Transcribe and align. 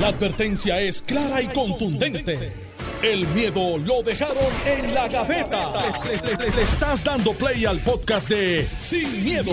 La 0.00 0.08
advertencia 0.08 0.80
es 0.80 1.02
clara 1.02 1.40
y 1.40 1.46
contundente. 1.48 2.52
El 3.02 3.26
miedo 3.28 3.76
lo 3.78 4.02
dejaron 4.02 4.36
en 4.66 4.94
la 4.94 5.08
gaveta. 5.08 5.72
Le, 6.04 6.36
le- 6.36 6.50
le 6.56 6.62
estás 6.62 7.04
dando 7.04 7.32
play 7.34 7.64
al 7.66 7.78
podcast 7.80 8.28
de 8.30 8.66
Sin, 8.78 9.22
miedo, 9.22 9.52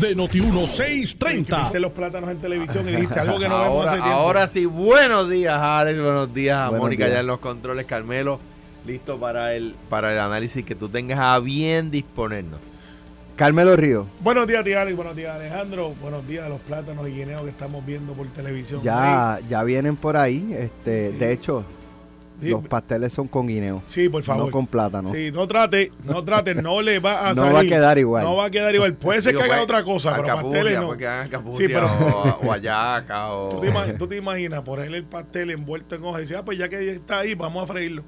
de 0.00 0.16
Noti1630. 0.16 1.62
Viste 1.62 1.80
los 1.80 1.92
plátanos 1.92 2.30
en 2.30 2.38
televisión 2.38 2.88
y 2.88 2.92
dijiste 2.92 3.20
algo 3.20 3.38
que 3.40 3.48
no 3.48 3.58
vemos 3.60 3.78
ahora, 3.78 3.90
hace 3.90 4.00
tiempo. 4.02 4.18
ahora 4.18 4.46
sí, 4.48 4.64
buenos 4.66 5.28
días, 5.28 5.54
Alex. 5.60 6.00
Buenos 6.00 6.32
días 6.32 6.56
a 6.58 6.68
Buenos 6.68 6.84
Mónica 6.84 7.04
días. 7.06 7.16
ya 7.16 7.20
en 7.20 7.26
los 7.26 7.40
controles, 7.40 7.86
Carmelo. 7.86 8.38
Listo 8.86 9.18
para 9.18 9.54
el, 9.54 9.74
para 9.88 10.12
el 10.12 10.18
análisis 10.20 10.64
que 10.64 10.74
tú 10.74 10.88
tengas 10.88 11.18
a 11.18 11.38
bien 11.40 11.90
disponernos. 11.90 12.60
Carmelo 13.42 13.74
Río, 13.74 14.06
Buenos 14.20 14.46
días, 14.46 14.62
tía 14.62 14.82
Alex. 14.82 14.96
Buenos 14.96 15.16
días, 15.16 15.34
Alejandro. 15.34 15.94
Buenos 16.00 16.24
días 16.28 16.44
a 16.44 16.48
los 16.48 16.60
plátanos 16.60 17.08
y 17.08 17.10
guineos 17.10 17.42
que 17.42 17.48
estamos 17.50 17.84
viendo 17.84 18.12
por 18.12 18.28
televisión. 18.28 18.80
ya, 18.84 19.40
ya 19.48 19.64
vienen 19.64 19.96
por 19.96 20.16
ahí. 20.16 20.54
Este, 20.56 21.10
Sí. 21.10 21.16
De 21.16 21.32
hecho, 21.32 21.64
Sí, 22.40 22.50
los 22.50 22.62
pasteles 22.68 23.12
son 23.12 23.26
con 23.26 23.48
guineo, 23.48 23.82
sí, 23.86 24.08
por 24.08 24.22
favor. 24.22 24.44
no 24.46 24.50
con 24.52 24.68
plátano. 24.68 25.08
Sí, 25.12 25.32
no 25.32 25.48
trate, 25.48 25.90
no 26.04 26.22
trate, 26.22 26.54
no 26.62 26.80
le 26.82 27.00
va 27.00 27.26
a 27.26 27.28
No 27.30 27.34
salir. 27.34 27.54
va 27.56 27.60
a 27.60 27.64
quedar 27.64 27.98
igual. 27.98 28.22
No 28.22 28.36
va 28.36 28.44
a 28.44 28.50
quedar 28.50 28.72
igual. 28.76 28.94
Puede 28.94 29.20
ser 29.22 29.32
Digo, 29.32 29.40
que 29.40 29.46
haga 29.50 29.54
pues, 29.56 29.64
otra 29.64 29.82
cosa, 29.82 30.14
pero 30.14 30.34
pasteles 30.36 30.78
no. 30.80 30.92
Alcapurria 30.92 31.56
Sí, 31.58 31.66
pero- 31.66 31.86
o, 31.88 32.46
o 32.46 32.52
ayaca 32.52 33.32
o... 33.32 33.48
¿Tú 33.50 33.60
te, 33.60 33.72
imag- 33.72 33.98
tú 33.98 34.06
te 34.06 34.16
imaginas 34.18 34.60
ponerle 34.62 34.98
el 34.98 35.04
pastel 35.04 35.50
envuelto 35.50 35.96
en 35.96 36.04
hoja 36.04 36.18
y 36.18 36.20
decir, 36.22 36.36
ah, 36.36 36.44
pues 36.44 36.58
ya 36.58 36.68
que 36.68 36.90
está 36.92 37.18
ahí, 37.18 37.34
vamos 37.34 37.64
a 37.64 37.66
freírlo. 37.66 38.04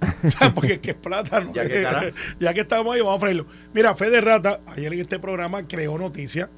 O 0.24 0.30
sea, 0.30 0.52
porque 0.52 0.74
es 0.74 0.78
que 0.80 0.90
es 0.90 0.96
plátano. 0.96 1.52
Ya 1.54 1.64
que 1.66 2.12
ya 2.40 2.54
que 2.54 2.60
estamos 2.60 2.94
ahí, 2.94 3.00
vamos 3.00 3.16
a 3.16 3.20
freírlo. 3.20 3.46
Mira, 3.72 3.94
Fede 3.94 4.20
Rata, 4.20 4.60
ayer 4.66 4.92
en 4.92 5.00
este 5.00 5.18
programa 5.18 5.66
creó 5.66 5.98
noticia. 5.98 6.50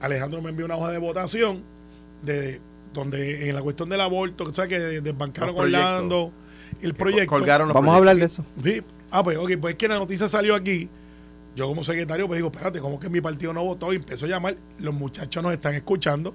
Alejandro 0.00 0.42
me 0.42 0.50
envió 0.50 0.66
una 0.66 0.76
hoja 0.76 0.90
de 0.90 0.98
votación 0.98 1.64
de 2.22 2.60
donde 2.92 3.48
en 3.48 3.54
la 3.54 3.62
cuestión 3.62 3.88
del 3.88 4.00
aborto, 4.00 4.44
o 4.44 4.54
sea, 4.54 4.66
que 4.66 4.78
desbancaron. 4.78 5.56
Orlando 5.56 6.32
el 6.82 6.92
que 6.92 6.98
proyecto. 6.98 7.26
Colgaron 7.26 7.68
los 7.68 7.74
Vamos 7.74 7.94
a 7.94 7.96
hablar 7.98 8.16
de 8.16 8.24
eso. 8.24 8.44
Sí. 8.62 8.82
Ah, 9.10 9.22
pues, 9.22 9.36
ok, 9.38 9.52
pues 9.60 9.74
es 9.74 9.78
que 9.78 9.88
la 9.88 9.98
noticia 9.98 10.28
salió 10.28 10.54
aquí. 10.54 10.90
Yo 11.54 11.66
como 11.66 11.82
secretario, 11.84 12.26
pues 12.26 12.38
digo, 12.38 12.48
espérate, 12.48 12.80
¿cómo 12.80 13.00
que 13.00 13.08
mi 13.08 13.20
partido 13.20 13.52
no 13.52 13.64
votó? 13.64 13.92
Y 13.92 13.96
empezó 13.96 14.26
a 14.26 14.28
llamar, 14.28 14.56
los 14.78 14.92
muchachos 14.92 15.42
nos 15.42 15.52
están 15.52 15.74
escuchando. 15.74 16.34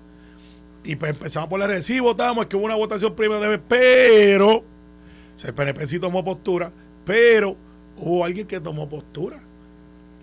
Y 0.83 0.95
pues 0.95 1.11
empezamos 1.11 1.47
por 1.47 1.59
la 1.59 1.67
red. 1.67 1.81
Sí, 1.83 1.99
votamos, 1.99 2.43
es 2.43 2.47
que 2.47 2.57
hubo 2.57 2.65
una 2.65 2.75
votación 2.75 3.15
primero 3.15 3.39
de 3.39 3.49
vez, 3.49 3.61
pero 3.67 4.63
sea, 5.41 5.49
el 5.49 5.53
PNP 5.55 5.85
sí 5.87 5.99
tomó 5.99 6.23
postura, 6.23 6.71
pero 7.05 7.55
hubo 7.97 8.23
alguien 8.25 8.47
que 8.47 8.59
tomó 8.59 8.87
postura. 8.87 9.39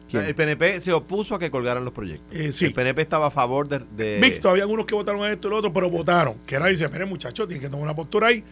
¿Quién? 0.09 0.25
El 0.25 0.35
PNP 0.35 0.81
se 0.81 0.93
opuso 0.93 1.35
a 1.35 1.39
que 1.39 1.51
colgaran 1.51 1.85
los 1.85 1.93
proyectos. 1.93 2.35
Eh, 2.35 2.51
sí. 2.53 2.67
El 2.67 2.73
PNP 2.73 3.03
estaba 3.03 3.27
a 3.27 3.31
favor 3.31 3.69
de... 3.69 3.81
de- 3.97 4.19
Mixto, 4.21 4.49
había 4.49 4.67
unos 4.67 4.87
que 4.87 4.95
votaron 4.95 5.23
a 5.23 5.31
esto 5.31 5.49
y 5.49 5.51
lo 5.51 5.59
otro, 5.59 5.73
pero 5.73 5.91
votaron. 5.91 6.37
Que 6.47 6.55
era, 6.55 6.67
dice, 6.67 6.89
miren 6.89 7.09
muchachos, 7.11 7.47
tienen 7.47 7.61
que 7.63 7.69
tomar 7.69 7.85
una 7.85 7.95
postura 7.95 8.29
ahí. 8.29 8.43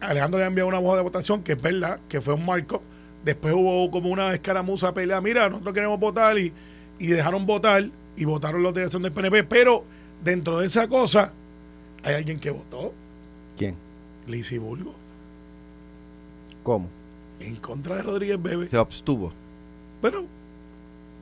Alejandro 0.00 0.38
le 0.38 0.44
ha 0.44 0.48
enviado 0.48 0.68
una 0.68 0.78
hoja 0.78 0.96
de 0.98 1.02
votación, 1.02 1.42
que 1.42 1.52
es 1.52 1.60
verdad, 1.62 1.98
que 2.08 2.20
fue 2.20 2.34
un 2.34 2.44
marco. 2.46 2.82
Después 3.24 3.52
hubo 3.54 3.90
como 3.90 4.10
una 4.10 4.32
escaramuza 4.34 4.94
pelea. 4.94 5.20
Mira, 5.20 5.48
nosotros 5.48 5.74
queremos 5.74 5.98
votar 5.98 6.38
y, 6.38 6.52
y 7.00 7.06
dejaron 7.08 7.46
votar 7.46 7.88
y 8.16 8.24
votaron 8.24 8.62
los 8.62 8.72
delegación 8.72 9.02
del 9.02 9.10
PNP. 9.12 9.42
Pero 9.44 9.84
dentro 10.22 10.60
de 10.60 10.66
esa 10.66 10.86
cosa, 10.86 11.32
hay 12.04 12.14
alguien 12.14 12.38
que 12.38 12.50
votó, 12.50 12.92
¿Quién? 13.56 13.74
Lizy 14.28 14.58
Bulgo, 14.58 14.94
¿Cómo? 16.66 16.88
en 17.40 17.56
contra 17.56 17.96
de 17.96 18.02
Rodríguez 18.02 18.42
Bebe. 18.42 18.66
Se 18.68 18.76
abstuvo. 18.76 19.32
Pero, 20.02 20.24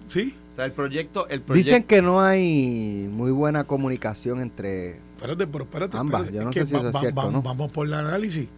sí, 0.08 0.34
O 0.52 0.56
sea, 0.56 0.64
el 0.64 0.72
proyecto... 0.72 1.28
El 1.28 1.42
proyecto 1.42 1.70
Dicen 1.70 1.82
que 1.84 2.02
no 2.02 2.22
hay 2.22 3.08
muy 3.10 3.30
buena 3.30 3.64
comunicación 3.64 4.40
entre... 4.40 4.96
espérate, 5.16 5.46
pero 5.46 5.64
espérate. 5.64 5.96
Ambas, 5.96 6.24
espérate, 6.24 6.36
yo 6.38 6.44
no 6.44 6.50
es 6.50 6.54
que 6.54 6.60
sé 6.60 6.66
si 6.66 6.76
eso 6.76 6.88
es 6.88 6.98
cierto 6.98 7.20
o 7.20 7.30
no. 7.30 7.42
Vamos 7.42 7.70
por 7.72 7.86
el 7.86 7.94
análisis. 7.94 8.48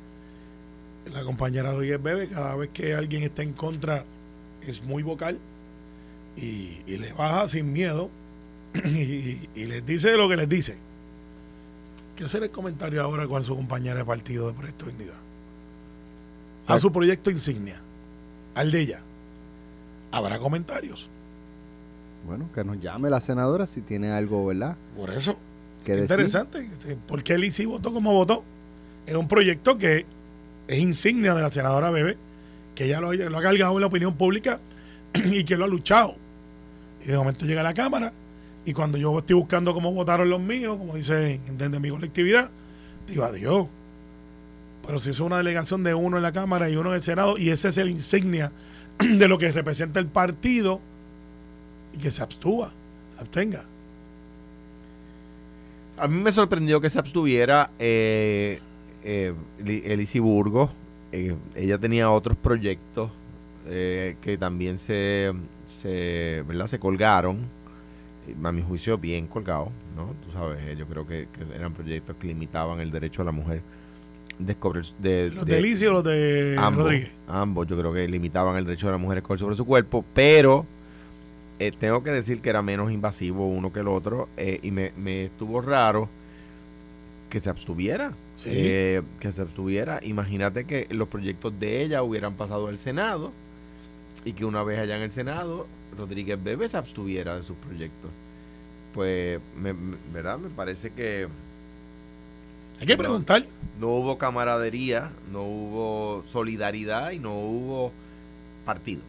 La 1.12 1.24
compañera 1.24 1.72
Rodríguez 1.72 2.02
Bebe, 2.02 2.28
cada 2.28 2.56
vez 2.56 2.70
que 2.72 2.94
alguien 2.94 3.22
está 3.22 3.42
en 3.42 3.52
contra, 3.52 4.04
es 4.66 4.82
muy 4.82 5.02
vocal 5.02 5.38
y, 6.36 6.82
y 6.86 6.98
le 6.98 7.12
baja 7.12 7.48
sin 7.48 7.72
miedo 7.72 8.10
y, 8.84 9.48
y 9.54 9.64
les 9.66 9.84
dice 9.84 10.16
lo 10.16 10.28
que 10.28 10.36
les 10.36 10.48
dice. 10.48 10.76
Quiero 12.14 12.26
hacer 12.26 12.42
el 12.42 12.50
comentario 12.50 13.02
ahora 13.02 13.26
con 13.26 13.42
su 13.42 13.54
compañera 13.54 13.98
de 13.98 14.04
partido 14.04 14.48
de 14.48 14.54
Proyecto 14.54 14.86
Dignidad. 14.86 15.25
A 16.66 16.74
Sí. 16.74 16.80
su 16.80 16.92
proyecto 16.92 17.30
insignia, 17.30 17.80
al 18.54 18.70
de 18.70 18.80
ella. 18.80 19.00
Habrá 20.10 20.38
comentarios. 20.38 21.08
Bueno, 22.26 22.48
que 22.54 22.64
nos 22.64 22.80
llame 22.80 23.08
la 23.10 23.20
senadora 23.20 23.66
si 23.66 23.80
tiene 23.82 24.10
algo, 24.10 24.44
¿verdad? 24.46 24.76
Por 24.96 25.10
eso, 25.12 25.36
Que 25.84 25.92
decir. 25.92 26.04
Interesante. 26.10 26.58
este, 26.72 26.96
¿Por 26.96 27.22
qué 27.22 27.38
Lisi 27.38 27.64
votó 27.66 27.92
como 27.92 28.12
votó? 28.12 28.42
Es 29.06 29.14
un 29.14 29.28
proyecto 29.28 29.78
que 29.78 30.04
es 30.66 30.78
insignia 30.78 31.34
de 31.34 31.42
la 31.42 31.50
senadora 31.50 31.90
Bebe, 31.90 32.16
que 32.74 32.86
ella 32.86 33.00
lo, 33.00 33.12
lo 33.12 33.38
ha 33.38 33.42
cargado 33.42 33.74
en 33.74 33.80
la 33.80 33.86
opinión 33.86 34.16
pública 34.16 34.58
y 35.14 35.44
que 35.44 35.56
lo 35.56 35.64
ha 35.64 35.68
luchado. 35.68 36.16
Y 37.04 37.08
de 37.08 37.16
momento 37.16 37.46
llega 37.46 37.60
a 37.60 37.64
la 37.64 37.74
Cámara 37.74 38.12
y 38.64 38.72
cuando 38.72 38.98
yo 38.98 39.16
estoy 39.16 39.36
buscando 39.36 39.72
cómo 39.72 39.92
votaron 39.92 40.28
los 40.28 40.40
míos, 40.40 40.76
como 40.76 40.96
dice 40.96 41.40
entiende 41.46 41.78
mi 41.78 41.90
colectividad, 41.90 42.50
digo, 43.06 43.22
adiós. 43.22 43.68
Pero 44.86 44.98
si 44.98 45.10
es 45.10 45.20
una 45.20 45.38
delegación 45.38 45.82
de 45.82 45.94
uno 45.94 46.16
en 46.16 46.22
la 46.22 46.32
Cámara 46.32 46.70
y 46.70 46.76
uno 46.76 46.90
en 46.90 46.96
el 46.96 47.02
Senado, 47.02 47.36
y 47.38 47.50
ese 47.50 47.68
es 47.68 47.78
el 47.78 47.90
insignia 47.90 48.52
de 48.98 49.28
lo 49.28 49.36
que 49.38 49.50
representa 49.52 49.98
el 50.00 50.06
partido, 50.06 50.80
y 51.92 51.98
que 51.98 52.10
se 52.10 52.22
abstuva, 52.22 52.72
se 53.16 53.20
abstenga. 53.20 53.64
A 55.98 56.08
mí 56.08 56.22
me 56.22 56.30
sorprendió 56.30 56.80
que 56.80 56.90
se 56.90 56.98
abstuviera 56.98 57.70
eh, 57.78 58.60
eh, 59.02 59.32
Li- 59.64 59.82
Elisi 59.84 60.18
Burgos. 60.18 60.70
Eh, 61.12 61.34
ella 61.54 61.78
tenía 61.78 62.10
otros 62.10 62.36
proyectos 62.36 63.10
eh, 63.66 64.16
que 64.20 64.36
también 64.36 64.76
se, 64.78 65.32
se, 65.64 66.44
¿verdad? 66.46 66.66
se 66.66 66.78
colgaron. 66.78 67.38
A 68.44 68.50
mi 68.52 68.60
juicio, 68.60 68.98
bien 68.98 69.28
colgados, 69.28 69.68
¿no? 69.96 70.12
Tú 70.26 70.32
sabes, 70.32 70.58
eh, 70.66 70.74
yo 70.76 70.86
creo 70.86 71.06
que 71.06 71.28
eran 71.54 71.72
proyectos 71.72 72.16
que 72.16 72.26
limitaban 72.26 72.80
el 72.80 72.90
derecho 72.90 73.22
a 73.22 73.24
la 73.24 73.30
mujer 73.32 73.62
de 74.38 74.58
escoger- 74.58 74.94
de, 74.98 75.30
¿Los 75.30 75.46
de- 75.46 75.54
de 75.54 75.60
los 75.92 76.04
de 76.04 76.56
ambos, 76.58 76.84
Rodríguez? 76.84 77.12
ambos, 77.28 77.66
yo 77.66 77.78
creo 77.78 77.92
que 77.92 78.06
limitaban 78.08 78.56
el 78.56 78.64
derecho 78.64 78.86
de 78.86 78.92
la 78.92 78.98
mujer 78.98 79.18
a 79.18 79.20
escoger 79.20 79.38
sobre 79.40 79.56
su 79.56 79.64
cuerpo, 79.64 80.04
pero 80.14 80.66
eh, 81.58 81.72
tengo 81.78 82.02
que 82.02 82.10
decir 82.10 82.40
que 82.42 82.50
era 82.50 82.60
menos 82.62 82.92
invasivo 82.92 83.48
uno 83.48 83.72
que 83.72 83.80
el 83.80 83.88
otro 83.88 84.28
eh, 84.36 84.60
y 84.62 84.70
me, 84.70 84.92
me 84.96 85.24
estuvo 85.26 85.60
raro 85.62 86.08
que 87.30 87.40
se 87.40 87.48
abstuviera. 87.50 88.12
Sí. 88.36 88.50
eh, 88.52 89.02
que 89.18 89.32
se 89.32 89.40
abstuviera. 89.40 89.98
Imagínate 90.02 90.64
que 90.66 90.86
los 90.90 91.08
proyectos 91.08 91.58
de 91.58 91.82
ella 91.82 92.02
hubieran 92.02 92.34
pasado 92.34 92.66
al 92.68 92.76
Senado 92.78 93.32
y 94.26 94.34
que 94.34 94.44
una 94.44 94.62
vez 94.62 94.78
allá 94.78 94.96
en 94.98 95.02
el 95.04 95.12
Senado 95.12 95.66
Rodríguez 95.96 96.38
Bebe 96.44 96.68
se 96.68 96.76
abstuviera 96.76 97.36
de 97.38 97.42
sus 97.44 97.56
proyectos. 97.56 98.10
Pues, 98.92 99.40
me- 99.58 99.72
me- 99.72 99.96
¿verdad? 100.12 100.36
Me 100.38 100.50
parece 100.50 100.90
que 100.90 101.28
Hay 102.80 102.86
que 102.86 102.96
preguntar. 102.96 103.44
no 103.80 103.88
hubo 103.88 104.18
camaradería, 104.18 105.10
no 105.32 105.42
hubo 105.42 106.24
solidaridad 106.26 107.10
y 107.12 107.18
no 107.18 107.34
hubo 107.34 107.92
partido, 108.64 109.02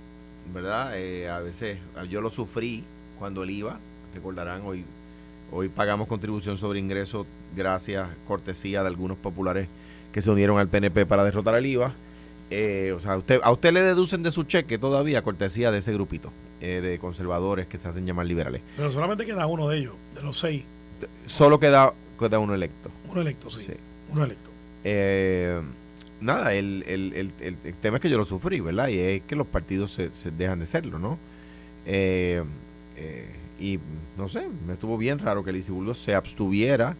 ¿verdad? 0.53 0.97
Eh, 0.97 1.29
a 1.29 1.39
veces 1.39 1.77
yo 2.09 2.21
lo 2.21 2.29
sufrí 2.29 2.83
cuando 3.19 3.43
él 3.43 3.49
iba, 3.49 3.79
recordarán, 4.13 4.61
hoy, 4.65 4.85
hoy 5.51 5.69
pagamos 5.69 6.07
contribución 6.07 6.57
sobre 6.57 6.79
ingresos 6.79 7.25
gracias, 7.55 8.09
cortesía 8.27 8.81
de 8.83 8.87
algunos 8.87 9.17
populares 9.17 9.67
que 10.11 10.21
se 10.21 10.29
unieron 10.29 10.59
al 10.59 10.67
PNP 10.67 11.05
para 11.05 11.23
derrotar 11.23 11.55
al 11.55 11.65
IVA. 11.65 11.93
Eh, 12.49 12.93
o 12.95 13.01
sea, 13.01 13.13
a 13.13 13.17
usted, 13.17 13.41
a 13.43 13.51
usted 13.51 13.73
le 13.73 13.81
deducen 13.81 14.23
de 14.23 14.31
su 14.31 14.43
cheque 14.43 14.77
todavía 14.77 15.21
cortesía 15.21 15.69
de 15.69 15.79
ese 15.79 15.91
grupito 15.91 16.31
eh, 16.61 16.79
de 16.81 16.97
conservadores 16.97 17.67
que 17.67 17.77
se 17.77 17.89
hacen 17.89 18.05
llamar 18.05 18.25
liberales. 18.25 18.61
Pero 18.77 18.91
solamente 18.91 19.25
queda 19.25 19.45
uno 19.47 19.67
de 19.67 19.79
ellos, 19.79 19.93
de 20.15 20.23
los 20.23 20.39
seis. 20.39 20.63
Solo 21.25 21.59
queda, 21.59 21.93
queda 22.17 22.39
uno 22.39 22.55
electo. 22.55 22.89
Uno 23.17 23.21
electo, 23.23 23.49
sí. 23.49 23.61
Sí. 23.65 23.73
Uno 24.11 24.25
electo. 24.25 24.51
Eh, 24.83 25.59
nada, 26.21 26.53
el, 26.53 26.83
el- 26.87 27.13
el- 27.13 27.57
el- 27.63 27.73
tema 27.73 27.97
es 27.97 28.01
que 28.01 28.11
yo 28.11 28.17
lo 28.17 28.25
sufrí, 28.25 28.59
¿verdad? 28.59 28.89
Y 28.89 28.99
es 28.99 29.23
que 29.23 29.35
los 29.35 29.47
partidos 29.47 29.91
se, 29.93 30.13
se 30.13 30.29
dejan 30.29 30.59
de 30.59 30.67
serlo, 30.67 30.99
¿no? 30.99 31.17
Eh, 31.87 32.43
eh, 32.95 33.25
y 33.59 33.79
no 34.17 34.29
sé, 34.29 34.47
me 34.67 34.73
estuvo 34.73 34.99
bien 34.99 35.17
raro 35.17 35.43
que 35.43 35.51
Burgos 35.71 35.97
se 35.97 36.13
abstuviera 36.13 36.95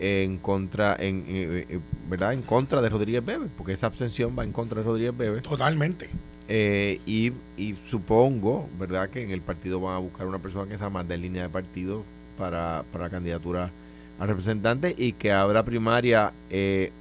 en 0.00 0.36
contra, 0.36 0.96
en, 0.98 1.24
eh, 1.28 1.66
eh, 1.66 1.80
¿verdad? 2.10 2.34
En 2.34 2.42
contra 2.42 2.82
de 2.82 2.90
Rodríguez 2.90 3.24
Bebe, 3.24 3.46
porque 3.56 3.72
esa 3.72 3.86
abstención 3.86 4.36
va 4.38 4.44
en 4.44 4.52
contra 4.52 4.80
de 4.80 4.84
Rodríguez 4.86 5.16
Bebe. 5.16 5.40
Totalmente. 5.40 6.10
Eh, 6.46 7.00
y, 7.06 7.32
y 7.56 7.74
supongo, 7.88 8.68
¿verdad?, 8.78 9.08
que 9.08 9.22
en 9.22 9.30
el 9.30 9.40
partido 9.40 9.80
van 9.80 9.94
a 9.96 9.98
buscar 9.98 10.26
una 10.26 10.40
persona 10.40 10.70
que 10.70 10.76
sea 10.76 10.90
más 10.90 11.08
de 11.08 11.16
línea 11.16 11.44
de 11.44 11.48
partido 11.48 12.04
para, 12.36 12.84
para 12.92 13.04
la 13.04 13.10
candidatura 13.10 13.70
a 14.18 14.26
representante 14.26 14.94
y 14.96 15.12
que 15.12 15.32
habrá 15.32 15.64
primaria. 15.64 16.32
Eh, 16.50 16.92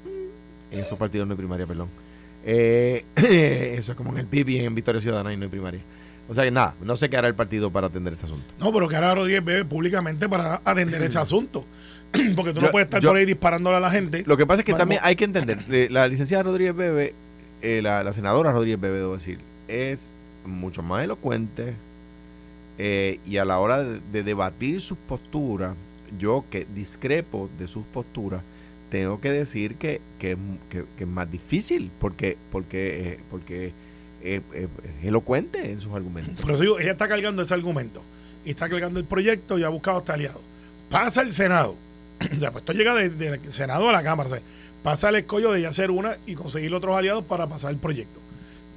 en 0.72 0.80
esos 0.80 0.98
partidos 0.98 1.28
no 1.28 1.34
hay 1.34 1.38
primaria, 1.38 1.66
perdón. 1.66 1.88
Eh, 2.46 3.04
eso 3.78 3.92
es 3.92 3.98
como 3.98 4.12
en 4.12 4.20
el 4.20 4.26
PIB 4.28 4.50
y 4.50 4.60
en 4.60 4.76
Victoria 4.76 5.02
Ciudadana 5.02 5.34
y 5.34 5.38
no 5.38 5.44
hay 5.44 5.50
primaria. 5.50 5.82
O 6.30 6.36
sea 6.36 6.44
que 6.44 6.52
nada, 6.52 6.76
no 6.82 6.98
sé 6.98 7.10
qué 7.10 7.16
hará 7.18 7.28
el 7.30 7.36
partido 7.36 7.72
para 7.72 7.88
atender 7.88 8.12
ese 8.14 8.26
asunto. 8.26 8.46
No, 8.60 8.74
pero 8.74 8.88
que 8.90 8.96
ahora 8.96 9.16
Rodríguez 9.16 9.44
Bebe 9.46 9.64
públicamente 9.66 10.28
para 10.28 10.62
atender 10.66 11.02
ese 11.02 11.18
asunto. 11.20 11.66
porque 12.36 12.54
tú 12.54 12.60
Yo- 12.60 12.66
no 12.68 12.72
puedes 12.72 12.86
estar 12.88 13.02
yo- 13.02 13.10
por 13.10 13.18
ahí 13.18 13.26
disparándole 13.26 13.78
a 13.78 13.80
la 13.80 13.90
gente. 13.90 14.24
Lo 14.26 14.36
que 14.38 14.46
pasa 14.46 14.62
es 14.62 14.66
que 14.66 14.74
también 14.74 15.02
hay 15.04 15.16
que 15.16 15.24
entender, 15.26 15.64
eh, 15.70 15.88
la 15.90 16.08
licenciada 16.08 16.44
Rodríguez 16.44 16.76
Bebe, 16.76 17.14
eh, 17.62 17.80
la, 17.82 18.04
la 18.04 18.14
senadora 18.14 18.52
Rodríguez 18.52 18.80
Bebe, 18.80 18.98
debo 19.00 19.14
decir, 19.14 19.40
es 19.70 20.12
mucho 20.46 20.82
más 20.84 21.04
elocuente 21.04 21.74
eh, 22.78 23.20
y 23.26 23.38
a 23.38 23.46
la 23.46 23.60
hora 23.60 23.84
de, 23.84 24.00
de 24.12 24.24
debatir 24.24 24.82
sus 24.82 24.98
posturas, 24.98 25.76
yo 26.20 26.46
que 26.50 26.66
discrepo 26.74 27.50
de 27.60 27.68
sus 27.68 27.86
posturas, 27.86 28.42
tengo 28.90 29.20
que 29.20 29.32
decir 29.32 29.76
que, 29.76 30.00
que, 30.20 30.38
que- 30.70 30.86
es 31.00 31.08
más 31.08 31.30
difícil 31.30 31.92
porque, 32.00 32.38
porque, 32.52 33.14
eh, 33.14 33.20
porque 33.30 33.74
eh, 34.24 34.42
eh, 34.54 34.68
es 35.02 35.06
elocuente 35.08 35.72
en 35.72 35.80
sus 35.82 35.94
argumentos. 35.94 36.40
Por 36.46 36.52
ella 36.80 36.92
está 36.92 37.08
cargando 37.08 37.42
ese 37.42 37.54
argumento. 37.54 38.02
Y 38.46 38.52
está 38.52 38.70
cargando 38.70 39.00
el 39.00 39.06
proyecto 39.06 39.60
y 39.60 39.64
ha 39.64 39.70
buscado 39.70 39.98
hasta 39.98 40.14
aliados. 40.14 40.42
Pasa 40.90 41.22
el 41.22 41.32
Senado. 41.32 41.76
ya, 42.40 42.52
pues 42.52 42.62
esto 42.62 42.72
llega 42.74 42.96
de- 42.96 43.10
del 43.10 43.52
Senado 43.52 43.90
a 43.90 43.92
la 43.92 44.04
Cámara. 44.04 44.30
pasa 44.84 45.10
el 45.10 45.16
escollo 45.18 45.52
de 45.52 45.62
ya 45.62 45.70
hacer 45.70 45.92
una 45.92 46.18
y 46.26 46.34
conseguir 46.36 46.74
otros 46.74 46.98
aliados 46.98 47.26
para 47.26 47.48
pasar 47.48 47.72
el 47.72 47.78
proyecto. 47.78 48.20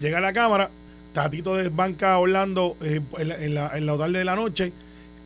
Llega 0.01 0.19
a 0.19 0.21
la 0.21 0.33
Cámara, 0.33 0.71
Tatito 1.13 1.55
desbanca 1.55 2.15
a 2.15 2.19
Orlando 2.19 2.77
en, 2.81 3.07
la, 3.29 3.37
en, 3.45 3.55
la, 3.55 3.77
en 3.79 3.87
la 3.87 3.97
tarde 3.97 4.19
de 4.19 4.25
la 4.25 4.35
noche, 4.35 4.73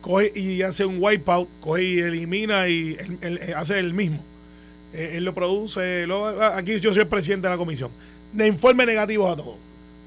coge 0.05 0.31
y 0.35 0.61
hace 0.61 0.85
un 0.85 0.97
wipeout, 1.01 1.49
coge 1.61 1.83
y 1.83 1.99
elimina 1.99 2.67
y 2.67 2.95
él- 3.21 3.39
eh, 3.41 3.53
hace 3.55 3.79
el 3.79 3.91
mismo. 3.93 4.19
Eh, 4.93 5.13
él 5.15 5.25
lo 5.25 5.33
produce, 5.33 6.05
lo- 6.05 6.27
ah, 6.27 6.57
aquí 6.57 6.79
yo 6.79 6.93
soy 6.93 7.01
el 7.01 7.07
presidente 7.07 7.47
de 7.47 7.53
la 7.53 7.57
comisión. 7.57 7.89
De 8.31 8.47
informe 8.47 8.85
negativo 8.85 9.27
a 9.27 9.35
todos. 9.35 9.55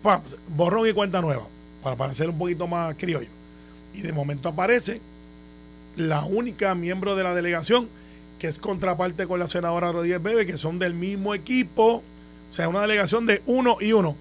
Pam, 0.02 0.22
borrón 0.54 0.88
y 0.88 0.92
cuenta 0.92 1.20
nueva, 1.20 1.48
para, 1.82 1.96
para 1.96 2.14
ser 2.14 2.30
un 2.30 2.38
poquito 2.38 2.68
más 2.68 2.94
criollo. 2.94 3.26
Y 3.92 4.02
de 4.02 4.12
momento 4.12 4.48
aparece 4.48 5.00
la 5.96 6.24
única 6.24 6.76
miembro 6.76 7.16
de 7.16 7.24
la 7.24 7.34
delegación 7.34 7.88
que 8.38 8.46
es 8.46 8.56
contraparte 8.58 9.26
con 9.26 9.40
la 9.40 9.48
senadora 9.48 9.90
Rodríguez 9.90 10.22
Bebe, 10.22 10.46
que 10.46 10.56
son 10.56 10.78
del 10.78 10.94
mismo 10.94 11.34
equipo, 11.34 12.04
o 12.50 12.54
sea, 12.54 12.68
una 12.68 12.82
delegación 12.82 13.26
de 13.26 13.42
uno 13.46 13.78
y 13.80 13.92
uno. 13.92 14.14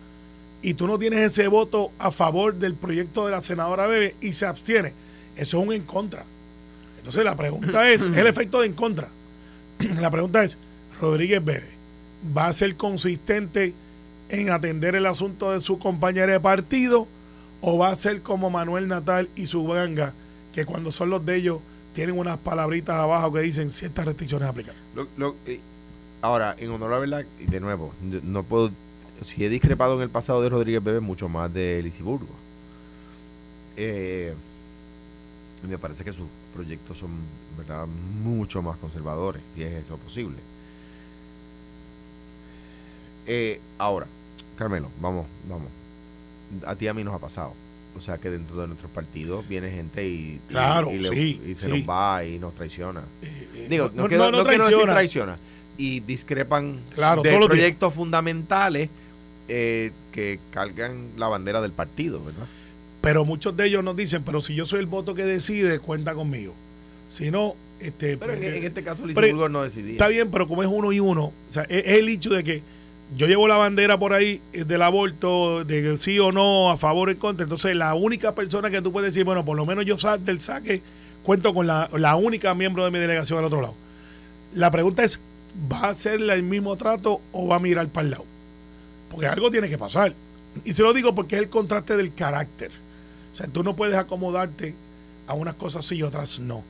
Y 0.64 0.74
tú 0.74 0.88
no 0.88 0.98
tienes 0.98 1.20
ese 1.20 1.48
voto 1.48 1.92
a 2.00 2.10
favor 2.10 2.56
del 2.56 2.74
proyecto 2.74 3.26
de 3.28 3.32
la 3.32 3.42
senadora 3.42 3.86
Bebe 3.86 4.16
y 4.22 4.34
se 4.34 4.48
abstiene. 4.48 4.94
Eso 5.38 5.60
es 5.60 5.68
un 5.68 5.74
en 5.74 5.84
contra. 5.84 6.26
Entonces 6.98 7.24
la 7.24 7.36
pregunta 7.36 7.90
es, 7.90 8.02
es 8.06 8.18
el 8.18 8.28
efecto 8.28 8.60
de 8.62 8.68
en 8.68 8.74
contra. 8.74 9.08
La 10.02 10.10
pregunta 10.12 10.44
es, 10.44 10.58
Rodríguez 11.00 11.44
Bebe, 11.44 11.70
¿va 12.36 12.48
a 12.48 12.54
ser 12.54 12.76
consistente 12.76 13.74
en 14.30 14.50
atender 14.50 14.96
el 14.96 15.06
asunto 15.06 15.52
de 15.52 15.62
su 15.62 15.80
compañera 15.80 16.34
de 16.34 16.40
partido 16.40 17.08
o 17.62 17.78
va 17.78 17.90
a 17.90 17.96
ser 17.96 18.22
como 18.22 18.50
Manuel 18.50 18.88
Natal 18.88 19.30
y 19.36 19.46
su 19.46 19.66
ganga, 19.68 20.14
que 20.54 20.66
cuando 20.66 20.92
son 20.92 21.10
los 21.12 21.26
de 21.26 21.36
ellos 21.38 21.60
tienen 21.94 22.18
unas 22.18 22.38
palabritas 22.38 22.96
abajo 22.96 23.32
que 23.32 23.40
dicen 23.42 23.70
ciertas 23.70 24.06
restricciones 24.06 24.50
aplicar? 24.50 24.76
Lo- 24.96 25.08
lo- 25.16 25.36
eh, 25.46 25.60
ahora, 26.22 26.56
en 26.60 26.72
honor 26.72 26.92
a 26.92 26.96
la 26.96 27.00
verdad, 27.00 27.26
y 27.40 27.46
de 27.46 27.60
nuevo, 27.62 27.94
no 28.24 28.44
puedo. 28.44 28.72
Si 29.24 29.44
he 29.46 29.50
discrepado 29.50 29.96
en 29.96 30.02
el 30.02 30.10
pasado 30.10 30.42
de 30.42 30.50
Rodríguez 30.50 30.84
Bebe, 30.84 31.00
mucho 31.00 31.30
más 31.30 31.54
de 31.54 31.82
Lisiburgo. 31.84 32.28
Eh, 33.78 34.34
me 35.64 35.78
parece 35.78 36.04
que 36.04 36.14
sus 36.14 36.28
proyectos 36.54 36.98
son, 36.98 37.12
¿verdad?, 37.58 37.88
mucho 37.88 38.62
más 38.62 38.78
conservadores, 38.78 39.42
si 39.56 39.64
es 39.64 39.74
eso 39.86 39.98
posible. 39.98 40.38
Eh, 43.26 43.60
ahora, 43.78 44.08
Carmelo, 44.58 44.90
vamos, 45.02 45.26
vamos. 45.50 45.68
A 46.66 46.76
ti 46.76 46.86
y 46.86 46.88
a 46.88 46.94
mí 46.94 47.04
nos 47.04 47.14
ha 47.14 47.20
pasado. 47.20 47.54
O 47.98 48.02
sea 48.02 48.18
que 48.20 48.30
dentro 48.30 48.56
de 48.62 48.68
nuestros 48.68 48.92
partidos 48.92 49.48
viene 49.48 49.72
gente 49.72 50.08
y, 50.08 50.40
Claro, 50.48 50.92
y 50.92 51.00
le- 51.00 51.10
sí, 51.10 51.42
y 51.48 51.56
se 51.56 51.66
sí. 51.72 51.80
nos 51.80 51.90
va 51.90 52.24
y 52.24 52.38
nos 52.40 52.54
traiciona. 52.54 53.02
Eh, 53.22 53.50
eh, 53.56 53.68
Digo, 53.70 53.92
no, 53.94 54.08
quiero, 54.08 54.32
no 54.32 54.44
quiero 54.46 54.66
decir 54.68 54.84
traiciona. 54.86 55.38
Y 55.80 56.00
discrepan 56.02 56.80
Claro, 56.94 57.22
de 57.22 57.38
proyectos 57.40 57.94
fundamentales 57.94 58.90
que 59.48 60.40
cargan 60.52 61.10
la 61.18 61.28
bandera 61.28 61.62
del 61.62 61.72
partido, 61.72 62.24
¿verdad? 62.24 62.46
Pero 63.08 63.24
muchos 63.24 63.56
de 63.56 63.68
ellos 63.68 63.86
nos 63.86 63.96
dicen, 63.96 64.22
pero 64.24 64.42
si 64.42 64.54
yo 64.54 64.66
soy 64.66 64.82
el 64.82 64.86
voto 64.86 65.16
que 65.16 65.24
decide, 65.24 65.80
cuenta 65.80 66.14
conmigo. 66.14 66.54
Si 67.08 67.32
no, 67.32 67.56
este, 67.80 68.18
Pero 68.18 68.34
en, 68.34 68.40
pues, 68.40 68.54
en 68.56 68.64
este 68.66 68.84
caso, 68.84 69.06
Lisiburgo 69.06 69.48
no 69.48 69.64
decidía. 69.64 69.94
Está 69.94 70.10
bien, 70.10 70.30
pero 70.30 70.46
como 70.46 70.62
es 70.62 70.68
uno 70.70 70.92
y 70.92 71.00
uno, 71.00 71.26
o 71.28 71.34
sea, 71.48 71.64
es, 71.64 71.86
es 71.86 72.00
el 72.00 72.10
hecho 72.10 72.32
de 72.32 72.44
que 72.44 72.62
yo 73.16 73.28
llevo 73.28 73.48
la 73.48 73.56
bandera 73.56 73.98
por 73.98 74.12
ahí 74.12 74.42
eh, 74.52 74.66
del 74.66 74.82
aborto, 74.82 75.64
de 75.64 75.96
sí 75.96 76.20
o 76.20 76.34
no, 76.34 76.70
a 76.70 76.76
favor 76.76 77.08
o 77.08 77.12
en 77.14 77.18
contra. 77.18 77.46
Entonces, 77.46 77.74
la 77.78 77.94
única 77.94 78.36
persona 78.36 78.70
que 78.70 78.82
tú 78.82 78.92
puedes 78.92 79.14
decir, 79.14 79.24
bueno, 79.24 79.46
por 79.46 79.56
lo 79.56 79.66
menos 79.66 79.86
yo 79.86 79.98
sa- 79.98 80.18
del 80.18 80.42
saque 80.42 80.82
cuento 81.24 81.54
con 81.54 81.66
la, 81.66 81.90
la 81.96 82.18
única 82.18 82.54
miembro 82.56 82.84
de 82.84 82.92
mi 82.92 83.00
delegación 83.00 83.40
al 83.40 83.46
otro 83.46 83.62
lado. 83.62 83.76
La 84.54 84.70
pregunta 84.70 85.06
es, 85.06 85.22
¿va 85.72 85.80
a 85.86 85.90
hacerle 85.92 86.34
el 86.34 86.44
mismo 86.44 86.76
trato 86.76 87.22
o 87.32 87.48
va 87.48 87.56
a 87.56 87.60
mirar 87.60 87.88
para 87.88 88.04
el 88.04 88.12
lado? 88.12 88.26
Porque 89.10 89.28
algo 89.28 89.50
tiene 89.50 89.70
que 89.70 89.78
pasar. 89.78 90.14
Y 90.66 90.74
se 90.74 90.84
lo 90.84 90.92
digo 90.92 91.16
porque 91.16 91.38
es 91.38 91.42
el 91.44 91.48
contraste 91.50 91.96
del 91.96 92.14
carácter. 92.14 92.72
O 93.38 93.40
sea, 93.40 93.46
tú 93.46 93.62
no 93.62 93.76
puedes 93.76 93.96
acomodarte 93.96 94.74
a 95.28 95.36
unas 95.36 95.54
cosas 95.54 95.86
sí 95.86 95.98
y 95.98 96.02
otras 96.02 96.40
no. 96.40 96.64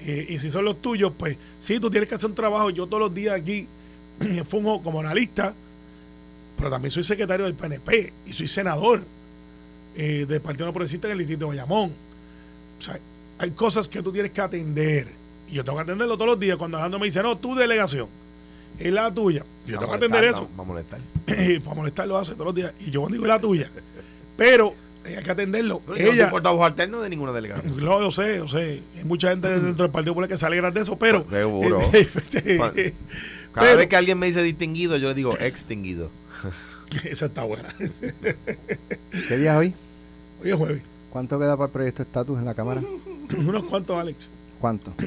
Eh, 0.00 0.26
y 0.28 0.38
si 0.38 0.50
son 0.50 0.66
los 0.66 0.82
tuyos, 0.82 1.10
pues 1.16 1.38
sí, 1.58 1.80
tú 1.80 1.88
tienes 1.88 2.06
que 2.06 2.14
hacer 2.14 2.28
un 2.28 2.34
trabajo. 2.34 2.68
Yo 2.68 2.86
todos 2.86 3.04
los 3.04 3.14
días 3.14 3.34
aquí 3.34 3.66
funjo 4.46 4.82
como 4.82 5.00
analista, 5.00 5.54
pero 6.58 6.68
también 6.68 6.90
soy 6.90 7.04
secretario 7.04 7.46
del 7.46 7.54
PNP 7.54 8.12
y 8.26 8.34
soy 8.34 8.46
senador 8.48 9.02
eh, 9.96 10.26
del 10.28 10.42
Partido 10.42 10.66
No 10.66 10.74
Progresista 10.74 11.08
en 11.08 11.12
el 11.12 11.18
Distrito 11.20 11.46
de 11.46 11.56
Bayamón. 11.56 11.92
O 12.78 12.82
sea, 12.82 13.00
hay 13.38 13.52
cosas 13.52 13.88
que 13.88 14.02
tú 14.02 14.12
tienes 14.12 14.30
que 14.30 14.42
atender. 14.42 15.08
Y 15.48 15.54
yo 15.54 15.64
tengo 15.64 15.78
que 15.78 15.84
atenderlo 15.84 16.16
todos 16.16 16.32
los 16.32 16.38
días. 16.38 16.58
Cuando 16.58 16.76
Alejandro 16.76 17.00
me 17.00 17.06
dice, 17.06 17.22
no, 17.22 17.38
tu 17.38 17.54
delegación 17.54 18.08
es 18.78 18.92
la 18.92 19.10
tuya. 19.10 19.42
Yo 19.66 19.76
Va 19.76 19.80
tengo 19.80 19.92
que 19.92 19.96
atender 19.96 20.24
eso. 20.24 20.50
Va, 20.54 20.64
a 20.64 20.66
molestar. 20.66 21.00
Eh, 21.28 21.60
para 21.64 21.76
molestar 21.76 22.06
lo 22.06 22.18
hace 22.18 22.34
todos 22.34 22.48
los 22.48 22.54
días. 22.54 22.74
Y 22.80 22.90
yo 22.90 23.00
cuando 23.00 23.14
digo 23.14 23.24
es 23.24 23.28
la 23.28 23.40
tuya. 23.40 23.70
Pero 24.36 24.83
hay 25.04 25.16
que 25.22 25.30
atenderlo. 25.30 25.80
Pero 25.86 25.96
yo 25.98 26.02
no 26.04 26.10
soy 26.10 26.18
Ella, 26.18 26.30
portavoz 26.30 26.64
alterno 26.66 27.00
de 27.00 27.08
ninguna 27.10 27.32
delegación. 27.32 27.76
no, 27.84 28.00
lo 28.00 28.10
sé, 28.10 28.38
lo 28.38 28.48
sé. 28.48 28.82
Hay 28.96 29.04
mucha 29.04 29.30
gente 29.30 29.48
dentro 29.48 29.84
del 29.84 29.90
Partido 29.90 30.12
Popular 30.14 30.28
que 30.28 30.36
se 30.36 30.46
alegra 30.46 30.70
de 30.70 30.80
eso, 30.80 30.96
pero. 30.98 31.26
Seguro. 31.30 31.80
este, 31.92 32.56
Cada 32.56 33.66
pero- 33.66 33.76
vez 33.78 33.86
que 33.88 33.96
alguien 33.96 34.18
me 34.18 34.26
dice 34.26 34.42
distinguido, 34.42 34.96
yo 34.96 35.08
le 35.08 35.14
digo 35.14 35.36
extinguido. 35.38 36.10
esa 37.04 37.26
está 37.26 37.44
buena. 37.44 37.68
¿Qué 39.28 39.36
día 39.38 39.52
es 39.52 39.58
hoy? 39.58 39.74
Hoy 40.42 40.50
es 40.50 40.56
jueves. 40.56 40.82
¿Cuánto 41.10 41.38
queda 41.38 41.56
para 41.56 41.66
el 41.66 41.72
proyecto 41.72 42.02
estatus 42.02 42.38
en 42.38 42.44
la 42.44 42.54
Cámara? 42.54 42.82
Unos 43.36 43.62
cuantos, 43.64 43.96
Alex. 43.98 44.28
¿Cuánto? 44.60 44.92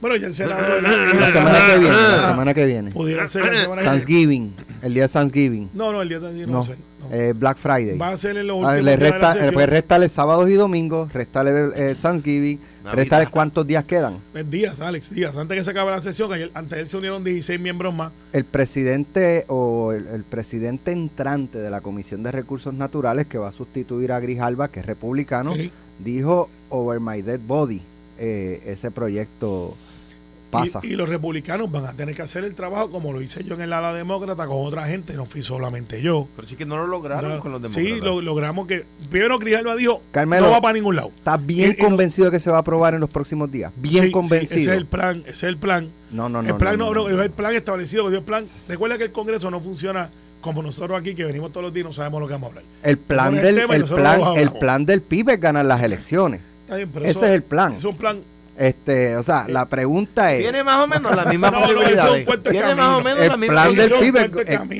Bueno, 0.00 0.16
ya 0.16 0.32
Senado. 0.32 0.60
La 0.82 1.30
semana 1.30 1.58
que 1.72 1.78
viene. 1.78 1.96
La 1.96 2.28
semana 2.30 2.54
que 2.54 2.66
viene. 2.66 2.90
Pudiera 2.92 3.28
ser 3.28 3.42
la 3.42 3.48
semana 3.48 3.64
que 3.66 3.70
viene. 3.74 3.84
Thanksgiving. 3.90 4.54
El 4.82 4.94
día 4.94 5.02
de 5.02 5.08
Thanksgiving. 5.08 5.70
No, 5.74 5.92
no, 5.92 6.00
el 6.02 6.08
día 6.08 6.20
de 6.20 6.28
ayer 6.28 6.46
no, 6.48 6.54
No. 6.54 6.62
sé. 6.64 6.76
no. 7.00 7.10
Eh, 7.14 7.32
Black 7.34 7.58
Friday. 7.58 7.98
Va 7.98 8.10
a 8.10 8.16
ser 8.16 8.36
en 8.36 8.46
los 8.46 8.56
Ah, 8.64 8.70
últimos 8.70 8.84
le 8.84 8.96
días 8.96 9.00
de 9.00 9.18
la 9.18 9.32
resta, 9.32 9.46
eh, 9.46 9.52
pues 9.52 9.68
restale 9.68 10.08
sábados 10.08 10.48
y 10.48 10.54
domingos, 10.54 11.12
restale 11.12 11.70
eh, 11.74 11.94
Thanksgiving, 12.00 12.58
Navidad. 12.84 12.94
restale 12.94 13.26
cuántos 13.26 13.66
días 13.66 13.84
quedan. 13.84 14.18
Pues 14.32 14.48
días, 14.50 14.80
Alex, 14.80 15.10
días. 15.14 15.36
Antes 15.36 15.58
que 15.58 15.64
se 15.64 15.70
acabe 15.72 15.90
la 15.90 16.00
sesión, 16.00 16.32
ayer, 16.32 16.50
antes 16.54 16.70
de 16.76 16.80
él 16.80 16.86
se 16.86 16.96
unieron 16.96 17.22
16 17.24 17.60
miembros 17.60 17.92
más. 17.92 18.12
El 18.32 18.44
presidente 18.44 19.44
o 19.48 19.92
el, 19.92 20.06
el 20.06 20.22
presidente 20.24 20.92
entrante 20.92 21.58
de 21.58 21.68
la 21.70 21.80
Comisión 21.80 22.22
de 22.22 22.30
Recursos 22.32 22.72
Naturales 22.72 23.26
que 23.26 23.38
va 23.38 23.48
a 23.48 23.52
sustituir 23.52 24.12
a 24.12 24.20
Grijalba, 24.20 24.68
que 24.68 24.80
es 24.80 24.86
republicano, 24.86 25.54
Sí. 25.56 25.70
dijo 25.98 26.48
over 26.70 27.00
my 27.00 27.20
dead 27.22 27.40
body, 27.46 27.82
eh, 28.18 28.62
ese 28.66 28.90
proyecto 28.90 29.74
pasa. 30.50 30.80
Y, 30.82 30.88
y 30.88 30.96
los 30.96 31.08
republicanos 31.08 31.70
van 31.70 31.86
a 31.86 31.92
tener 31.92 32.14
que 32.14 32.22
hacer 32.22 32.44
el 32.44 32.54
trabajo 32.54 32.90
como 32.90 33.12
lo 33.12 33.22
hice 33.22 33.42
yo 33.44 33.54
en 33.54 33.60
el 33.62 33.72
ala 33.72 33.94
demócrata 33.94 34.46
con 34.46 34.66
otra 34.66 34.86
gente, 34.86 35.14
no 35.14 35.24
fui 35.26 35.42
solamente 35.42 36.02
yo. 36.02 36.28
Pero 36.36 36.48
sí 36.48 36.56
que 36.56 36.66
no 36.66 36.76
lo 36.76 36.86
lograron 36.86 37.36
No, 37.36 37.38
con 37.40 37.52
los 37.52 37.62
demócratas. 37.62 37.94
sí, 37.94 38.00
lo, 38.00 38.20
logramos 38.20 38.66
que. 38.66 38.84
Primero 39.10 39.38
Grijalva 39.38 39.76
dijo: 39.76 40.02
Carmelo, 40.10 40.46
no 40.46 40.52
va 40.52 40.60
para 40.60 40.74
ningún 40.74 40.96
lado. 40.96 41.10
¿Estás 41.16 41.44
bien 41.46 41.70
y- 41.70 41.80
y 41.80 41.82
no- 41.82 41.88
convencido 41.88 42.26
de 42.26 42.32
que 42.32 42.40
se 42.40 42.50
va 42.50 42.56
a 42.56 42.60
aprobar 42.60 42.94
en 42.94 43.00
los 43.00 43.08
próximos 43.10 43.50
días? 43.50 43.72
Bien 43.76 44.02
Sí, 44.04 44.06
sí, 44.08 44.12
convencido. 44.12 44.60
ese 44.60 44.70
es 44.72 44.76
el 44.76 44.86
plan, 44.86 45.20
ese 45.22 45.30
es 45.30 45.42
el 45.44 45.56
plan. 45.56 45.90
no, 46.10 46.28
no, 46.28 46.42
no. 46.42 46.48
el 46.48 46.56
plan 46.56 46.78
no, 46.78 46.92
no, 46.92 47.08
el 47.08 47.30
plan 47.30 47.54
establecido. 47.54 48.08
El 48.08 48.22
plan, 48.22 48.44
recuerda 48.68 48.98
que 48.98 49.04
el 49.04 49.12
Congreso 49.12 49.50
no 49.50 49.60
funciona 49.60 50.10
como 50.40 50.62
nosotros 50.62 50.98
aquí, 50.98 51.14
que 51.14 51.24
venimos 51.24 51.52
todos 51.52 51.64
los 51.64 51.72
días 51.74 51.84
y 51.84 51.86
no 51.88 51.92
sabemos 51.92 52.20
lo 52.20 52.26
que 52.26 52.32
vamos 52.32 52.46
a 52.46 52.48
hablar. 52.50 52.64
El 52.82 52.96
plan 52.96 53.36
el 53.36 53.42
del, 53.42 53.56
y 53.58 53.60
el 53.74 53.84
plan, 53.84 54.20
el 54.36 54.52
plan 54.52 54.86
del 54.86 55.02
PIB 55.02 55.28
es 55.30 55.40
ganar 55.40 55.66
las 55.66 55.82
elecciones. 55.82 56.40
Está 56.62 56.76
bien, 56.76 56.88
pero 56.92 57.04
Ese 57.04 57.10
eso- 57.18 57.26
es 57.26 57.32
el 57.32 57.42
plan. 57.42 57.74
Es 57.74 57.84
un 57.84 57.96
plan. 57.96 58.20
Este, 58.60 59.16
o 59.16 59.22
sea, 59.22 59.46
la 59.48 59.66
pregunta 59.70 60.34
es 60.34 60.42
Tiene 60.42 60.62
más 60.62 60.84
o 60.84 60.86
menos 60.86 61.16
las 61.16 61.26
mismas 61.28 61.50
No, 61.52 61.72
no, 61.72 61.80
es 61.82 62.04
un 62.04 62.42
Tiene 62.42 62.60
camino. 62.60 62.76
más 62.76 62.98
o 62.98 63.02
menos 63.02 63.20
el 63.20 63.28
las 63.28 63.38
mismas 63.38 63.62
plan 63.64 63.74
del 63.76 63.90
PIB 64.00 64.16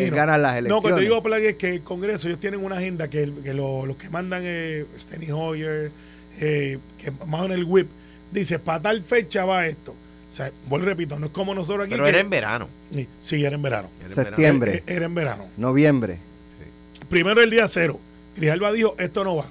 es, 0.03 0.11
ganar 0.11 0.39
las 0.39 0.53
No, 0.53 0.59
elecciones. 0.59 0.83
cuando 0.83 1.01
digo 1.01 1.23
plan 1.23 1.41
es 1.43 1.55
que 1.55 1.69
el 1.71 1.81
Congreso, 1.83 2.29
ellos 2.29 2.41
tienen 2.41 2.63
una 2.63 2.77
agenda 2.77 3.09
que, 3.09 3.23
el- 3.23 3.35
que 3.43 3.55
lo- 3.55 3.87
los 3.87 3.97
que 3.97 4.11
mandan 4.11 4.43
eh, 4.45 4.85
Steny 4.99 5.31
Hoyer, 5.33 5.93
eh, 6.41 6.79
que 6.99 7.07
en 7.09 7.51
el 7.53 7.65
whip, 7.65 7.89
dice, 8.31 8.59
para 8.59 8.83
tal 8.83 9.03
fecha 9.03 9.47
va 9.47 9.67
esto. 9.67 9.93
O 9.93 10.33
sea, 10.33 10.53
vuelvo 10.69 10.85
repito, 10.85 11.19
no 11.19 11.27
es 11.27 11.33
como 11.33 11.55
nosotros 11.55 11.87
aquí. 11.87 11.93
Pero 11.93 12.05
que- 12.05 12.11
era 12.11 12.21
en 12.21 12.29
verano. 12.29 12.69
Sí, 12.91 13.09
Sí, 13.19 13.43
era 13.47 13.55
en 13.57 13.63
verano. 13.63 13.89
Era 14.01 14.09
en 14.09 14.15
Septiembre. 14.15 14.75
Eh, 14.87 14.95
Era 14.95 15.07
en 15.07 15.15
verano. 15.15 15.47
Noviembre. 15.57 16.19
Sí. 16.59 17.05
Primero 17.09 17.41
el 17.41 17.49
día 17.49 17.67
cero. 17.67 17.99
Grijalva 18.37 18.73
dijo, 18.73 18.95
esto 18.99 19.25
no 19.25 19.37
va. 19.37 19.47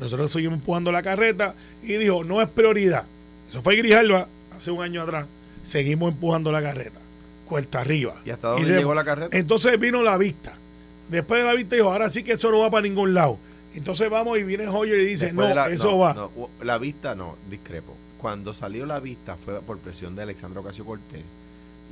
Nosotros 0.00 0.32
seguimos 0.32 0.58
empujando 0.58 0.90
la 0.90 1.02
carreta 1.02 1.54
y 1.82 1.92
dijo, 1.98 2.24
no 2.24 2.40
es 2.40 2.48
prioridad. 2.48 3.04
Eso 3.48 3.62
fue 3.62 3.76
Grijalva 3.76 4.28
hace 4.56 4.70
un 4.70 4.82
año 4.82 5.02
atrás. 5.02 5.26
seguimos 5.62 6.12
empujando 6.12 6.52
la 6.52 6.60
carreta, 6.62 7.00
cuesta 7.46 7.80
arriba. 7.80 8.16
¿Y 8.24 8.30
hasta 8.30 8.48
dónde 8.48 8.68
de- 8.70 8.78
llegó 8.78 8.94
la 8.94 9.04
carreta? 9.04 9.36
Entonces 9.36 9.78
vino 9.80 10.02
la 10.02 10.16
vista. 10.18 10.52
Después 11.08 11.40
de 11.42 11.46
la 11.46 11.54
vista 11.54 11.76
dijo, 11.76 11.90
ahora 11.92 12.08
sí 12.08 12.22
que 12.22 12.32
eso 12.32 12.50
no 12.50 12.58
va 12.60 12.70
para 12.70 12.82
ningún 12.82 13.14
lado. 13.14 13.38
Entonces 13.74 14.08
vamos 14.10 14.38
y 14.38 14.44
viene 14.44 14.68
Hoyer 14.68 15.00
y 15.00 15.06
dice, 15.06 15.26
Después 15.26 15.48
no, 15.48 15.54
la- 15.54 15.68
eso 15.68 15.90
no, 15.92 15.98
va. 15.98 16.14
no, 16.14 16.30
la 16.62 16.78
vista 16.78 17.14
no, 17.14 17.36
discrepo. 17.50 17.94
Cuando 18.18 18.54
salió 18.54 18.86
la 18.86 19.00
vista 19.00 19.36
fue 19.36 19.60
por 19.60 19.78
presión 19.78 20.14
de 20.16 20.22
Alexandra 20.22 20.60
Ocasio 20.60 20.84
Cortés 20.84 21.22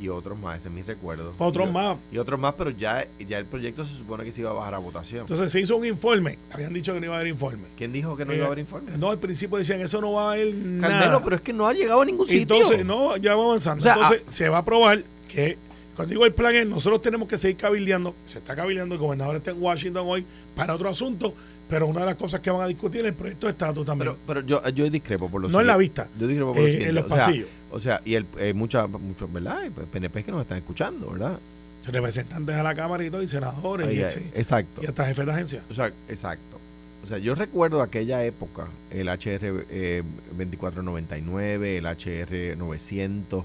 y 0.00 0.08
otros 0.08 0.38
más, 0.38 0.58
ese 0.58 0.68
es 0.68 0.75
mi 0.75 0.82
recuerdo. 0.82 1.32
Otros 1.38 1.68
Y- 1.68 1.72
más. 1.72 1.96
Y 2.11 2.18
otros 2.18 2.38
más, 2.40 2.54
pero 2.56 2.70
ya, 2.70 3.06
ya 3.28 3.38
el 3.38 3.46
proyecto 3.46 3.84
se 3.84 3.94
supone 3.94 4.25
que 4.25 4.32
se 4.32 4.40
iba 4.40 4.50
a 4.50 4.54
bajar 4.54 4.75
a 4.75 4.78
votación. 4.78 5.20
Entonces 5.22 5.52
se 5.52 5.61
hizo 5.61 5.76
un 5.76 5.84
informe. 5.87 6.38
Habían 6.50 6.72
dicho 6.72 6.92
que 6.92 7.00
no 7.00 7.06
iba 7.06 7.14
a 7.14 7.18
haber 7.18 7.28
informe. 7.30 7.64
¿Quién 7.76 7.92
dijo 7.92 8.16
que 8.16 8.25
no 8.25 8.32
Eh, 8.32 8.37
iba 8.37 8.44
a 8.44 8.46
haber 8.49 8.58
informe? 8.61 8.96
No, 8.99 9.11
al 9.11 9.18
principio 9.18 9.58
decían, 9.58 9.80
eso 9.80 10.00
no 10.00 10.12
va 10.12 10.30
a 10.30 10.32
haber 10.34 10.54
nada. 10.54 10.99
Carmelo, 11.00 11.20
pero 11.25 11.37
es 11.37 11.42
que 11.42 11.52
no 11.52 11.66
ha 11.68 11.72
llegado 11.72 12.00
a 12.00 12.04
ningún 12.04 12.26
sitio. 12.26 12.56
Entonces, 12.56 12.84
no, 12.84 13.16
ya 13.16 13.37
va 13.37 13.44
avanzando. 13.44 13.80
O 13.80 13.82
sea, 13.82 13.94
Entonces, 13.94 14.22
se 14.26 14.49
va 14.49 14.56
a 14.56 14.61
aprobar 14.61 15.02
que, 15.28 15.56
cuando 15.94 16.11
digo 16.12 16.25
el 16.26 16.32
plan 16.32 16.54
es, 16.54 16.66
nosotros 16.66 17.00
tenemos 17.02 17.28
que 17.28 17.37
seguir 17.37 17.56
cabildeando. 17.58 18.14
Se 18.25 18.38
está 18.38 18.56
cabildeando, 18.56 18.94
el 18.94 19.00
gobernador 19.00 19.37
está 19.37 19.50
en 19.52 19.62
Washington 19.62 20.04
hoy 20.08 20.25
para 20.56 20.75
otro 20.75 20.88
asunto, 20.88 21.34
pero 21.68 21.87
una 21.87 22.00
de 22.00 22.06
las 22.06 22.16
cosas 22.16 22.40
que 22.40 22.50
van 22.50 22.62
a 22.62 22.66
discutir 22.66 23.00
es 23.02 23.06
el 23.08 23.14
proyecto 23.14 23.46
de 23.46 23.52
estatus 23.52 23.84
también. 23.87 24.12
Pero, 24.26 24.42
pero 24.42 24.46
yo, 24.46 24.68
yo 24.70 24.90
discrepo 24.90 25.30
por 25.30 25.40
lo 25.42 25.49
no 25.49 25.61
en 25.61 25.66
la 25.66 25.76
vista, 25.76 26.08
Yo 26.18 26.26
discrepo 26.26 26.52
por 26.52 26.61
lo 26.62 26.66
eh, 26.68 26.72
siguiente. 26.72 26.88
en 26.88 26.94
los 26.96 27.04
o 27.04 27.08
sea, 27.14 27.26
pasillos. 27.26 27.49
O 27.72 27.80
sea, 27.80 28.00
y 28.04 28.14
el, 28.14 28.26
eh, 28.38 28.52
muchas, 28.52 28.88
muchos, 28.88 29.32
¿verdad? 29.32 29.62
PNP 29.90 30.22
que 30.24 30.30
nos 30.30 30.42
están 30.42 30.58
escuchando, 30.58 31.10
¿verdad? 31.10 31.38
Representantes 31.86 32.54
a 32.54 32.62
la 32.62 32.74
Cámara 32.74 33.04
y 33.04 33.10
todo, 33.10 33.22
y 33.22 33.28
senadores, 33.28 33.90
y, 33.92 34.00
exacto. 34.38 34.82
y 34.82 34.86
hasta 34.86 35.06
jefe 35.06 35.24
de 35.24 35.32
agencia. 35.32 35.62
O 35.70 35.74
sea, 35.74 35.86
exacto. 36.08 36.58
O 37.02 37.06
sea, 37.08 37.18
yo 37.18 37.34
recuerdo 37.34 37.82
aquella 37.82 38.22
época, 38.24 38.68
el 38.90 39.08
HR 39.08 39.64
eh, 39.70 40.02
2499, 40.36 41.78
el 41.78 41.86
HR 41.86 42.56
900, 42.56 43.44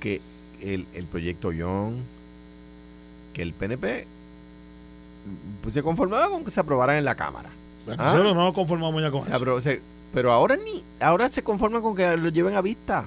que 0.00 0.20
el, 0.62 0.86
el 0.94 1.04
proyecto 1.06 1.52
Young, 1.52 1.96
que 3.34 3.42
el 3.42 3.52
PNP 3.52 4.06
pues, 5.62 5.74
se 5.74 5.82
conformaba 5.82 6.30
con 6.30 6.44
que 6.44 6.50
se 6.50 6.60
aprobaran 6.60 6.96
en 6.96 7.04
la 7.04 7.14
Cámara. 7.14 7.50
Bueno, 7.84 8.02
Ah. 8.02 8.06
Nosotros 8.12 8.34
no 8.34 8.44
nos 8.44 8.54
conformamos 8.54 9.02
ya 9.02 9.10
con 9.10 9.22
Se 9.22 9.30
eso. 9.30 9.60
se- 9.60 9.82
pero 10.14 10.32
ahora 10.32 10.56
ni, 10.56 10.82
ahora 11.00 11.28
se 11.28 11.42
conforman 11.42 11.82
con 11.82 11.94
que 11.96 12.16
lo 12.16 12.28
lleven 12.30 12.54
a 12.56 12.62
vista. 12.62 13.04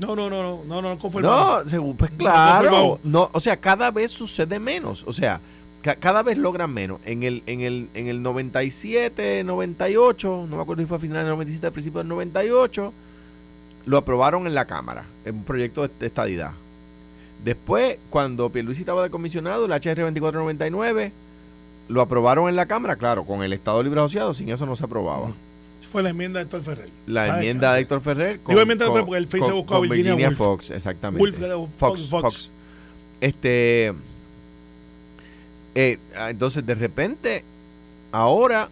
No, 0.00 0.14
no, 0.16 0.28
no, 0.30 0.42
no, 0.42 0.64
no, 0.64 0.82
no 0.82 0.82
nos 0.90 0.98
conformamos. 0.98 1.64
No, 1.64 1.70
se- 1.70 1.94
pues 1.94 2.10
claro. 2.12 2.98
No, 3.04 3.28
o 3.32 3.40
sea, 3.40 3.56
cada 3.58 3.90
vez 3.90 4.10
sucede 4.10 4.58
menos. 4.58 5.04
O 5.06 5.12
sea, 5.12 5.40
ca- 5.82 5.96
cada 5.96 6.22
vez 6.22 6.36
logran 6.38 6.72
menos. 6.72 7.00
En 7.04 7.22
el, 7.22 7.42
en 7.46 7.60
el, 7.60 7.88
en 7.94 8.08
el 8.08 8.22
97, 8.22 9.44
98, 9.44 10.46
no 10.48 10.56
me 10.56 10.62
acuerdo 10.62 10.82
si 10.82 10.88
fue 10.88 10.96
a 10.96 11.00
finales 11.00 11.24
del 11.24 11.32
97, 11.34 11.66
al 11.66 11.72
principio 11.72 11.98
del 11.98 12.08
98, 12.08 12.92
lo 13.86 13.98
aprobaron 13.98 14.46
en 14.46 14.54
la 14.54 14.64
Cámara, 14.66 15.04
en 15.24 15.36
un 15.36 15.44
proyecto 15.44 15.86
de 15.86 16.06
estadidad. 16.06 16.52
Después, 17.44 17.98
cuando 18.10 18.48
Pierluisi 18.50 18.80
estaba 18.80 19.02
de 19.02 19.10
comisionado, 19.10 19.66
el 19.66 19.72
HR 19.72 20.00
2499, 20.02 21.12
lo 21.88 22.00
aprobaron 22.00 22.48
en 22.48 22.56
la 22.56 22.64
Cámara, 22.66 22.96
claro, 22.96 23.24
con 23.24 23.42
el 23.42 23.52
Estado 23.52 23.82
Libre 23.82 24.00
Asociado, 24.00 24.32
sin 24.32 24.48
eso 24.48 24.64
no 24.64 24.74
se 24.76 24.84
aprobaba. 24.84 25.28
Fue 25.90 26.02
la 26.02 26.10
enmienda 26.10 26.38
de 26.40 26.44
Héctor 26.44 26.62
Ferrer. 26.62 26.88
La 27.06 27.24
Ah, 27.24 27.26
enmienda 27.38 27.72
de 27.72 27.78
descanse. 27.78 27.80
Héctor 27.82 28.00
Ferrer 28.00 28.40
Digo 28.46 28.60
enmienda 28.60 28.84
de 28.84 28.90
Ferrer 28.90 29.04
porque 29.06 29.18
el 29.18 29.26
Face 29.26 29.44
se 29.44 29.52
buscó 29.52 29.74
a 29.74 29.78
con 29.78 29.88
Virginia. 29.88 30.30
Fox, 30.32 30.70
exactamente. 30.70 31.20
Wolf, 31.20 31.40
era 31.42 31.56
Fox, 31.56 31.72
Fox, 31.78 32.08
Fox. 32.08 32.22
Fox. 32.22 32.50
Este. 33.20 33.92
eh, 35.74 35.98
ah, 36.16 36.30
entonces, 36.30 36.64
de 36.64 36.74
repente, 36.74 37.44
ahora 38.12 38.68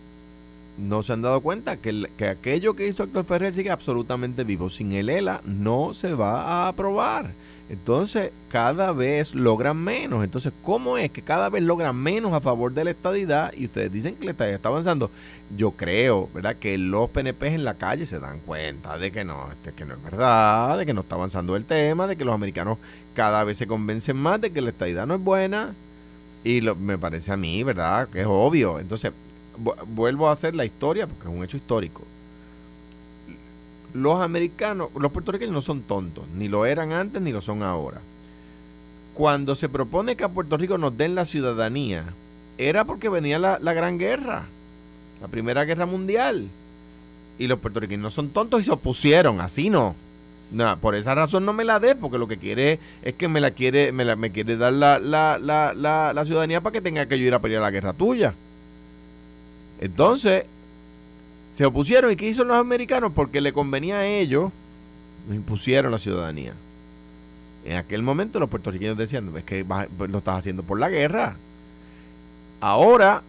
no 0.79 1.03
se 1.03 1.13
han 1.13 1.23
dado 1.23 1.41
cuenta 1.41 1.77
que, 1.77 1.91
el- 1.91 2.09
que 2.17 2.29
aquello 2.29 2.75
que 2.75 2.87
hizo 2.89 3.03
Héctor 3.05 3.25
Ferrer 3.25 3.55
sigue 3.55 3.71
absolutamente 3.71 4.45
vivo. 4.45 4.71
Sin 4.71 4.93
el 4.93 5.09
ELA 5.09 5.41
no 5.45 5.95
se 5.95 6.15
va 6.15 6.43
a 6.43 6.69
aprobar. 6.69 7.33
Entonces, 7.73 8.33
cada 8.51 8.93
vez 8.93 9.35
logran 9.35 9.79
menos. 9.83 10.23
Entonces, 10.23 10.53
¿cómo 10.63 10.99
es 10.99 11.11
que 11.11 11.23
cada 11.23 11.49
vez 11.49 11.63
logran 11.63 11.97
menos 11.97 12.35
a 12.35 12.41
favor 12.43 12.75
de 12.75 12.85
la 12.85 12.91
estadidad? 12.91 13.51
Y 13.57 13.65
ustedes 13.65 13.91
dicen 13.91 14.15
que 14.17 14.27
la 14.27 14.33
estadidad 14.33 14.57
está 14.57 14.69
avanzando. 14.69 15.11
Yo 15.57 15.71
creo, 15.71 16.29
¿verdad? 16.35 16.57
Que 16.57 16.77
los 16.77 17.09
PNP 17.09 17.47
en 17.49 17.65
la 17.65 17.73
calle 17.75 18.05
se 18.05 18.21
dan 18.21 18.41
cuenta 18.41 18.99
de 18.99 19.11
que 19.11 19.25
no, 19.25 19.49
de 19.65 19.73
que 19.73 19.87
no 19.87 19.95
es 19.95 20.03
verdad, 20.03 20.77
de 20.77 20.85
que 20.85 20.93
no 20.93 21.01
está 21.01 21.15
avanzando 21.15 21.57
el 21.57 21.65
tema, 21.65 22.07
de 22.07 22.17
que 22.17 22.27
los 22.27 22.35
americanos 22.35 22.77
cada 23.15 23.43
vez 23.43 23.57
se 23.57 23.67
convencen 23.67 24.19
más 24.19 24.39
de 24.43 24.53
que 24.53 24.61
la 24.61 24.69
estadidad 24.69 25.07
no 25.07 25.15
es 25.15 25.21
buena. 25.23 25.75
Y 26.45 26.61
lo, 26.61 26.77
me 26.77 26.99
parece 26.99 27.33
a 27.33 27.39
mí, 27.39 27.63
¿verdad? 27.63 28.07
Que 28.09 28.21
es 28.21 28.27
obvio. 28.29 28.81
Entonces, 28.81 29.13
vu- 29.59 29.77
vuelvo 29.87 30.29
a 30.29 30.33
hacer 30.33 30.55
la 30.55 30.67
historia 30.67 31.07
porque 31.07 31.27
es 31.27 31.35
un 31.35 31.43
hecho 31.43 31.57
histórico. 31.57 32.03
Los 33.95 34.21
americanos, 34.21 34.89
los 34.99 35.13
puertorriqueños 35.13 35.55
no 35.55 35.61
son 35.61 35.83
tontos, 35.83 36.25
ni 36.35 36.49
lo 36.49 36.65
eran 36.65 36.93
antes 36.93 37.21
ni 37.21 37.33
lo 37.33 37.41
son 37.41 37.63
ahora. 37.63 38.01
Cuando 39.15 39.55
se 39.55 39.69
propone 39.69 40.17
que 40.17 40.25
a 40.25 40.31
Puerto 40.31 40.57
Rico 40.57 40.79
nos 40.79 40.97
den 40.97 41.15
la 41.15 41.27
ciudadanía, 41.27 42.05
era 42.57 42.85
porque 42.85 43.11
venía 43.11 43.39
la, 43.39 43.59
la 43.61 43.75
Gran 43.75 43.99
Guerra, 43.99 44.47
la 45.21 45.29
Primera 45.29 45.65
Guerra 45.65 45.85
Mundial. 45.87 46.49
Y 47.39 47.47
los 47.47 47.59
puertorriqueños 47.59 48.03
no 48.03 48.11
son 48.11 48.31
tontos 48.31 48.61
y 48.61 48.65
se 48.65 48.73
opusieron, 48.73 49.41
así 49.41 49.69
no. 49.69 49.95
No, 50.51 50.79
por 50.79 50.95
esa 50.95 51.15
razón 51.15 51.47
no 51.47 51.53
me 51.53 51.65
la 51.65 51.81
dé, 51.81 51.95
porque 51.95 52.19
lo 52.19 52.29
que 52.29 52.37
quiere 52.37 52.79
es 53.03 53.15
que 53.15 53.27
me 53.27 53.41
la 53.41 53.53
quiere, 53.53 53.91
me 53.91 54.05
la, 54.05 54.17
me 54.17 54.33
quiere 54.33 54.57
dar 54.57 54.73
la, 54.73 54.99
la, 54.99 55.39
la, 55.39 55.73
la 55.75 56.25
ciudadanía 56.25 56.61
para 56.61 56.75
que 56.75 56.83
tenga 56.83 57.07
que 57.07 57.19
yo 57.19 57.27
ir 57.27 57.35
a 57.35 57.41
pelear 57.41 57.63
la 57.63 57.71
guerra 57.71 57.95
tuya. 57.95 58.35
Entonces, 59.81 60.45
se 61.53 61.65
opusieron. 61.65 62.11
¿Y 62.11 62.17
qué 62.17 62.29
hicieron 62.29 62.49
los 62.49 62.57
americanos? 62.59 63.13
Porque 63.15 63.41
le 63.41 63.53
convenía 63.53 63.99
a 63.99 64.07
ellos, 64.07 64.51
nos 65.27 65.37
impusieron 65.37 65.93
la 65.93 65.99
ciudadanía. 65.99 66.55
En 67.65 67.77
aquel 67.77 68.03
momento 68.03 68.41
los 68.41 68.49
puertorriqueños 68.49 68.97
decían, 68.97 69.31
es 69.37 69.45
que 69.45 69.63
vas- 69.63 69.87
pues, 69.97 70.11
lo 70.11 70.19
estás 70.19 70.39
haciendo 70.39 70.63
por 70.63 70.81
la 70.81 70.89
guerra. 70.89 71.37
Ahora, 72.61 73.23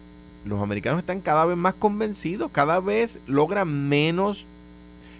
los 0.44 0.60
americanos 0.62 1.00
están 1.00 1.20
cada 1.20 1.44
vez 1.44 1.56
más 1.56 1.74
convencidos, 1.74 2.50
cada 2.52 2.80
vez 2.80 3.18
logran 3.26 3.88
menos, 3.88 4.44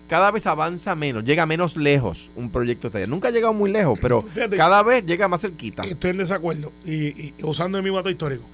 cada 0.08 0.30
vez 0.30 0.46
avanza 0.46 0.94
menos, 0.94 1.24
llega 1.24 1.46
menos 1.46 1.76
lejos 1.76 2.30
un 2.36 2.50
proyecto 2.50 2.90
de 2.90 3.06
Nunca 3.06 3.28
ha 3.28 3.30
llegado 3.30 3.54
muy 3.54 3.70
lejos, 3.70 3.98
pero 4.00 4.22
Fíjate, 4.34 4.56
cada 4.56 4.82
vez 4.82 5.04
llega 5.06 5.28
más 5.28 5.40
cerquita. 5.40 5.82
Estoy 5.82 6.10
en 6.10 6.18
desacuerdo. 6.18 6.72
Y, 6.84 6.92
y 7.06 7.34
usando 7.42 7.78
el 7.78 7.84
mismo 7.84 7.96
dato 7.98 8.10
histórico. 8.10 8.44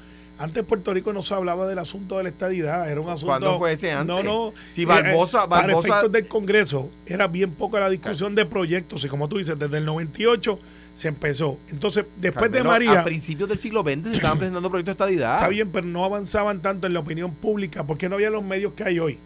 Antes 0.40 0.64
Puerto 0.64 0.94
Rico 0.94 1.12
no 1.12 1.20
se 1.20 1.34
hablaba 1.34 1.66
del 1.68 1.78
asunto 1.78 2.16
de 2.16 2.22
la 2.22 2.30
estadidad. 2.30 2.90
Era 2.90 2.98
un 2.98 3.10
asunto. 3.10 3.26
¿Cuándo 3.26 3.58
fue 3.58 3.74
ese 3.74 3.92
antes? 3.92 4.16
No, 4.16 4.22
no. 4.22 4.54
Si 4.72 4.82
Eh, 4.82 4.86
Barbosa, 4.86 5.44
eh, 5.44 5.48
Para 5.50 5.66
Barbosa, 5.66 5.88
efectos 5.88 6.12
del 6.12 6.28
Congreso, 6.28 6.88
era 7.04 7.28
bien 7.28 7.50
poca 7.50 7.78
la 7.78 7.90
discusión 7.90 8.34
de 8.34 8.46
proyectos. 8.46 9.04
Y 9.04 9.08
como 9.08 9.28
tú 9.28 9.36
dices, 9.36 9.58
desde 9.58 9.76
el 9.76 9.84
98 9.84 10.58
se 10.94 11.08
empezó. 11.08 11.58
Entonces, 11.68 12.06
después 12.16 12.50
de 12.50 12.64
María. 12.64 13.00
A 13.00 13.04
principios 13.04 13.50
del 13.50 13.58
siglo 13.58 13.82
XX 13.82 14.02
se 14.04 14.14
estaban 14.14 14.38
presentando 14.38 14.70
proyectos 14.70 14.96
de 14.96 15.04
estadidad. 15.04 15.34
Está 15.34 15.48
bien, 15.48 15.68
pero 15.70 15.86
no 15.86 16.06
avanzaban 16.06 16.62
tanto 16.62 16.86
en 16.86 16.94
la 16.94 17.00
opinión 17.00 17.34
pública 17.34 17.84
porque 17.84 18.08
no 18.08 18.14
había 18.14 18.30
los 18.30 18.42
medios 18.42 18.72
que 18.72 18.84
hay 18.84 18.98
hoy. 18.98 19.18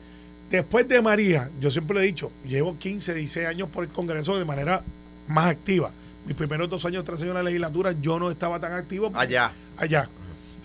Después 0.50 0.88
de 0.88 1.00
María, 1.00 1.48
yo 1.60 1.70
siempre 1.70 1.94
lo 1.94 2.00
he 2.00 2.06
dicho, 2.06 2.32
llevo 2.44 2.76
15, 2.76 3.14
16 3.14 3.46
años 3.46 3.68
por 3.68 3.84
el 3.84 3.90
Congreso 3.90 4.36
de 4.36 4.44
manera 4.44 4.82
más 5.28 5.46
activa. 5.46 5.92
Mis 6.26 6.36
primeros 6.36 6.68
dos 6.68 6.84
años 6.84 7.04
tras 7.04 7.22
en 7.22 7.34
la 7.34 7.42
legislatura 7.42 7.94
yo 8.00 8.18
no 8.18 8.30
estaba 8.30 8.58
tan 8.58 8.72
activo 8.72 9.12
Allá. 9.14 9.52
allá. 9.76 10.08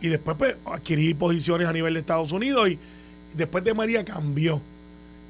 Y 0.02 0.08
después 0.08 0.38
pues, 0.38 0.56
adquirí 0.66 1.14
posiciones 1.14 1.68
a 1.68 1.74
nivel 1.74 1.94
de 1.94 2.00
Estados 2.00 2.32
Unidos 2.32 2.70
y 2.70 2.80
después 3.36 3.64
de 3.64 3.74
María 3.74 4.04
cambió. 4.06 4.62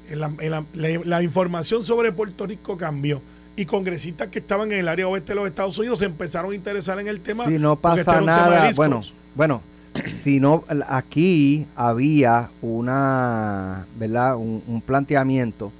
En 0.08 0.20
la, 0.20 0.32
en 0.40 0.50
la- 0.50 0.64
la- 0.74 1.00
la 1.04 1.22
información 1.22 1.82
sobre 1.84 2.10
Puerto 2.12 2.46
Rico 2.46 2.76
cambió. 2.76 3.20
Y 3.56 3.64
congresistas 3.64 4.28
que 4.28 4.38
estaban 4.38 4.72
en 4.72 4.78
el 4.78 4.88
área 4.88 5.06
oeste 5.08 5.32
de 5.32 5.36
los 5.36 5.46
Estados 5.48 5.76
Unidos 5.78 5.98
se 5.98 6.04
empezaron 6.06 6.52
a 6.52 6.54
interesar 6.54 6.98
en 7.00 7.08
el 7.08 7.20
tema. 7.20 7.46
si 7.46 7.58
no 7.58 7.72
este 7.74 7.82
pasa 7.82 8.20
de 8.20 8.26
nada, 8.26 8.70
bueno, 8.76 9.02
bueno, 9.34 9.60
si 10.06 10.40
no, 10.40 10.64
aquí 10.88 11.66
había 11.76 12.50
una, 12.62 13.86
¿verdad? 13.98 14.36
Un, 14.36 14.62
un 14.66 14.80
planteamiento 14.80 15.72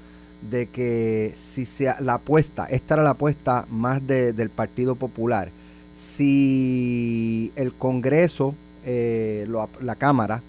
de 0.50 0.66
que 0.66 1.35
si 1.52 1.64
se, 1.64 1.92
la 2.00 2.14
apuesta, 2.14 2.64
esta 2.66 2.94
era 2.94 3.02
la 3.02 3.11
apuesta 3.11 3.66
más 3.70 4.04
de- 4.06 4.32
del 4.32 4.50
Partido 4.50 4.94
Popular, 4.97 5.50
si 5.94 7.52
el 7.56 7.73
Congreso, 7.73 8.54
eh, 8.85 9.45
lo 9.49 9.69
la 9.81 9.95
Cámara, 9.97 10.43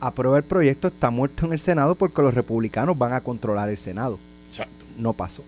aprueba 0.00 0.36
el 0.38 0.44
proyecto, 0.44 0.88
está 0.88 1.10
muerto 1.10 1.46
en 1.46 1.52
el 1.52 1.58
Senado 1.58 1.94
porque 1.94 2.22
los 2.22 2.34
republicanos 2.34 2.96
van 2.98 3.12
a 3.12 3.20
controlar 3.20 3.68
el 3.70 3.78
Senado. 3.78 4.18
Exacto. 4.48 4.84
No 4.98 5.12
pasó. 5.12 5.42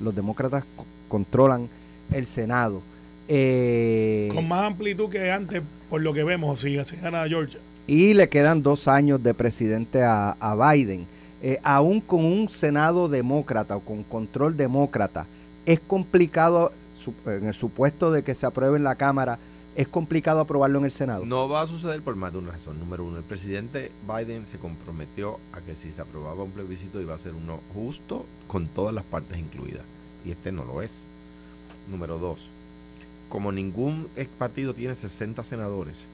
Los 0.00 0.14
demócratas 0.14 0.64
co- 0.76 0.86
controlan 1.08 1.68
el 2.12 2.26
Senado. 2.26 2.80
Eh, 3.28 4.30
Con 4.34 4.48
más 4.48 4.62
amplitud 4.64 5.08
que 5.10 5.30
antes, 5.30 5.62
por 5.90 6.00
lo 6.00 6.12
que 6.14 6.24
vemos, 6.24 6.60
si 6.60 6.82
se 6.84 6.96
gana 6.96 7.26
Georgia. 7.26 7.60
y 7.86 8.14
le 8.14 8.28
quedan 8.28 8.62
dos 8.62 8.88
años 8.88 9.22
de 9.22 9.34
presidente 9.34 10.02
a, 10.02 10.30
a 10.40 10.72
Biden. 10.72 11.06
Eh, 11.42 11.58
aún 11.62 12.00
con 12.00 12.24
un 12.24 12.48
Senado 12.48 13.08
demócrata 13.08 13.76
o 13.76 13.80
con 13.80 14.02
control 14.02 14.56
demócrata, 14.56 15.26
es 15.66 15.78
complicado, 15.80 16.72
en 17.26 17.46
el 17.46 17.54
supuesto 17.54 18.10
de 18.10 18.22
que 18.24 18.34
se 18.34 18.44
apruebe 18.46 18.76
en 18.76 18.84
la 18.84 18.96
Cámara, 18.96 19.38
es 19.78 19.86
complicado 19.86 20.40
aprobarlo 20.40 20.80
en 20.80 20.86
el 20.86 20.90
Senado. 20.90 21.24
No 21.24 21.48
va 21.48 21.62
a 21.62 21.66
suceder 21.68 22.02
por 22.02 22.16
más 22.16 22.32
de 22.32 22.40
una 22.40 22.50
razón. 22.50 22.80
Número 22.80 23.04
uno, 23.04 23.18
el 23.18 23.22
presidente 23.22 23.92
Biden 24.08 24.44
se 24.44 24.58
comprometió 24.58 25.38
a 25.52 25.60
que 25.60 25.76
si 25.76 25.92
se 25.92 26.00
aprobaba 26.00 26.42
un 26.42 26.50
plebiscito 26.50 27.00
iba 27.00 27.14
a 27.14 27.18
ser 27.18 27.32
uno 27.32 27.60
justo 27.72 28.26
con 28.48 28.66
todas 28.66 28.92
las 28.92 29.04
partes 29.04 29.38
incluidas. 29.38 29.84
Y 30.26 30.32
este 30.32 30.50
no 30.50 30.64
lo 30.64 30.82
es. 30.82 31.06
Número 31.88 32.18
dos, 32.18 32.50
como 33.28 33.52
ningún 33.52 34.08
ex 34.16 34.28
partido 34.28 34.74
tiene 34.74 34.96
60 34.96 35.44
senadores, 35.44 36.06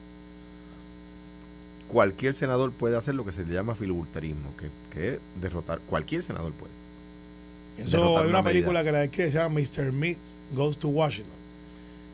cualquier 1.87 2.35
senador 2.35 2.71
puede 2.71 2.97
hacer 2.97 3.15
lo 3.15 3.25
que 3.25 3.31
se 3.31 3.45
le 3.45 3.55
llama 3.55 3.73
filibusterismo, 3.73 4.55
que, 4.57 4.69
que 4.93 5.15
es 5.15 5.19
derrotar, 5.41 5.79
cualquier 5.79 6.21
senador 6.21 6.51
puede. 6.53 6.71
Eso 7.79 8.19
hay 8.19 8.27
una 8.27 8.39
una 8.41 8.43
película 8.43 8.83
que 8.83 8.91
la 8.91 9.07
que 9.07 9.31
se 9.31 9.37
llama 9.39 9.59
Mr. 9.59 9.91
Meats 9.91 10.35
Goes 10.53 10.77
to 10.77 10.87
Washington, 10.87 11.33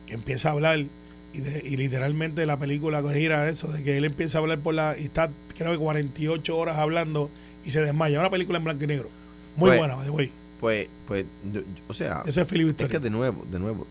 que 0.08 0.14
empieza 0.14 0.48
a 0.48 0.54
hablar 0.54 0.86
y, 1.34 1.40
de- 1.42 1.64
y 1.66 1.78
literalmente 1.78 2.46
la 2.46 2.58
película 2.58 3.02
gira 3.14 3.48
eso, 3.50 3.68
de 3.70 3.84
que 3.84 3.98
él 3.98 4.06
empieza 4.06 4.38
a 4.38 4.42
hablar 4.42 4.60
por 4.60 4.74
la 4.74 4.98
y 4.98 5.06
está 5.06 5.30
creo 5.58 5.72
que 5.72 5.78
48 5.78 6.58
horas 6.58 6.78
hablando 6.78 7.30
y 7.64 7.70
se 7.72 7.82
desmaya. 7.82 8.20
Una 8.20 8.30
película 8.30 8.58
en 8.58 8.64
blanco 8.64 8.84
y 8.84 8.88
negro. 8.88 9.10
Muy 9.56 9.70
Pues- 9.70 9.80
buena, 9.80 9.96
way. 10.12 10.32
Pues, 10.60 10.88
pues, 11.08 11.26
yo- 11.52 11.62
o 11.88 11.94
sea, 11.94 12.22
Eso 12.26 12.42
es 12.42 12.52
Es 12.52 12.88
que 12.90 13.00
de 13.00 13.10
nuevo, 13.10 13.46
de 13.52 13.58
nuevo. 13.60 13.88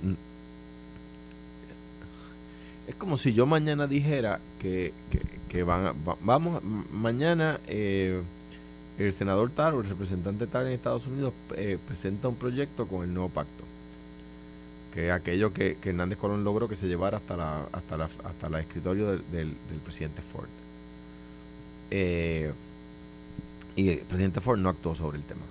Es 2.86 2.94
como 2.96 3.16
si 3.16 3.32
yo 3.32 3.46
mañana 3.46 3.86
dijera 3.86 4.40
que, 4.60 4.92
que, 5.10 5.20
que 5.48 5.62
van 5.62 5.86
a- 5.86 5.92
va- 5.92 6.16
vamos, 6.22 6.62
mañana 6.92 7.60
eh, 7.68 8.20
el 8.98 9.12
senador 9.12 9.50
tal 9.50 9.74
o 9.74 9.80
el 9.80 9.88
representante 9.88 10.46
tal 10.46 10.66
en 10.66 10.72
Estados 10.72 11.06
Unidos 11.06 11.32
eh, 11.56 11.78
presenta 11.86 12.28
un 12.28 12.34
proyecto 12.36 12.86
con 12.88 13.04
el 13.04 13.12
nuevo 13.14 13.28
pacto. 13.28 13.59
Que 14.94 15.06
es 15.08 15.12
aquello 15.12 15.52
que, 15.52 15.76
que 15.80 15.90
Hernández 15.90 16.18
Colón 16.18 16.42
logró 16.44 16.68
que 16.68 16.74
se 16.76 16.88
llevara 16.88 17.18
hasta 17.18 17.36
la, 17.36 17.66
hasta 17.72 17.96
la, 17.96 18.04
hasta 18.24 18.48
la 18.48 18.60
escritorio 18.60 19.08
del, 19.12 19.22
del- 19.30 19.56
del 19.70 19.78
presidente 19.84 20.20
Ford. 20.22 20.48
Eh, 21.92 22.52
y 23.76 23.88
el 23.90 23.98
presidente 24.00 24.40
Ford 24.40 24.58
no 24.58 24.68
actuó 24.68 24.94
sobre 24.94 25.18
el 25.18 25.24
tema. 25.24 25.42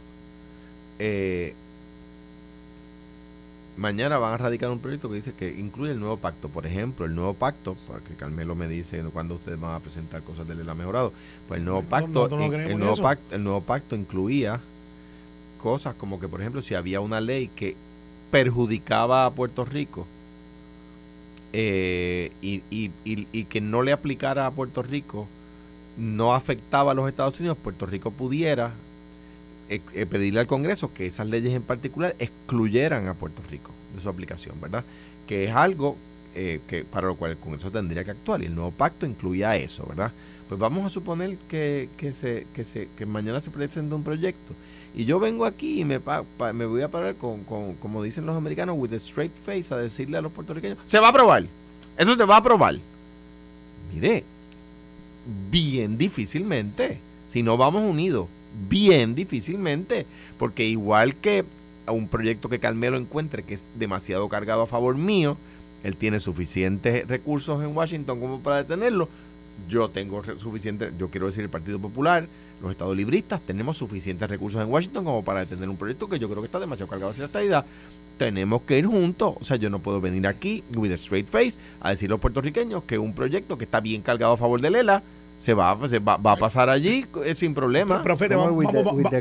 Eh, 0.99 1.53
mañana 3.77 4.17
van 4.17 4.33
a 4.33 4.37
radicar 4.37 4.69
un 4.71 4.79
proyecto 4.79 5.07
que 5.09 5.15
dice 5.15 5.31
que 5.33 5.49
incluye 5.57 5.91
el 5.93 5.99
nuevo 5.99 6.17
pacto. 6.17 6.49
Por 6.49 6.65
ejemplo, 6.65 7.05
el 7.05 7.15
nuevo 7.15 7.33
pacto, 7.33 7.77
porque 7.87 8.15
Carmelo 8.15 8.55
me 8.55 8.67
dice 8.67 9.01
cuando 9.13 9.35
ustedes 9.35 9.59
van 9.59 9.75
a 9.75 9.79
presentar 9.79 10.21
cosas 10.23 10.47
del 10.47 10.59
ELA 10.59 10.75
mejorado, 10.75 11.13
pues 11.47 11.59
el 11.59 11.65
nuevo 11.65 11.83
pacto, 11.83 12.27
no 12.27 12.43
el, 12.53 12.77
nuevo 12.77 12.93
eso. 12.93 13.03
pacto 13.03 13.35
el 13.35 13.43
nuevo 13.43 13.61
pacto 13.61 13.95
incluía 13.95 14.59
cosas 15.61 15.95
como 15.95 16.19
que, 16.19 16.27
por 16.27 16.41
ejemplo, 16.41 16.61
si 16.61 16.75
había 16.75 16.99
una 16.99 17.21
ley 17.21 17.49
que 17.55 17.75
perjudicaba 18.31 19.25
a 19.25 19.31
Puerto 19.31 19.65
Rico 19.65 20.07
eh, 21.53 22.31
y, 22.41 22.61
y- 22.69 22.91
y- 23.03 23.27
y 23.31 23.45
que 23.45 23.61
no 23.61 23.81
le 23.81 23.91
aplicara 23.91 24.45
a 24.45 24.51
Puerto 24.51 24.83
Rico, 24.83 25.27
no 25.97 26.33
afectaba 26.33 26.91
a 26.91 26.93
los 26.95 27.07
Estados 27.09 27.39
Unidos, 27.39 27.57
Puerto 27.61 27.85
Rico 27.85 28.11
pudiera 28.11 28.71
eh, 29.69 29.81
eh, 29.93 30.05
pedirle 30.05 30.39
al 30.41 30.47
Congreso 30.47 30.93
que 30.93 31.07
esas 31.07 31.27
leyes 31.27 31.53
en 31.53 31.63
particular 31.63 32.15
excluyeran 32.19 33.07
a 33.07 33.13
Puerto 33.15 33.41
Rico 33.49 33.71
de 33.95 34.01
su 34.01 34.09
aplicación, 34.09 34.59
¿verdad? 34.61 34.83
Que 35.27 35.45
es 35.45 35.51
algo 35.55 35.97
eh, 36.35 36.59
que 36.67 36.83
para 36.85 37.07
lo 37.07 37.15
cual 37.15 37.31
el 37.31 37.37
Congreso 37.37 37.71
tendría 37.71 38.03
que 38.03 38.11
actuar 38.11 38.41
y 38.41 38.45
el 38.45 38.55
nuevo 38.55 38.71
pacto 38.71 39.05
incluía 39.05 39.55
eso, 39.55 39.85
¿verdad? 39.87 40.11
Pues 40.47 40.59
vamos 40.59 40.85
a 40.85 40.89
suponer 40.89 41.37
que, 41.49 41.89
que, 41.97 42.13
se, 42.13 42.47
que, 42.53 42.63
se, 42.63 42.89
que 42.97 43.05
mañana 43.05 43.39
se 43.39 43.51
presenta 43.51 43.95
un 43.95 44.03
proyecto 44.03 44.53
y 44.95 45.05
yo 45.05 45.19
vengo 45.19 45.45
aquí 45.45 45.81
y 45.81 45.85
me, 45.85 45.99
pa- 45.99 46.23
me 46.53 46.65
voy 46.65 46.81
a 46.81 46.89
parar 46.89 47.15
con, 47.15 47.43
con, 47.43 47.75
como 47.75 48.01
dicen 48.03 48.25
los 48.25 48.35
americanos, 48.35 48.75
with 48.77 48.93
a 48.93 48.97
straight 48.97 49.31
face 49.45 49.73
a 49.73 49.77
decirle 49.77 50.17
a 50.17 50.21
los 50.21 50.31
puertorriqueños, 50.31 50.77
se 50.87 50.99
va 50.99 51.07
a 51.07 51.09
aprobar, 51.09 51.45
eso 51.97 52.15
se 52.15 52.25
va 52.25 52.35
a 52.35 52.39
aprobar. 52.39 52.75
Mire, 53.93 54.23
bien 55.51 55.97
difícilmente, 55.97 56.99
si 57.27 57.43
no 57.43 57.57
vamos 57.57 57.83
unidos, 57.83 58.27
bien 58.69 59.15
difícilmente, 59.15 60.05
porque 60.37 60.65
igual 60.65 61.15
que 61.15 61.45
a 61.85 61.91
un 61.91 62.07
proyecto 62.07 62.49
que 62.49 62.59
Carmelo 62.59 62.97
encuentre 62.97 63.43
que 63.43 63.53
es 63.55 63.65
demasiado 63.75 64.27
cargado 64.29 64.63
a 64.63 64.67
favor 64.67 64.95
mío, 64.95 65.37
él 65.83 65.95
tiene 65.95 66.19
suficientes 66.19 67.07
recursos 67.07 67.61
en 67.63 67.75
Washington 67.75 68.19
como 68.19 68.39
para 68.41 68.57
detenerlo, 68.57 69.07
yo 69.67 69.89
tengo 69.89 70.21
re- 70.21 70.39
suficiente, 70.39 70.91
yo 70.97 71.09
quiero 71.09 71.25
decir 71.27 71.43
el 71.43 71.49
Partido 71.49 71.79
Popular, 71.79 72.27
los 72.61 72.71
Estados 72.71 72.95
Libristas, 72.95 73.41
tenemos 73.41 73.77
suficientes 73.77 74.29
recursos 74.29 74.61
en 74.61 74.69
Washington 74.69 75.03
como 75.05 75.23
para 75.23 75.41
detener 75.41 75.69
un 75.69 75.77
proyecto 75.77 76.07
que 76.09 76.19
yo 76.19 76.29
creo 76.29 76.41
que 76.41 76.47
está 76.47 76.59
demasiado 76.59 76.89
cargado 76.89 77.11
hacia 77.11 77.21
la 77.23 77.27
estadidad. 77.27 77.65
Tenemos 78.17 78.63
que 78.63 78.77
ir 78.77 78.85
juntos. 78.85 79.35
O 79.39 79.43
sea, 79.45 79.55
yo 79.55 79.69
no 79.69 79.79
puedo 79.79 80.01
venir 80.01 80.27
aquí 80.27 80.63
with 80.75 80.91
a 80.91 80.95
straight 80.95 81.27
face 81.27 81.57
a 81.79 81.91
decir 81.91 82.09
a 82.09 82.11
los 82.11 82.19
puertorriqueños 82.19 82.83
que 82.83 82.97
un 82.99 83.13
proyecto 83.13 83.57
que 83.57 83.63
está 83.63 83.79
bien 83.79 84.01
cargado 84.01 84.33
a 84.33 84.37
favor 84.37 84.59
de 84.59 84.69
Lela 84.71 85.01
se 85.37 85.53
va, 85.53 85.77
se 85.87 85.99
va, 85.99 86.17
va 86.17 86.33
a 86.33 86.35
pasar 86.35 86.69
allí 86.69 87.05
eh, 87.23 87.33
sin 87.33 87.53
problema. 87.53 88.01
Profeta, 88.01 88.35
¿Cómo 88.35 88.47
vamos, 88.47 88.59
with 88.59 88.71
the- 88.71 88.83
vamos, 88.83 89.11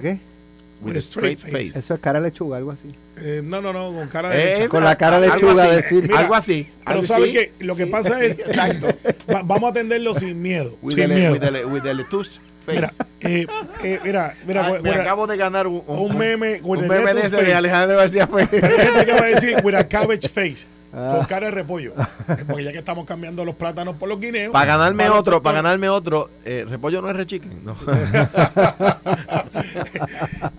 with 0.80 0.96
a 0.96 1.00
straight 1.00 1.38
face. 1.38 1.78
Eso 1.78 1.94
es 1.94 2.00
cara 2.00 2.20
lechuga, 2.20 2.56
algo 2.58 2.70
así. 2.72 2.94
eh, 3.20 3.40
no, 3.44 3.60
no, 3.60 3.72
no, 3.72 3.92
con 3.96 4.08
cara 4.08 4.34
Eh, 4.34 4.38
de 4.38 4.44
leche. 4.54 4.68
Con 4.68 4.84
la 4.84 4.96
cara 4.96 5.16
algo 5.16 5.34
lechuga 5.34 5.64
así, 5.64 5.76
decir. 5.76 6.02
Mira, 6.02 6.20
algo 6.20 6.34
así. 6.34 6.70
Pero 6.86 7.02
sabe 7.02 7.24
así. 7.24 7.32
que 7.32 7.52
lo 7.64 7.74
que 7.76 7.84
Sí, 7.84 7.90
pasa 7.90 8.24
es, 8.24 8.38
exacto. 8.38 8.86
va- 9.32 9.42
vamos 9.42 9.64
a 9.64 9.68
atenderlo 9.70 10.14
sin 10.14 10.40
miedo, 10.40 10.76
With 10.82 10.94
sin 10.94 11.08
the, 11.08 11.14
miedo. 11.14 11.32
with 11.32 11.40
the, 11.40 11.64
with 11.64 11.82
the 11.82 11.94
lettuce 11.94 12.30
face. 12.64 12.76
Mira, 12.76 12.90
eh, 13.20 13.46
eh, 13.82 14.00
mira, 14.04 14.34
mira, 14.46 14.66
Ah, 14.68 14.78
me 14.82 14.90
acabo 14.90 15.26
de 15.26 15.36
ganar 15.36 15.66
un, 15.66 15.82
un 15.86 16.16
meme 16.18 16.60
with 16.62 16.80
un 16.80 16.88
meme 16.88 17.12
de 17.14 17.20
ese. 17.26 17.54
Alejandro 17.54 17.96
García 17.96 18.26
Fue. 18.26 18.46
Pero 18.46 18.66
hay 18.66 18.86
gente 18.86 19.06
que 19.06 19.12
va 19.12 19.24
a 19.24 19.28
decir 19.28 19.56
with 19.64 19.74
a 19.74 19.88
cabbage 19.88 20.28
face. 20.28 20.66
Ah. 20.92 21.14
Con 21.16 21.26
cara 21.26 21.46
de 21.46 21.52
repollo. 21.52 21.92
Eh, 22.28 22.44
Porque 22.46 22.64
ya 22.64 22.72
que 22.72 22.78
estamos 22.78 23.04
cambiando 23.06 23.44
los 23.44 23.54
plátanos 23.54 23.96
por 23.96 24.08
los 24.08 24.18
guineos. 24.18 24.52
Para 24.52 24.64
ganarme 24.66 25.08
otro, 25.10 25.42
para 25.42 25.56
ganarme 25.56 25.88
otro, 25.88 26.30
eh, 26.44 26.64
repollo 26.68 27.02
no 27.02 27.10
es 27.10 27.16
rechiquen. 27.16 27.64
No. 27.64 27.76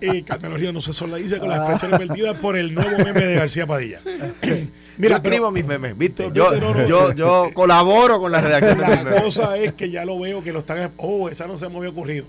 Y 0.00 0.22
Carmelo 0.22 0.56
Ríos 0.56 0.72
no 0.72 0.80
se 0.80 0.92
solidariza 0.92 1.38
con 1.40 1.48
las 1.50 1.58
expresiones 1.60 1.98
vertidas 2.08 2.36
por 2.38 2.56
el 2.56 2.72
nuevo 2.74 2.96
meme 2.98 3.24
de 3.24 3.34
García 3.34 3.66
Padilla. 3.66 4.00
yo 4.42 4.54
Mira, 4.98 5.16
escribo 5.16 5.46
pero 5.46 5.50
mis 5.50 5.64
memes, 5.64 5.96
¿viste? 5.96 6.30
Yo, 6.32 6.54
yo, 6.86 7.12
yo 7.12 7.50
colaboro 7.54 8.20
con 8.20 8.32
la 8.32 8.40
redacción 8.40 8.78
de 8.78 8.86
mis 8.86 8.96
la 8.96 9.04
memes. 9.04 9.22
cosa 9.22 9.56
es 9.56 9.72
que 9.72 9.90
ya 9.90 10.04
lo 10.04 10.18
veo 10.18 10.42
que 10.42 10.52
lo 10.52 10.60
están. 10.60 10.92
Oh, 10.98 11.28
esa 11.28 11.46
no 11.46 11.56
se 11.56 11.68
me 11.68 11.78
había 11.78 11.90
ocurrido. 11.90 12.26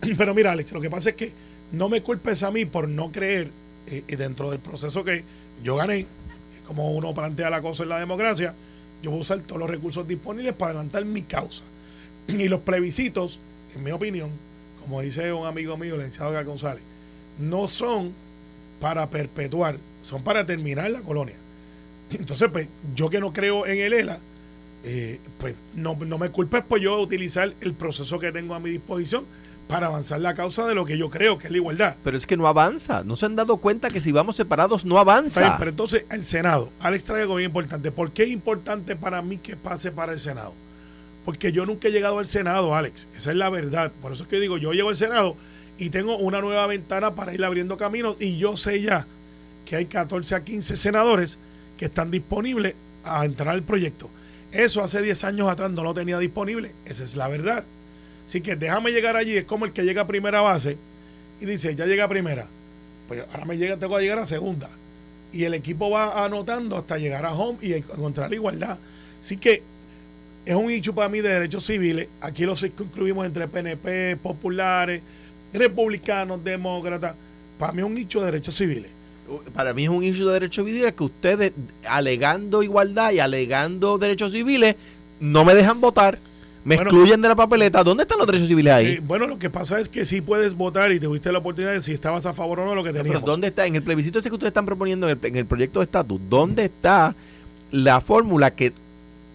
Pero 0.18 0.34
mira, 0.34 0.52
Alex, 0.52 0.72
lo 0.72 0.80
que 0.80 0.90
pasa 0.90 1.10
es 1.10 1.16
que 1.16 1.32
no 1.72 1.88
me 1.88 2.02
culpes 2.02 2.42
a 2.42 2.50
mí 2.50 2.64
por 2.66 2.88
no 2.88 3.10
creer 3.10 3.48
eh, 3.86 4.02
y 4.06 4.16
dentro 4.16 4.50
del 4.50 4.60
proceso 4.60 5.04
que 5.04 5.24
yo 5.62 5.76
gané, 5.76 6.06
como 6.70 6.92
uno 6.92 7.12
plantea 7.12 7.50
la 7.50 7.60
cosa 7.60 7.82
en 7.82 7.88
la 7.88 7.98
democracia, 7.98 8.54
yo 9.02 9.10
voy 9.10 9.18
a 9.18 9.22
usar 9.22 9.40
todos 9.40 9.58
los 9.58 9.68
recursos 9.68 10.06
disponibles 10.06 10.54
para 10.54 10.70
adelantar 10.70 11.04
mi 11.04 11.22
causa. 11.22 11.64
Y 12.28 12.46
los 12.46 12.60
plebiscitos, 12.60 13.40
en 13.74 13.82
mi 13.82 13.90
opinión, 13.90 14.30
como 14.80 15.00
dice 15.00 15.32
un 15.32 15.48
amigo 15.48 15.76
mío, 15.76 15.94
el 15.94 16.02
licenciado 16.02 16.44
González, 16.44 16.84
no 17.40 17.66
son 17.66 18.12
para 18.80 19.10
perpetuar, 19.10 19.78
son 20.02 20.22
para 20.22 20.46
terminar 20.46 20.88
la 20.92 21.00
colonia. 21.00 21.34
Entonces, 22.12 22.48
pues, 22.52 22.68
yo 22.94 23.10
que 23.10 23.18
no 23.18 23.32
creo 23.32 23.66
en 23.66 23.80
el 23.80 23.92
ELA, 23.92 24.20
eh, 24.84 25.18
pues 25.38 25.56
no, 25.74 25.96
no 25.96 26.18
me 26.18 26.30
culpes 26.30 26.62
por 26.62 26.78
yo 26.78 27.00
utilizar 27.00 27.52
el 27.60 27.74
proceso 27.74 28.20
que 28.20 28.30
tengo 28.30 28.54
a 28.54 28.60
mi 28.60 28.70
disposición 28.70 29.24
para 29.70 29.86
avanzar 29.86 30.20
la 30.20 30.34
causa 30.34 30.66
de 30.66 30.74
lo 30.74 30.84
que 30.84 30.98
yo 30.98 31.10
creo 31.10 31.38
que 31.38 31.46
es 31.46 31.50
la 31.50 31.56
igualdad. 31.56 31.96
Pero 32.04 32.16
es 32.16 32.26
que 32.26 32.36
no 32.36 32.46
avanza. 32.46 33.02
No 33.04 33.16
se 33.16 33.26
han 33.26 33.36
dado 33.36 33.58
cuenta 33.58 33.90
que 33.90 34.00
si 34.00 34.12
vamos 34.12 34.36
separados 34.36 34.84
no 34.84 34.94
bien, 34.94 35.00
avanza. 35.00 35.56
pero 35.58 35.70
entonces 35.70 36.04
el 36.10 36.24
Senado, 36.24 36.70
Alex 36.80 37.04
trae 37.04 37.22
algo 37.22 37.36
bien 37.36 37.50
importante. 37.50 37.90
¿Por 37.92 38.12
qué 38.12 38.24
es 38.24 38.28
importante 38.30 38.96
para 38.96 39.22
mí 39.22 39.38
que 39.38 39.56
pase 39.56 39.90
para 39.90 40.12
el 40.12 40.18
Senado? 40.18 40.52
Porque 41.24 41.52
yo 41.52 41.66
nunca 41.66 41.88
he 41.88 41.92
llegado 41.92 42.18
al 42.18 42.26
Senado, 42.26 42.74
Alex. 42.74 43.06
Esa 43.14 43.30
es 43.30 43.36
la 43.36 43.50
verdad. 43.50 43.92
Por 44.02 44.12
eso 44.12 44.24
es 44.24 44.28
que 44.28 44.40
digo, 44.40 44.58
yo 44.58 44.72
llego 44.72 44.88
al 44.88 44.96
Senado 44.96 45.36
y 45.78 45.90
tengo 45.90 46.16
una 46.16 46.40
nueva 46.40 46.66
ventana 46.66 47.14
para 47.14 47.32
ir 47.32 47.44
abriendo 47.44 47.76
caminos 47.76 48.16
y 48.20 48.36
yo 48.36 48.56
sé 48.56 48.82
ya 48.82 49.06
que 49.64 49.76
hay 49.76 49.86
14 49.86 50.34
a 50.34 50.44
15 50.44 50.76
senadores 50.76 51.38
que 51.78 51.86
están 51.86 52.10
disponibles 52.10 52.74
a 53.04 53.24
entrar 53.24 53.48
al 53.48 53.62
proyecto. 53.62 54.10
Eso 54.52 54.82
hace 54.82 55.00
10 55.00 55.24
años 55.24 55.48
atrás 55.48 55.70
no 55.70 55.84
lo 55.84 55.94
tenía 55.94 56.18
disponible. 56.18 56.72
Esa 56.84 57.04
es 57.04 57.16
la 57.16 57.28
verdad. 57.28 57.64
Así 58.30 58.42
que 58.42 58.54
déjame 58.54 58.92
llegar 58.92 59.16
allí. 59.16 59.36
Es 59.36 59.42
como 59.42 59.64
el 59.64 59.72
que 59.72 59.82
llega 59.82 60.02
a 60.02 60.06
primera 60.06 60.40
base 60.40 60.76
y 61.40 61.46
dice, 61.46 61.74
ya 61.74 61.84
llega 61.84 62.04
a 62.04 62.08
primera. 62.08 62.46
Pues 63.08 63.24
ahora 63.32 63.44
me 63.44 63.58
llega, 63.58 63.76
tengo 63.76 63.96
que 63.96 64.02
llegar 64.02 64.20
a 64.20 64.24
segunda. 64.24 64.70
Y 65.32 65.42
el 65.42 65.54
equipo 65.54 65.90
va 65.90 66.24
anotando 66.24 66.76
hasta 66.76 66.96
llegar 66.96 67.26
a 67.26 67.32
home 67.32 67.58
y 67.60 67.72
encontrar 67.72 68.30
la 68.30 68.36
igualdad. 68.36 68.78
Así 69.20 69.36
que 69.36 69.64
es 70.46 70.54
un 70.54 70.70
hecho 70.70 70.94
para 70.94 71.08
mí 71.08 71.20
de 71.20 71.28
derechos 71.28 71.66
civiles. 71.66 72.06
Aquí 72.20 72.44
lo 72.44 72.54
circunscribimos 72.54 73.26
entre 73.26 73.48
PNP, 73.48 74.16
populares, 74.22 75.02
republicanos, 75.52 76.44
demócratas. 76.44 77.16
Para 77.58 77.72
mí 77.72 77.80
es 77.80 77.84
un 77.84 77.98
hecho 77.98 78.20
de 78.20 78.26
derechos 78.26 78.54
civiles. 78.54 78.92
Para 79.52 79.74
mí 79.74 79.82
es 79.82 79.90
un 79.90 80.04
issue 80.04 80.26
de 80.26 80.34
derechos 80.34 80.64
civiles 80.64 80.92
que 80.92 81.02
ustedes, 81.02 81.52
alegando 81.84 82.62
igualdad 82.62 83.10
y 83.10 83.18
alegando 83.18 83.98
derechos 83.98 84.30
civiles, 84.30 84.76
no 85.18 85.44
me 85.44 85.52
dejan 85.52 85.80
votar. 85.80 86.20
Me 86.64 86.74
Bueno. 86.76 86.90
excluyen 86.90 87.22
de 87.22 87.28
la 87.28 87.36
papeleta. 87.36 87.82
¿Dónde 87.82 88.02
están 88.02 88.18
los 88.18 88.26
derechos 88.26 88.48
civiles 88.48 88.72
ahí? 88.72 88.86
Eh, 88.86 89.02
bueno, 89.02 89.26
lo 89.26 89.38
que 89.38 89.48
pasa 89.48 89.80
es 89.80 89.88
que 89.88 90.04
sí 90.04 90.20
puedes 90.20 90.54
votar 90.54 90.92
y 90.92 91.00
te 91.00 91.06
tuviste 91.06 91.32
la 91.32 91.38
oportunidad 91.38 91.72
de 91.72 91.80
si 91.80 91.92
estabas 91.92 92.26
a 92.26 92.34
favor 92.34 92.60
o 92.60 92.64
no 92.64 92.70
de 92.70 92.76
lo 92.76 92.84
que 92.84 92.90
Pero 92.90 93.02
teníamos. 93.04 93.26
¿dónde 93.26 93.46
está? 93.48 93.66
En 93.66 93.76
el 93.76 93.82
plebiscito 93.82 94.18
ese 94.18 94.28
que 94.28 94.34
ustedes 94.34 94.50
están 94.50 94.66
proponiendo, 94.66 95.08
en 95.08 95.18
el, 95.20 95.26
en 95.26 95.36
el 95.36 95.46
proyecto 95.46 95.80
de 95.80 95.84
estatus, 95.84 96.20
¿dónde 96.28 96.64
está 96.66 97.14
la 97.70 98.00
fórmula 98.02 98.50
que 98.50 98.72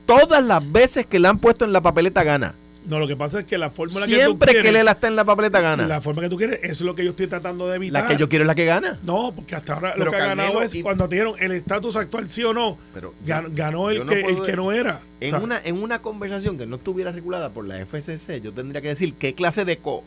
todas 0.05 0.43
las 0.43 0.71
veces 0.71 1.07
que 1.07 1.17
la 1.17 1.29
han 1.29 1.39
puesto 1.39 1.65
en 1.65 1.73
la 1.73 1.81
papeleta 1.81 2.23
gana? 2.23 2.53
No, 2.88 3.00
lo 3.00 3.08
que 3.08 3.15
pasa 3.15 3.39
es 3.39 3.45
que 3.45 3.58
la 3.58 3.71
fórmula 3.71 4.06
Siempre 4.06 4.26
que 4.28 4.30
que, 4.30 4.60
tú 4.60 4.63
quieres, 4.63 4.74
Lela 4.74 4.91
está 4.91 5.08
en 5.08 5.15
la 5.15 5.26
papeleta 5.26 5.60
gana. 5.60 5.88
la 5.88 6.02
forma 6.02 6.21
que 6.21 6.30
tú 6.30 6.38
quieres, 6.38 6.60
eso 6.62 6.71
es 6.71 6.82
lo 6.82 6.93
que 6.95 7.04
yo 7.04 7.12
estoy 7.12 7.26
tratando 7.28 7.67
de 7.67 7.78
evitar. 7.78 8.04
La 8.04 8.08
que 8.08 8.17
yo 8.17 8.30
quiero 8.30 8.43
es 8.43 8.48
la 8.48 8.54
que 8.56 8.65
gana. 8.65 9.00
No, 9.04 9.34
porque 9.36 9.56
hasta 9.56 9.74
ahora 9.74 9.93
Pero 9.93 10.06
lo 10.06 10.12
que 10.12 10.17
ha 10.17 10.26
ganado 10.28 10.62
es 10.62 10.74
y- 10.76 10.84
cuando 10.84 11.10
te 11.10 11.15
dieron 11.15 11.34
el 11.39 11.52
estatus 11.52 11.95
actual 11.95 12.30
sí 12.30 12.43
o 12.43 12.54
no, 12.54 12.78
Pero 12.93 13.13
ganó, 13.26 13.50
ganó 13.52 13.89
el, 13.89 14.00
no 14.00 14.06
que, 14.06 14.21
el 14.21 14.41
que 14.43 14.56
no 14.56 14.71
era. 14.71 15.02
En, 15.19 15.34
O 15.34 15.38
sea, 15.38 15.43
una, 15.45 15.60
en 15.63 15.82
una 15.82 16.02
conversación 16.02 16.58
que 16.58 16.65
no 16.67 16.76
estuviera 16.76 17.12
regulada 17.12 17.50
por 17.50 17.65
la 17.65 17.80
FCC, 17.86 18.41
yo 18.41 18.54
tendría 18.54 18.82
que 18.82 18.89
decir 18.89 19.13
qué 19.15 19.34
clase 19.34 19.65
de 19.65 19.78
co. 19.78 20.04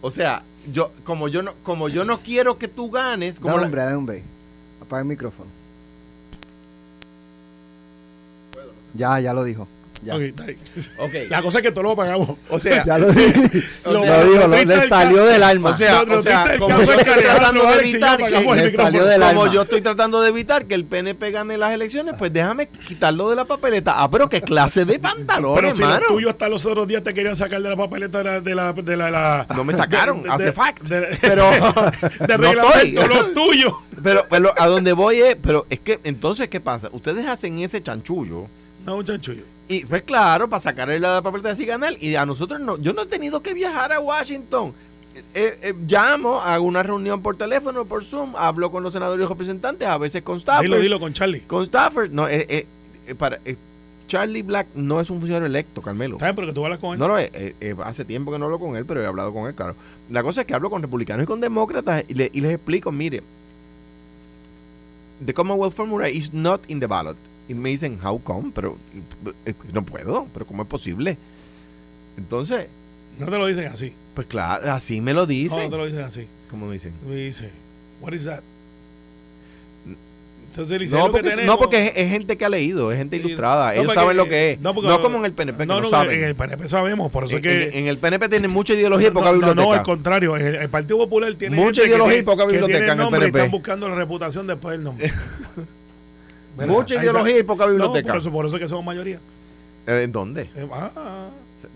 O 0.00 0.10
sea, 0.10 0.42
yo 0.72 0.90
como 1.04 1.28
yo 1.28 1.42
no 1.42 1.54
como 1.62 1.88
yo 1.90 2.04
no 2.04 2.20
quiero 2.20 2.56
que 2.58 2.68
tú 2.68 2.90
ganes, 2.90 3.40
como 3.40 3.56
la- 3.58 3.64
hombre, 3.64 3.82
dale, 3.82 3.96
hombre. 3.96 4.22
Apaga 4.80 5.02
el 5.02 5.08
micrófono. 5.08 5.50
Ya, 8.94 9.18
ya 9.20 9.32
lo 9.34 9.44
dijo. 9.44 9.66
Ya. 10.04 10.16
está. 10.16 10.44
La 11.28 11.42
cosa 11.42 11.58
es 11.58 11.62
que 11.62 11.72
todo 11.72 11.84
lo 11.84 11.96
pagamos. 11.96 12.36
O 12.48 12.58
sea, 12.58 12.84
Ya 12.84 12.98
lo 12.98 13.10
dijo. 13.10 13.40
o 13.84 13.92
Lo- 13.92 14.02
sea, 14.02 14.24
lo 14.24 14.30
dijo, 14.32 14.46
lo- 14.48 14.56
triste 14.56 14.76
le 14.76 14.88
salió 14.88 15.24
del 15.24 15.42
alma. 15.42 15.70
o 15.70 15.74
sea, 15.76 16.02
o 16.02 16.06
como 16.58 16.82
yo 16.82 16.92
estoy 16.92 17.22
tratando 17.22 17.66
de 17.66 17.80
evitar 17.80 18.18
que 18.18 18.32
como 18.32 19.46
yo 19.46 19.62
estoy 19.62 19.80
tratando 19.80 20.20
de 20.22 20.28
evitar 20.28 20.66
que 20.66 20.74
el 20.74 20.84
PNP 20.84 21.30
gane 21.30 21.56
las 21.58 21.72
elecciones, 21.72 22.14
pues 22.18 22.32
déjame 22.32 22.68
quitarlo 22.68 23.30
de 23.30 23.36
la 23.36 23.44
papeleta. 23.44 23.94
Ah, 23.96 24.10
pero 24.10 24.28
qué 24.28 24.40
clase 24.40 24.84
de 24.84 24.98
pantalón, 24.98 25.54
Pero 25.54 25.74
si 25.74 25.82
hermano. 25.82 26.00
los 26.00 26.08
tuyos 26.08 26.30
hasta 26.32 26.48
los 26.48 26.64
otros 26.66 26.86
días 26.86 27.02
te 27.02 27.14
querían 27.14 27.36
sacar 27.36 27.60
de 27.62 27.68
la 27.70 27.76
papeleta 27.76 28.18
de 28.18 28.24
la... 28.24 28.40
De 28.40 28.54
la, 28.54 28.72
de 28.72 28.96
la, 28.96 29.10
la- 29.10 29.46
No 29.54 29.64
me 29.64 29.72
sacaron, 29.72 30.22
de- 30.22 30.30
hace 30.30 30.44
de- 30.46 30.52
fact. 30.52 30.82
de- 30.82 31.18
pero 31.20 31.50
de 31.50 31.58
no 32.28 32.36
reglamento, 32.36 33.00
estoy. 33.00 33.08
los 33.08 33.32
tuyos. 33.32 33.72
Pero, 34.02 34.26
pero 34.28 34.52
a 34.58 34.66
donde 34.66 34.92
voy 34.92 35.20
es, 35.20 35.36
pero 35.40 35.66
es 35.70 35.78
que 35.80 35.98
entonces 36.04 36.48
qué 36.48 36.60
pasa? 36.60 36.88
Ustedes 36.92 37.26
hacen 37.26 37.58
ese 37.60 37.82
chanchullo 37.82 38.48
No, 38.84 38.96
muchacho. 38.96 39.32
Y 39.68 39.84
pues 39.86 40.02
claro, 40.02 40.48
para 40.48 40.60
sacar 40.60 40.88
la 40.88 41.22
papeleta 41.22 41.50
así 41.50 41.64
ganar 41.64 41.94
y 42.00 42.14
a 42.16 42.26
nosotros 42.26 42.60
no, 42.60 42.76
yo 42.78 42.92
no 42.92 43.02
he 43.02 43.06
tenido 43.06 43.42
que 43.42 43.54
viajar 43.54 43.92
a 43.92 44.00
Washington. 44.00 44.72
Eh, 45.32 45.58
eh, 45.62 45.74
llamo, 45.86 46.40
hago 46.40 46.64
una 46.64 46.82
reunión 46.82 47.22
por 47.22 47.36
teléfono, 47.36 47.84
por 47.84 48.04
Zoom, 48.04 48.34
hablo 48.36 48.70
con 48.72 48.82
los 48.82 48.92
senadores 48.92 49.24
y 49.24 49.28
representantes, 49.28 49.86
a 49.86 49.96
veces 49.96 50.22
con 50.22 50.38
Stafford. 50.38 50.64
Dilo, 50.64 50.78
dilo 50.78 50.98
con 51.00 51.12
Charlie. 51.12 51.40
Con 51.42 51.62
Stafford, 51.62 52.10
no, 52.10 52.26
eh, 52.28 52.44
eh, 52.48 52.66
eh, 53.06 53.14
para, 53.14 53.38
eh, 53.44 53.56
Charlie 54.08 54.42
Black 54.42 54.66
no 54.74 55.00
es 55.00 55.08
un 55.10 55.18
funcionario 55.18 55.46
electo, 55.46 55.80
Carmelo. 55.80 56.18
¿Sabes? 56.18 56.34
Porque 56.34 56.52
tú 56.52 56.64
hablas 56.64 56.78
con 56.80 56.92
él. 56.94 56.98
No 56.98 57.16
eh, 57.18 57.30
eh, 57.60 57.74
hace 57.84 58.04
tiempo 58.04 58.32
que 58.32 58.38
no 58.40 58.46
hablo 58.46 58.58
con 58.58 58.76
él, 58.76 58.84
pero 58.84 59.02
he 59.02 59.06
hablado 59.06 59.32
con 59.32 59.46
él, 59.48 59.54
claro. 59.54 59.76
La 60.10 60.22
cosa 60.24 60.40
es 60.42 60.46
que 60.48 60.54
hablo 60.54 60.68
con 60.68 60.82
republicanos 60.82 61.22
y 61.22 61.26
con 61.26 61.40
demócratas 61.40 62.04
y, 62.08 62.14
le- 62.14 62.30
y 62.34 62.40
les 62.40 62.52
explico, 62.54 62.90
mire, 62.92 63.22
the 65.24 65.32
Commonwealth 65.32 65.74
Formula 65.74 66.08
is 66.08 66.32
not 66.34 66.60
in 66.68 66.80
the 66.80 66.86
ballot. 66.86 67.16
Y 67.48 67.54
me 67.54 67.68
dicen, 67.70 67.98
how 68.04 68.18
come? 68.22 68.52
Pero 68.54 68.78
eh, 69.46 69.54
no 69.72 69.84
puedo, 69.84 70.26
pero 70.32 70.46
¿cómo 70.46 70.62
es 70.62 70.68
posible? 70.68 71.16
Entonces, 72.16 72.66
No 73.18 73.26
te 73.26 73.38
lo 73.38 73.46
dicen 73.46 73.66
así. 73.66 73.92
pues 74.14 74.26
claro, 74.26 74.72
así 74.72 75.00
me 75.00 75.12
lo 75.12 75.26
dicen. 75.26 75.64
no 75.64 75.70
te 75.70 75.76
lo 75.76 75.86
dicen 75.86 76.00
así. 76.02 76.26
¿Cómo 76.50 76.70
dicen? 76.70 76.92
Me 77.08 77.16
dice, 77.16 77.50
what 78.00 78.12
is 78.12 78.24
that? 78.24 78.40
Entonces 80.50 80.78
dice, 80.78 80.94
No 80.94 81.00
"Es 81.00 81.06
lo 81.08 81.12
que 81.12 81.18
porque, 81.18 81.30
tenemos". 81.30 81.46
no, 81.54 81.58
porque 81.58 81.86
es, 81.88 81.92
es 81.96 82.10
gente 82.12 82.36
que 82.36 82.44
ha 82.44 82.48
leído, 82.48 82.92
es 82.92 82.98
gente 82.98 83.16
ilustrada. 83.16 83.66
no, 83.66 83.72
Ellos 83.72 83.86
porque- 83.86 84.00
saben 84.00 84.16
lo 84.16 84.28
que 84.28 84.52
es. 84.52 84.60
no, 84.60 84.72
como 85.00 85.18
en 85.18 85.24
el 85.24 85.32
PNP, 85.32 85.58
que 85.58 85.66
no, 85.66 85.84
saben. 85.88 86.16
en 86.20 86.24
el 86.28 86.36
PNP 86.36 86.68
sabemos, 86.68 87.10
por 87.10 87.24
eso 87.24 87.32
En, 87.36 87.38
es 87.38 87.42
que... 87.72 87.78
en- 87.78 87.88
el 87.88 87.98
PNP 87.98 88.28
tienen 88.28 88.52
mucha 88.52 88.72
ideología 88.72 89.08
y 89.08 89.10
poca 89.10 89.32
biblioteca. 89.32 89.62
no, 89.64 89.72
al 89.72 89.82
contrario, 89.82 90.36
el, 90.36 90.54
el 90.54 90.68
Partido 90.70 90.98
Popular 90.98 91.34
tiene 91.34 91.56
Mucha 91.56 91.82
que 91.82 91.88
ideología 91.88 92.18
y 92.18 92.22
poca 92.22 92.46
que 92.46 92.52
biblioteca 92.52 92.78
tiene 92.78 92.92
en 92.92 93.00
el 93.00 93.08
PNP. 93.10 93.38
están 93.38 93.50
buscando 93.50 93.88
la 93.88 93.96
reputación 93.96 94.46
después 94.46 94.76
del 94.76 94.84
nombre. 94.84 95.12
¿Verdad? 96.56 96.72
Mucha 96.74 96.94
ideología 97.02 97.38
y 97.38 97.42
poca 97.42 97.64
No, 97.66 97.70
biblioteca. 97.72 98.12
por, 98.12 98.20
eso, 98.20 98.30
por 98.32 98.46
eso 98.46 98.56
es 98.56 98.62
que 98.62 98.68
somos 98.68 98.84
mayoría. 98.84 99.18
Eh, 99.86 100.02
¿En 100.04 100.12
dónde? 100.12 100.42
Eh, 100.54 100.68
ah, 100.72 101.28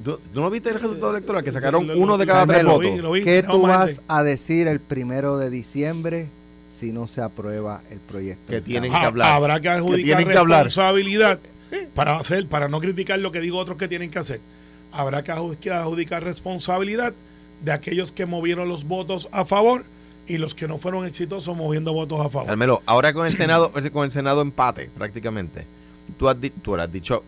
¿Tú, 0.05 0.19
tú 0.33 0.41
no 0.41 0.51
viste 0.51 0.69
el 0.69 0.77
resultado 0.77 1.11
electoral? 1.12 1.43
Que 1.43 1.51
Sí, 1.51 1.55
sacaron 1.55 1.87
lo- 1.87 1.99
uno 1.99 2.19
de 2.19 2.27
cada 2.27 2.47
tres 2.47 2.64
votos. 2.64 2.99
lo 2.99 3.11
vi, 3.12 3.25
¿Qué 3.25 3.43
tú 3.43 3.62
vas 3.62 3.87
gente. 3.88 4.03
a 4.09 4.23
decir 4.23 4.69
el 4.69 4.81
primero 4.81 5.38
de 5.38 5.51
diciembre 5.51 6.27
si 6.71 6.93
no 6.93 7.07
se 7.07 7.21
aprueba 7.23 7.81
el 7.91 7.99
proyecto? 7.99 8.51
Que 8.51 8.61
tienen 8.61 8.95
Ah, 8.95 9.01
que 9.01 9.07
hablar. 9.07 9.33
Habrá 9.33 9.61
que 9.61 9.69
adjudicar 9.69 10.05
tienen 10.05 10.29
que 10.29 10.38
hablar. 10.38 10.64
responsabilidad 10.64 11.38
para 11.95 12.17
hacer, 12.19 12.47
para 12.49 12.69
no 12.69 12.81
criticar 12.81 13.19
lo 13.19 13.33
que 13.33 13.41
digo 13.41 13.59
otros 13.59 13.77
que 13.79 13.88
tienen 13.88 14.11
que 14.11 14.19
hacer. 14.19 14.41
Habrá 14.93 15.23
que 15.23 15.33
adjudicar 15.33 16.23
responsabilidad 16.25 17.12
de 17.62 17.73
aquellos 17.73 18.12
que 18.12 18.25
movieron 18.27 18.69
los 18.69 18.85
votos 18.85 19.29
a 19.33 19.45
favor 19.45 19.85
y 20.29 20.38
los 20.38 20.55
que 20.55 20.69
no 20.69 20.79
fueron 20.79 21.07
exitosos 21.07 21.57
moviendo 21.57 21.93
votos 21.93 22.21
a 22.25 22.29
favor. 22.29 22.47
Carmelo, 22.49 22.83
ahora 22.87 23.12
con 23.12 23.27
el 23.27 23.35
Senado, 23.35 23.73
con 23.93 24.05
el 24.05 24.11
Senado 24.11 24.43
empate, 24.43 24.91
prácticamente. 24.97 25.64
Tú 26.19 26.29
has, 26.29 26.41
di- 26.41 26.51
tú 26.51 26.77
le 26.77 26.83
has 26.83 26.93
dicho, 26.93 27.23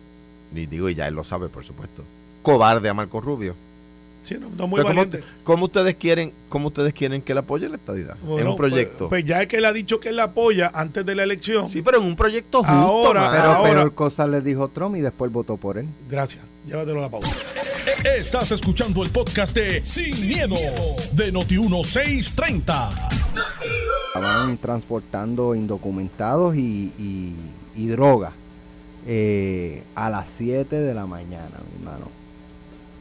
y 0.55 0.65
digo, 0.65 0.87
y 0.89 0.95
ya 0.95 1.07
él 1.07 1.15
lo 1.15 1.23
sabe, 1.23 1.49
por 1.49 1.63
supuesto, 1.63 2.03
cobarde 2.41 2.87
a 2.89 2.93
Marco 2.93 3.19
Rubio. 3.21 3.55
Sí, 4.23 4.35
no, 4.39 4.49
no 4.55 4.67
muy 4.67 4.77
Pero 4.77 4.89
¿cómo, 4.89 5.01
valiente. 5.05 5.23
cómo 5.43 5.65
ustedes 5.65 5.95
quieren, 5.95 6.31
¿Cómo 6.47 6.67
ustedes 6.67 6.93
quieren 6.93 7.23
que 7.23 7.31
él 7.31 7.39
apoye 7.39 7.67
la 7.67 7.77
estadidad? 7.77 8.17
en 8.21 8.27
Bueno, 8.27 8.51
un 8.51 8.55
proyecto. 8.57 9.09
Pues, 9.09 9.23
pues 9.23 9.25
ya 9.25 9.41
es 9.41 9.47
que 9.47 9.57
él 9.57 9.65
ha 9.65 9.73
dicho 9.73 9.99
que 9.99 10.09
él 10.09 10.17
la 10.17 10.25
apoya 10.25 10.69
antes 10.75 11.03
de 11.03 11.15
la 11.15 11.23
elección. 11.23 11.67
sí, 11.67 11.81
pero 11.81 11.97
en 11.97 12.05
un 12.05 12.15
proyecto 12.15 12.59
justo. 12.59 12.71
Ahora-. 12.71 13.31
Pero 13.31 13.43
Ahora- 13.51 13.71
peor 13.73 13.93
cosa 13.95 14.27
le 14.27 14.41
dijo 14.41 14.67
Trump 14.67 14.95
y 14.95 15.01
después 15.01 15.31
votó 15.31 15.57
por 15.57 15.79
él. 15.79 15.87
Gracias. 16.07 16.43
Llévatelo 16.67 16.99
a 16.99 17.01
la 17.01 17.09
pausa. 17.09 17.31
Estás 18.17 18.51
escuchando 18.51 19.03
el 19.03 19.09
podcast 19.09 19.55
de 19.55 19.83
Sin, 19.83 20.27
miedo, 20.27 20.55
de 21.13 21.33
Noti1630. 21.33 22.89
Estaban 24.07 24.57
transportando 24.57 25.55
indocumentados 25.55 26.55
y, 26.55 26.93
y, 26.99 27.35
y 27.75 27.87
droga 27.87 28.33
eh, 29.07 29.83
a 29.95 30.09
las 30.11 30.29
7 30.29 30.75
de 30.75 30.93
la 30.93 31.07
mañana, 31.07 31.57
mi 31.71 31.79
hermano. 31.83 32.05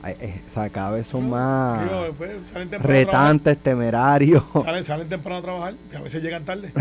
O 0.03 0.51
sea, 0.51 0.71
cada 0.71 0.93
vez 0.93 1.07
son 1.07 1.29
más 1.29 1.83
Digo, 1.85 2.03
después 2.05 2.31
salen 2.49 2.71
temprano 2.71 2.99
a 2.99 3.03
trabajar. 3.03 3.33
retantes, 3.35 3.59
temerarios. 3.63 4.45
Salen, 4.65 4.85
salen 4.85 5.09
temprano 5.11 5.39
a 5.39 5.43
trabajar, 5.43 5.75
que 5.91 5.97
a 5.99 6.01
veces 6.01 6.23
llegan 6.23 6.45
tarde. 6.47 6.73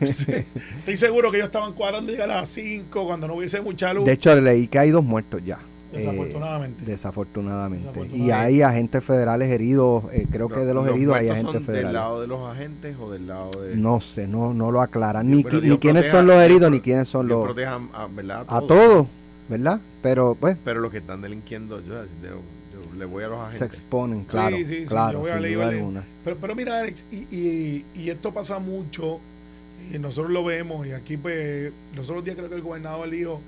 Estoy 0.00 0.96
seguro 0.96 1.30
que 1.30 1.36
ellos 1.36 1.46
estaban 1.46 1.72
cuadrando 1.74 2.10
llegar 2.10 2.30
a 2.32 2.40
las 2.40 2.48
5 2.48 3.06
cuando 3.06 3.28
no 3.28 3.34
hubiese 3.34 3.60
mucha 3.60 3.94
luz. 3.94 4.04
De 4.06 4.12
hecho, 4.12 4.34
leí 4.34 4.66
que 4.66 4.80
hay 4.80 4.90
dos 4.90 5.04
muertos 5.04 5.40
ya. 5.44 5.60
Eh, 5.94 6.00
Desafortunadamente. 6.00 6.84
desafortunadamente. 6.84 8.06
Y 8.14 8.30
hay 8.30 8.62
agentes 8.62 9.04
federales 9.04 9.50
heridos. 9.50 10.04
eh, 10.12 10.26
creo 10.30 10.48
que 10.48 10.60
de 10.60 10.74
los, 10.74 10.86
heridos 10.88 11.16
hay 11.16 11.28
agentes 11.28 11.52
son 11.52 11.62
¿Del 11.62 11.64
federales. 11.66 11.92
lado 11.94 12.20
de 12.20 12.26
los 12.26 12.48
agentes 12.50 12.96
o 13.00 13.10
del 13.10 13.26
lado 13.26 13.50
de.? 13.62 13.76
No 13.76 14.00
sé, 14.00 14.26
no, 14.28 14.52
no 14.54 14.70
lo 14.70 14.80
aclaran. 14.80 15.30
Ni, 15.30 15.42
Dios 15.42 15.62
ni 15.62 15.78
quiénes 15.78 16.04
proteja- 16.04 16.10
son 16.18 16.26
los 16.26 16.36
heridos, 16.42 16.70
ni 16.70 16.80
quiénes 16.80 17.08
son 17.08 17.26
Dios 17.26 17.38
los... 17.38 17.44
proteja 17.46 17.80
a, 17.92 18.06
¿verdad? 18.06 18.44
A 18.48 18.60
todos, 18.60 19.06
¿verdad? 19.48 19.80
Pero 20.02 20.36
pues 20.38 20.56
Pero 20.64 20.80
los 20.80 20.90
que 20.90 20.98
están 20.98 21.20
delinquiendo, 21.22 21.80
yo, 21.80 21.94
yo- 22.22 22.40
yo 22.72 22.94
le 22.98 23.04
voy 23.04 23.24
a 23.24 23.28
los 23.28 23.40
se 23.48 23.56
agentes. 23.56 23.78
exponen, 23.80 24.24
claro. 24.24 24.56
sí, 24.56 24.64
sí, 24.66 24.80
yo 24.82 24.88
claro, 24.88 25.20
voy 25.20 25.30
a 25.30 25.38
voy 25.38 25.54
a 25.54 25.68
alguna. 25.68 26.04
Pero, 26.24 26.36
pero 26.40 26.54
mira, 26.54 26.80
Alex, 26.80 27.04
y, 27.10 27.16
y- 27.34 27.84
y 27.94 28.10
esto 28.10 28.32
pasa 28.32 28.58
mucho, 28.58 29.20
y 29.92 29.98
nosotros 29.98 30.32
lo 30.32 30.44
vemos, 30.44 30.86
y 30.86 30.92
aquí 30.92 31.16
pues, 31.16 31.72
los 31.94 32.08
otros 32.08 32.24
días 32.24 32.36
creo 32.36 32.48
que 32.48 32.54
el 32.56 32.62
gobernador 32.62 33.08
dijo 33.10 33.40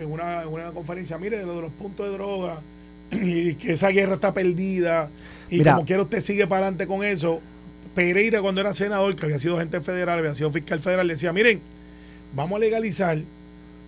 en 0.00 0.10
una, 0.10 0.42
en 0.42 0.48
una 0.48 0.70
conferencia, 0.70 1.18
mire, 1.18 1.42
lo 1.44 1.56
de 1.56 1.62
los 1.62 1.72
puntos 1.72 2.06
de 2.06 2.12
droga, 2.12 2.60
y 3.10 3.54
que 3.54 3.72
esa 3.72 3.88
guerra 3.88 4.14
está 4.14 4.32
perdida, 4.34 5.08
y 5.50 5.58
Mira. 5.58 5.74
como 5.74 5.86
quiera 5.86 6.02
usted 6.02 6.20
sigue 6.20 6.46
para 6.46 6.62
adelante 6.66 6.86
con 6.86 7.04
eso. 7.04 7.40
Pereira 7.94 8.40
cuando 8.42 8.60
era 8.60 8.72
senador, 8.74 9.14
que 9.14 9.24
había 9.26 9.38
sido 9.38 9.56
agente 9.56 9.80
federal, 9.80 10.18
había 10.18 10.34
sido 10.34 10.50
fiscal 10.50 10.80
federal, 10.80 11.06
decía, 11.06 11.32
miren, 11.32 11.60
vamos 12.34 12.56
a 12.56 12.60
legalizar, 12.60 13.18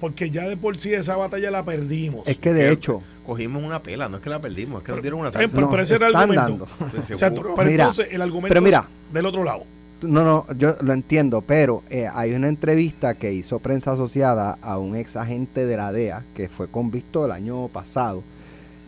porque 0.01 0.31
ya 0.31 0.49
de 0.49 0.57
por 0.57 0.79
sí 0.79 0.93
esa 0.95 1.17
batalla 1.17 1.51
la 1.51 1.65
perdimos. 1.65 2.27
Es 2.29 2.37
que 2.37 2.53
de 2.53 2.71
hecho, 2.71 3.03
Cogimos 3.25 3.61
una 3.65 3.83
pela, 3.83 4.09
no 4.09 4.19
es 4.19 4.23
que 4.23 4.31
la 4.31 4.41
perdimos, 4.41 4.81
es 4.83 4.87
que 4.87 4.93
nos 4.93 5.03
dieron 5.03 5.19
una 5.19 5.33
salsa. 5.33 5.49
pero, 5.53 5.67
No, 5.67 5.71
pero 5.73 5.83
ese 5.83 5.97
era 5.97 6.07
el 6.07 6.13
están 6.15 6.31
argumento. 6.39 6.69
dando. 6.79 6.97
Exacto, 6.99 7.37
seguro. 7.41 7.55
pero 7.57 7.71
Mira, 7.71 7.85
entonces 7.87 8.13
el 8.15 8.23
argumento 8.23 8.49
pero 8.51 8.63
mira. 8.63 8.89
del 9.13 9.27
otro 9.27 9.43
lado. 9.43 9.65
No, 10.03 10.25
no, 10.25 10.47
yo 10.59 10.77
lo 10.81 10.93
entiendo, 10.93 11.43
pero 11.43 11.83
eh, 11.91 12.07
hay 12.13 12.33
una 12.35 12.49
entrevista 12.49 13.15
que 13.15 13.33
hizo 13.33 13.59
prensa 13.61 13.93
asociada 13.93 14.59
a 14.63 14.79
un 14.79 14.97
ex 14.97 15.17
agente 15.17 15.65
de 15.67 15.77
la 15.77 15.93
DEA 15.93 16.25
que 16.35 16.49
fue 16.49 16.69
convicto 16.69 17.25
el 17.25 17.33
año 17.33 17.69
pasado. 17.69 18.23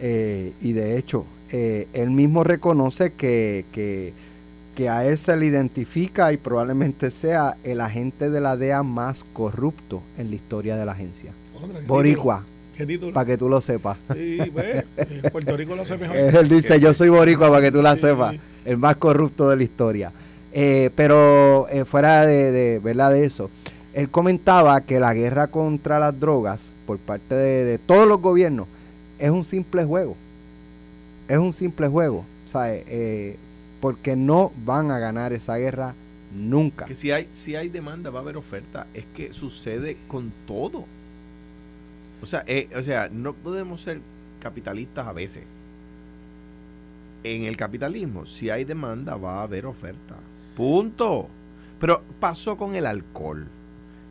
eh, 0.00 0.52
y 0.60 0.72
de 0.72 0.96
hecho, 0.98 1.24
eh, 1.50 1.88
él 1.92 2.10
mismo 2.10 2.44
reconoce 2.44 3.12
que, 3.14 3.64
que, 3.72 4.12
que 4.76 4.88
a 4.88 5.04
él 5.06 5.18
se 5.18 5.36
le 5.36 5.46
identifica 5.46 6.32
y 6.32 6.36
probablemente 6.36 7.10
sea 7.10 7.56
el 7.64 7.80
agente 7.80 8.30
de 8.30 8.40
la 8.40 8.56
DEA 8.56 8.82
más 8.82 9.24
corrupto 9.32 10.02
en 10.18 10.30
la 10.30 10.36
historia 10.36 10.76
de 10.76 10.84
la 10.84 10.92
agencia. 10.92 11.32
Otra, 11.60 11.80
¿qué 11.80 11.86
Boricua, 11.86 12.44
para 13.12 13.26
que 13.26 13.36
tú 13.36 13.48
lo 13.48 13.60
sepas. 13.60 13.98
Sí, 14.14 14.38
pues, 14.52 14.84
Puerto 15.32 15.56
Rico 15.56 15.74
lo 15.74 15.82
hace 15.82 15.96
mejor. 15.98 16.16
Él 16.16 16.48
dice, 16.48 16.78
yo 16.78 16.94
soy 16.94 17.08
boricua 17.08 17.48
para 17.50 17.62
que 17.62 17.72
tú 17.72 17.82
la 17.82 17.94
Sí. 17.96 18.02
sepas, 18.02 18.36
el 18.64 18.76
más 18.76 18.96
corrupto 18.96 19.48
de 19.48 19.56
la 19.56 19.62
historia. 19.64 20.12
Eh, 20.52 20.90
pero 20.96 21.68
eh, 21.68 21.84
fuera 21.84 22.24
de, 22.24 22.50
de, 22.50 22.78
¿verdad? 22.78 23.12
de 23.12 23.24
eso, 23.24 23.50
él 23.92 24.10
comentaba 24.10 24.80
que 24.82 25.00
la 25.00 25.12
guerra 25.12 25.48
contra 25.48 25.98
las 25.98 26.18
drogas 26.18 26.72
por 26.86 26.98
parte 26.98 27.34
de, 27.34 27.78
todos 27.78 28.06
los 28.06 28.20
gobiernos 28.20 28.68
es 29.18 29.30
un 29.30 29.44
simple 29.44 29.84
juego. 29.84 30.16
Es 31.26 31.36
un 31.36 31.52
simple 31.52 31.88
juego, 31.88 32.24
¿sabes? 32.46 32.84
Eh, 32.86 33.36
porque 33.80 34.16
no 34.16 34.52
van 34.64 34.90
a 34.90 34.98
ganar 34.98 35.32
esa 35.32 35.56
guerra 35.56 35.94
nunca. 36.32 36.86
Que 36.86 36.94
si 36.94 37.10
hay, 37.10 37.28
si 37.32 37.56
hay 37.56 37.68
demanda, 37.68 38.10
va 38.10 38.20
a 38.20 38.22
haber 38.22 38.36
oferta. 38.36 38.86
Es 38.94 39.04
que 39.14 39.32
sucede 39.32 39.96
con 40.06 40.32
todo. 40.46 40.86
O 42.22 42.26
sea, 42.26 42.44
eh, 42.46 42.68
o 42.76 42.82
sea, 42.82 43.08
no 43.10 43.34
podemos 43.34 43.80
ser 43.80 44.00
capitalistas 44.40 45.06
a 45.06 45.12
veces. 45.12 45.42
en 47.24 47.44
el 47.44 47.56
capitalismo, 47.56 48.26
si 48.26 48.48
hay 48.48 48.64
demanda, 48.64 49.16
va 49.16 49.40
a 49.40 49.42
haber 49.42 49.66
oferta. 49.66 50.14
Punto. 50.58 51.28
Pero 51.78 52.02
pasó 52.18 52.56
con 52.56 52.74
el 52.74 52.84
alcohol. 52.84 53.46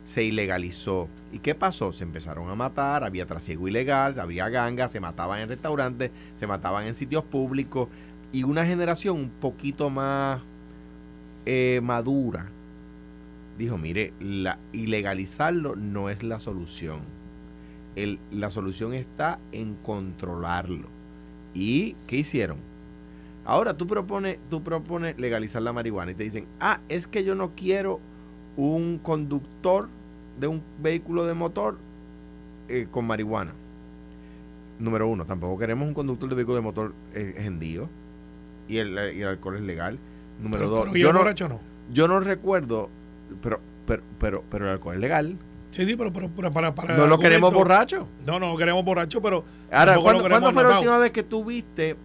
Se 0.02 0.24
ilegalizó. 0.24 1.06
¿Y 1.30 1.40
qué 1.40 1.54
pasó? 1.54 1.92
Se 1.92 2.04
empezaron 2.04 2.48
a 2.48 2.54
matar, 2.54 3.04
había 3.04 3.26
trasiego 3.26 3.68
ilegal, 3.68 4.18
había 4.18 4.48
gangas, 4.48 4.90
se 4.90 4.98
mataban 4.98 5.40
en 5.40 5.50
restaurantes, 5.50 6.10
se 6.36 6.46
mataban 6.46 6.86
en 6.86 6.94
sitios 6.94 7.22
públicos. 7.24 7.90
Y 8.32 8.44
una 8.44 8.64
generación 8.64 9.18
un 9.18 9.28
poquito 9.28 9.90
más 9.90 10.40
eh, 11.44 11.80
madura 11.82 12.46
dijo, 13.58 13.76
mire, 13.76 14.14
la, 14.18 14.58
ilegalizarlo 14.72 15.76
no 15.76 16.08
es 16.08 16.22
la 16.22 16.38
solución. 16.38 17.00
La 18.30 18.48
solución 18.48 18.94
está 18.94 19.38
en 19.52 19.74
controlarlo. 19.74 20.88
¿Y 21.52 21.94
qué 22.06 22.16
hicieron? 22.16 22.56
Ahora 23.48 23.72
tú 23.72 23.86
propones, 23.86 24.36
tú 24.50 24.62
propones 24.62 25.18
legalizar 25.18 25.62
la 25.62 25.72
marihuana 25.72 26.10
y 26.10 26.14
te 26.14 26.22
dicen, 26.22 26.46
ah, 26.60 26.80
es 26.90 27.06
que 27.06 27.24
yo 27.24 27.34
no 27.34 27.52
quiero 27.56 27.98
un 28.58 28.98
conductor 28.98 29.88
de 30.38 30.48
un 30.48 30.62
vehículo 30.82 31.24
de 31.24 31.32
motor 31.32 31.78
eh, 32.68 32.86
con 32.90 33.06
marihuana. 33.06 33.54
Número 34.78 35.08
uno, 35.08 35.24
tampoco 35.24 35.58
queremos 35.58 35.88
un 35.88 35.94
conductor 35.94 36.28
de 36.28 36.34
vehículo 36.34 36.56
de 36.56 36.60
motor 36.60 36.92
eh, 37.14 37.50
y 38.68 38.76
el, 38.76 39.16
y 39.16 39.22
el 39.22 39.28
alcohol 39.28 39.56
es 39.56 39.62
legal. 39.62 39.98
Número 40.42 40.68
dos, 40.68 40.92
yo, 40.92 41.14
no, 41.14 41.24
no, 41.24 41.60
yo 41.90 42.06
no 42.06 42.20
recuerdo 42.20 42.90
pero, 43.40 43.60
pero, 43.86 44.02
pero, 44.18 44.44
pero 44.50 44.66
el 44.66 44.72
alcohol 44.72 44.96
es 44.96 45.00
legal. 45.00 45.38
Sí, 45.70 45.86
sí, 45.86 45.96
pero, 45.96 46.12
pero, 46.12 46.52
para, 46.52 46.74
para 46.74 46.98
No 46.98 47.06
lo 47.06 47.18
queremos 47.18 47.50
borracho. 47.50 48.06
No, 48.26 48.38
no 48.38 48.52
lo 48.52 48.58
queremos 48.58 48.84
borracho, 48.84 49.22
pero. 49.22 49.42
Ahora, 49.72 49.98
¿cuándo, 49.98 50.52
fue 50.52 50.62
la 50.64 50.76
última 50.76 50.98
vez 50.98 51.12
que 51.12 51.22
tú 51.22 51.46
viste 51.46 51.96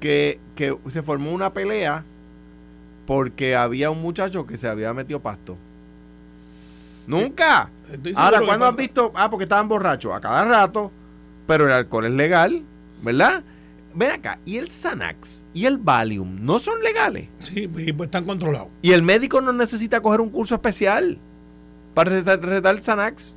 que, 0.00 0.40
que 0.54 0.76
se 0.88 1.02
formó 1.02 1.32
una 1.32 1.52
pelea 1.52 2.04
porque 3.06 3.54
había 3.54 3.90
un 3.90 4.02
muchacho 4.02 4.46
que 4.46 4.56
se 4.56 4.68
había 4.68 4.92
metido 4.92 5.20
pasto? 5.20 5.56
Nunca. 7.06 7.70
Ahora, 8.16 8.40
¿cuándo 8.40 8.66
has 8.66 8.76
visto? 8.76 9.12
Ah, 9.14 9.30
porque 9.30 9.44
estaban 9.44 9.68
borrachos. 9.68 10.12
A 10.12 10.20
cada 10.20 10.44
rato. 10.44 10.90
Pero 11.46 11.66
el 11.66 11.72
alcohol 11.72 12.06
es 12.06 12.12
legal, 12.12 12.64
¿verdad? 13.02 13.44
ven 13.96 14.10
acá, 14.10 14.38
¿y 14.44 14.58
el 14.58 14.70
Xanax 14.70 15.42
y 15.54 15.64
el 15.64 15.78
Valium 15.78 16.44
no 16.44 16.58
son 16.58 16.82
legales? 16.82 17.28
Sí, 17.42 17.66
pues, 17.66 17.90
pues 17.96 18.08
están 18.08 18.24
controlados. 18.24 18.68
Y 18.82 18.92
el 18.92 19.02
médico 19.02 19.40
no 19.40 19.52
necesita 19.52 20.00
coger 20.00 20.20
un 20.20 20.28
curso 20.28 20.54
especial 20.54 21.18
para 21.94 22.10
recetar, 22.10 22.76
el 22.76 22.82
Xanax. 22.82 23.35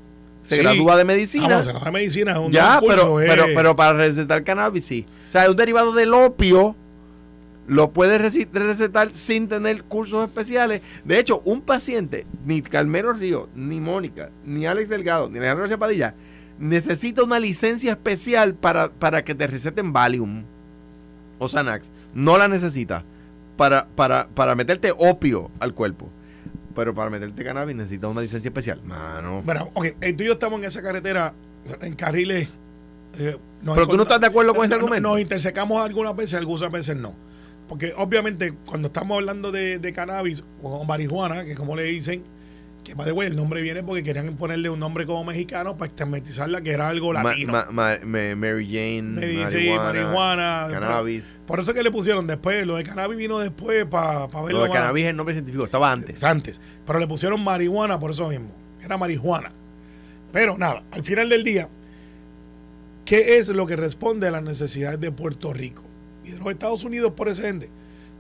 Se 0.56 0.62
gradúa 0.62 0.98
de 0.98 1.06
medicina. 1.06 1.64
se 1.64 1.74
de 1.74 1.92
medicina 1.92 2.32
es 2.32 2.38
un 2.38 2.52
Ya, 2.52 2.80
pero, 2.86 3.16
pero, 3.16 3.46
pero 3.54 3.76
para 3.76 3.94
recetar 3.94 4.44
cannabis 4.44 4.86
sí. 4.86 5.06
O 5.30 5.32
sea, 5.32 5.44
es 5.44 5.50
un 5.50 5.56
derivado 5.56 5.94
del 5.94 6.14
opio 6.14 6.76
lo 7.70 7.92
puede 7.92 8.18
recetar 8.18 9.14
sin 9.14 9.48
tener 9.48 9.84
cursos 9.84 10.28
especiales. 10.28 10.82
De 11.06 11.20
hecho, 11.20 11.42
un 11.46 11.62
paciente, 11.62 12.26
ni 12.44 12.64
Calmero 12.64 13.14
Río, 13.14 13.48
ni 13.54 13.80
Mónica, 13.80 14.32
ni 14.44 14.66
Alex 14.66 14.90
Delgado, 14.90 15.30
ni 15.30 15.38
Alejandro 15.38 15.68
Chapadilla, 15.68 16.16
necesita 16.58 17.24
una 17.24 17.40
licencia 17.40 17.92
especial 17.92 18.56
para, 18.56 18.92
para 18.92 19.24
que 19.24 19.36
te 19.36 19.46
receten 19.46 19.94
Valium 19.94 20.46
o 21.38 21.48
Xanax. 21.48 21.92
No 22.16 22.40
la 22.40 22.48
necesita 22.48 23.06
para, 23.56 23.88
para, 23.96 24.28
para 24.30 24.56
meterte 24.56 24.92
opio 24.98 25.52
al 25.60 25.76
cuerpo. 25.76 26.10
Pero 26.80 26.96
para 26.96 27.10
meterte 27.10 27.44
cannabis 27.44 27.76
necesita 27.76 28.08
una 28.08 28.22
licencia 28.22 28.48
especial. 28.48 28.82
Mano. 28.86 29.42
Bueno, 29.42 29.70
ok, 29.74 29.86
eh, 30.00 30.14
tú 30.14 30.24
y 30.24 30.28
yo 30.28 30.34
estamos 30.34 30.62
en 30.62 30.66
esa 30.66 30.82
carretera, 30.82 31.34
en 31.82 31.94
carriles. 31.94 32.48
Eh, 33.18 33.36
Pero 33.66 33.86
tú 33.86 33.98
no 33.98 34.04
estás 34.04 34.22
de 34.22 34.28
acuerdo 34.28 34.56
con 34.56 34.64
ese 34.64 34.76
argumento. 34.76 35.10
Nos 35.10 35.20
intersecamos 35.20 35.82
algunas 35.82 36.16
veces, 36.16 36.36
algunas 36.36 36.72
veces 36.72 36.96
no. 36.96 37.14
Porque 37.68 37.94
obviamente 37.98 38.54
cuando 38.66 38.88
estamos 38.88 39.16
hablando 39.18 39.52
de, 39.52 39.78
de 39.78 39.92
cannabis 39.92 40.42
o 40.64 40.86
marihuana, 40.86 41.44
que 41.44 41.54
como 41.54 41.76
le 41.76 41.84
dicen, 41.84 42.24
que 42.96 43.04
de 43.04 43.28
el 43.28 43.36
nombre 43.36 43.62
viene 43.62 43.84
porque 43.84 44.04
querían 44.04 44.36
ponerle 44.36 44.70
un 44.70 44.80
nombre 44.80 45.06
como 45.06 45.24
mexicano 45.24 45.78
para 45.78 45.90
estigmatizarla 45.90 46.62
que 46.62 46.72
era 46.72 46.88
algo 46.88 47.14
latino. 47.14 47.54
Mary 47.72 48.68
Jane, 48.68 49.02
marihuana, 49.78 50.68
cannabis. 50.72 51.40
Por, 51.46 51.60
eso 51.60 51.74
que 51.74 51.84
le 51.84 51.92
pusieron 51.92 52.26
después, 52.28 52.66
lo 52.66 52.78
de 52.78 52.84
cannabis 52.84 53.18
vino 53.18 53.40
después 53.40 53.86
para 53.86 54.28
verlo. 54.28 54.60
Lo 54.60 54.64
de 54.64 54.70
cannabis 54.72 55.04
es 55.04 55.10
el 55.10 55.18
nombre 55.18 55.36
científico, 55.36 55.66
estaba 55.66 55.92
antes. 55.92 56.24
Antes, 56.24 56.62
pero 56.86 57.00
le 57.00 57.08
pusieron 57.08 57.44
marihuana 57.44 58.00
por 58.00 58.12
eso 58.12 58.30
mismo, 58.30 58.50
era 58.82 58.98
marihuana. 58.98 59.52
Pero 60.32 60.58
nada, 60.58 60.84
al 60.92 61.04
final 61.04 61.30
del 61.30 61.44
día, 61.44 61.70
¿qué 63.06 63.38
es 63.38 63.50
lo 63.50 63.66
que 63.66 63.76
responde 63.76 64.28
a 64.28 64.32
las 64.32 64.44
necesidades 64.44 65.00
de 65.00 65.12
Puerto 65.12 65.54
Rico 65.54 65.84
y 66.24 66.32
de 66.32 66.40
los 66.40 66.48
Estados 66.50 66.84
Unidos 66.84 67.14
por 67.16 67.30
ese 67.30 67.48
ende? 67.48 67.70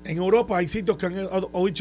En 0.03 0.17
Europa 0.17 0.57
hay 0.57 0.67
sitios 0.67 0.97
que 0.97 1.07
han, 1.07 1.15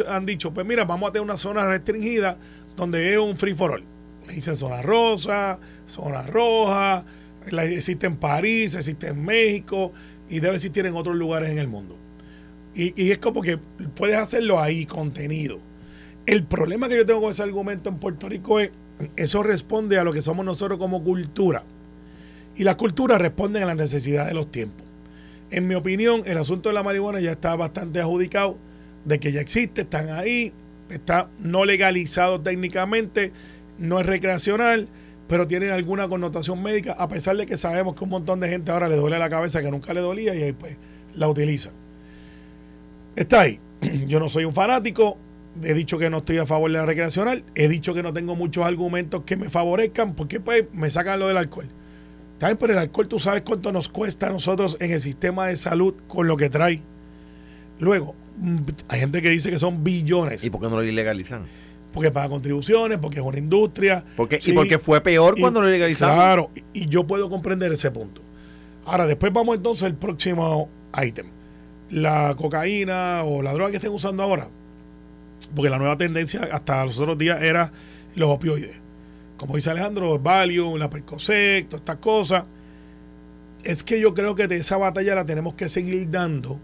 han 0.09 0.27
dicho, 0.27 0.53
pues 0.53 0.66
mira, 0.66 0.85
vamos 0.85 1.09
a 1.09 1.12
tener 1.12 1.24
una 1.24 1.37
zona 1.37 1.64
restringida 1.66 2.37
donde 2.78 3.12
es 3.12 3.18
un 3.18 3.36
free 3.36 3.54
for 3.54 3.72
all. 3.72 3.84
Dice 4.32 4.54
zona 4.54 4.80
rosa, 4.80 5.58
zona 5.86 6.22
roja, 6.22 7.04
existe 7.50 8.06
en 8.06 8.16
París, 8.16 8.74
existe 8.74 9.08
en 9.08 9.24
México 9.24 9.92
y 10.28 10.40
debe 10.40 10.54
existir 10.54 10.86
en 10.86 10.94
otros 10.94 11.16
lugares 11.16 11.50
en 11.50 11.58
el 11.58 11.66
mundo. 11.66 11.96
Y, 12.74 13.10
es 13.10 13.18
como 13.18 13.40
que 13.40 13.58
puedes 13.58 14.16
hacerlo 14.16 14.60
ahí, 14.60 14.86
contenido. 14.86 15.58
El 16.26 16.44
problema 16.44 16.88
que 16.88 16.96
yo 16.96 17.04
tengo 17.04 17.20
con 17.20 17.30
ese 17.30 17.42
argumento 17.42 17.88
en 17.88 17.98
Puerto 17.98 18.28
Rico 18.28 18.60
es, 18.60 18.70
eso 19.16 19.42
responde 19.42 19.98
a 19.98 20.04
lo 20.04 20.12
que 20.12 20.22
somos 20.22 20.44
nosotros 20.44 20.78
como 20.78 21.02
cultura. 21.02 21.64
Y 22.54 22.62
la 22.62 22.76
cultura 22.76 23.18
responde 23.18 23.60
a 23.60 23.66
las 23.66 23.76
necesidades 23.76 24.28
de 24.28 24.34
los 24.34 24.52
tiempos. 24.52 24.86
En 25.50 25.66
mi 25.66 25.74
opinión, 25.74 26.22
el 26.26 26.38
asunto 26.38 26.68
de 26.68 26.74
la 26.74 26.84
marihuana 26.84 27.18
ya 27.18 27.32
está 27.32 27.56
bastante 27.56 28.00
adjudicado, 28.00 28.56
de 29.04 29.18
que 29.18 29.32
ya 29.32 29.40
existe, 29.40 29.80
están 29.80 30.10
ahí, 30.10 30.52
está 30.90 31.29
no 31.40 31.64
legalizado 31.64 32.40
técnicamente, 32.40 33.33
no 33.79 34.01
es 34.01 34.07
recreacional, 34.07 34.88
pero 35.29 35.46
tiene 35.46 35.70
alguna 35.70 36.09
connotación 36.09 36.62
médica, 36.62 36.92
a 36.92 37.09
pesar 37.09 37.37
de 37.37 37.46
que 37.46 37.57
sabemos 37.57 37.94
que 37.94 38.05
un 38.05 38.11
montón 38.11 38.40
de 38.40 38.48
gente 38.48 38.70
ahora 38.70 38.88
le 38.88 38.96
duele 38.96 39.18
la 39.18 39.29
cabeza 39.29 39.61
que 39.61 39.70
nunca 39.70 39.92
le 39.92 40.01
dolía 40.01 40.35
y 40.35 40.42
ahí 40.42 40.53
pues 40.53 40.77
la 41.14 41.29
utilizan. 41.29 41.74
Está 43.14 43.42
ahí. 43.42 43.61
Yo 44.07 44.18
no 44.20 44.29
soy 44.29 44.44
un 44.44 44.55
fanático, 44.55 45.18
he 45.62 45.74
dicho 45.74 45.98
que 45.98 46.09
no 46.09 46.18
estoy 46.18 46.38
a 46.38 46.46
favor 46.46 46.70
de 46.70 46.79
la 46.79 46.87
recreacional, 46.87 47.44
he 47.55 47.68
dicho 47.68 47.92
que 47.94 48.03
no 48.03 48.12
tengo 48.12 48.35
muchos 48.35 48.64
argumentos 48.64 49.22
que 49.24 49.37
me 49.37 49.51
favorezcan 49.51 50.14
porque 50.14 50.40
pues 50.40 50.64
me 50.72 50.90
sacan 50.90 51.20
lo 51.20 51.29
del 51.29 51.37
alcohol. 51.37 51.68
También 52.38 52.57
por 52.57 52.70
el 52.70 52.79
alcohol 52.79 53.09
tú 53.09 53.18
sabes 53.18 53.42
cuánto 53.42 53.72
nos 53.72 53.88
cuesta 53.88 54.29
a 54.29 54.31
nosotros 54.31 54.77
en 54.81 54.92
el 54.92 55.01
sistema 55.01 55.46
de 55.48 55.57
salud 55.57 55.94
con 56.07 56.27
lo 56.27 56.37
que 56.37 56.48
trae. 56.48 56.83
Luego, 57.80 58.14
hay 58.88 59.00
gente 59.00 59.22
que 59.22 59.30
dice 59.30 59.50
que 59.50 59.58
son 59.58 59.82
billones. 59.82 60.44
¿Y 60.44 60.50
por 60.50 60.60
qué 60.60 60.68
no 60.68 60.76
lo 60.76 60.84
ilegalizan? 60.84 61.44
Porque 61.92 62.10
paga 62.10 62.28
contribuciones, 62.28 62.98
porque 62.98 63.18
es 63.18 63.24
una 63.24 63.38
industria. 63.38 64.04
Porque, 64.16 64.40
y 64.44 64.52
porque 64.52 64.78
fue 64.78 65.00
peor 65.00 65.38
cuando 65.38 65.60
lo 65.60 65.68
legalizaron. 65.68 66.14
Claro, 66.14 66.50
y, 66.72 66.86
yo 66.86 67.06
puedo 67.06 67.28
comprender 67.30 67.72
ese 67.72 67.90
punto. 67.90 68.20
Ahora, 68.84 69.06
después 69.06 69.32
vamos 69.32 69.56
entonces 69.56 69.84
al 69.84 69.94
próximo 69.94 70.68
ítem. 71.02 71.26
La 71.90 72.34
cocaína 72.36 73.24
o 73.24 73.42
la 73.42 73.52
droga 73.52 73.70
que 73.70 73.76
estén 73.76 73.92
usando 73.92 74.22
ahora. 74.22 74.48
Porque 75.54 75.70
la 75.70 75.78
nueva 75.78 75.96
tendencia 75.96 76.48
hasta 76.52 76.84
los 76.84 76.98
otros 76.98 77.16
días 77.16 77.42
era 77.42 77.72
los 78.14 78.28
opioides. 78.28 78.76
Como 79.36 79.54
dice 79.54 79.70
Alejandro, 79.70 80.14
el 80.14 80.20
Valium, 80.20 80.76
la 80.76 80.90
Percocet, 80.90 81.68
todas 81.68 81.80
estas 81.80 81.96
cosas. 81.96 82.44
Es 83.62 83.82
que 83.82 84.00
yo 84.00 84.14
creo 84.14 84.34
que 84.34 84.46
de 84.46 84.56
esa 84.56 84.76
batalla 84.76 85.14
la 85.14 85.24
tenemos 85.24 85.54
que 85.54 85.68
seguir 85.68 86.10
dando 86.10 86.60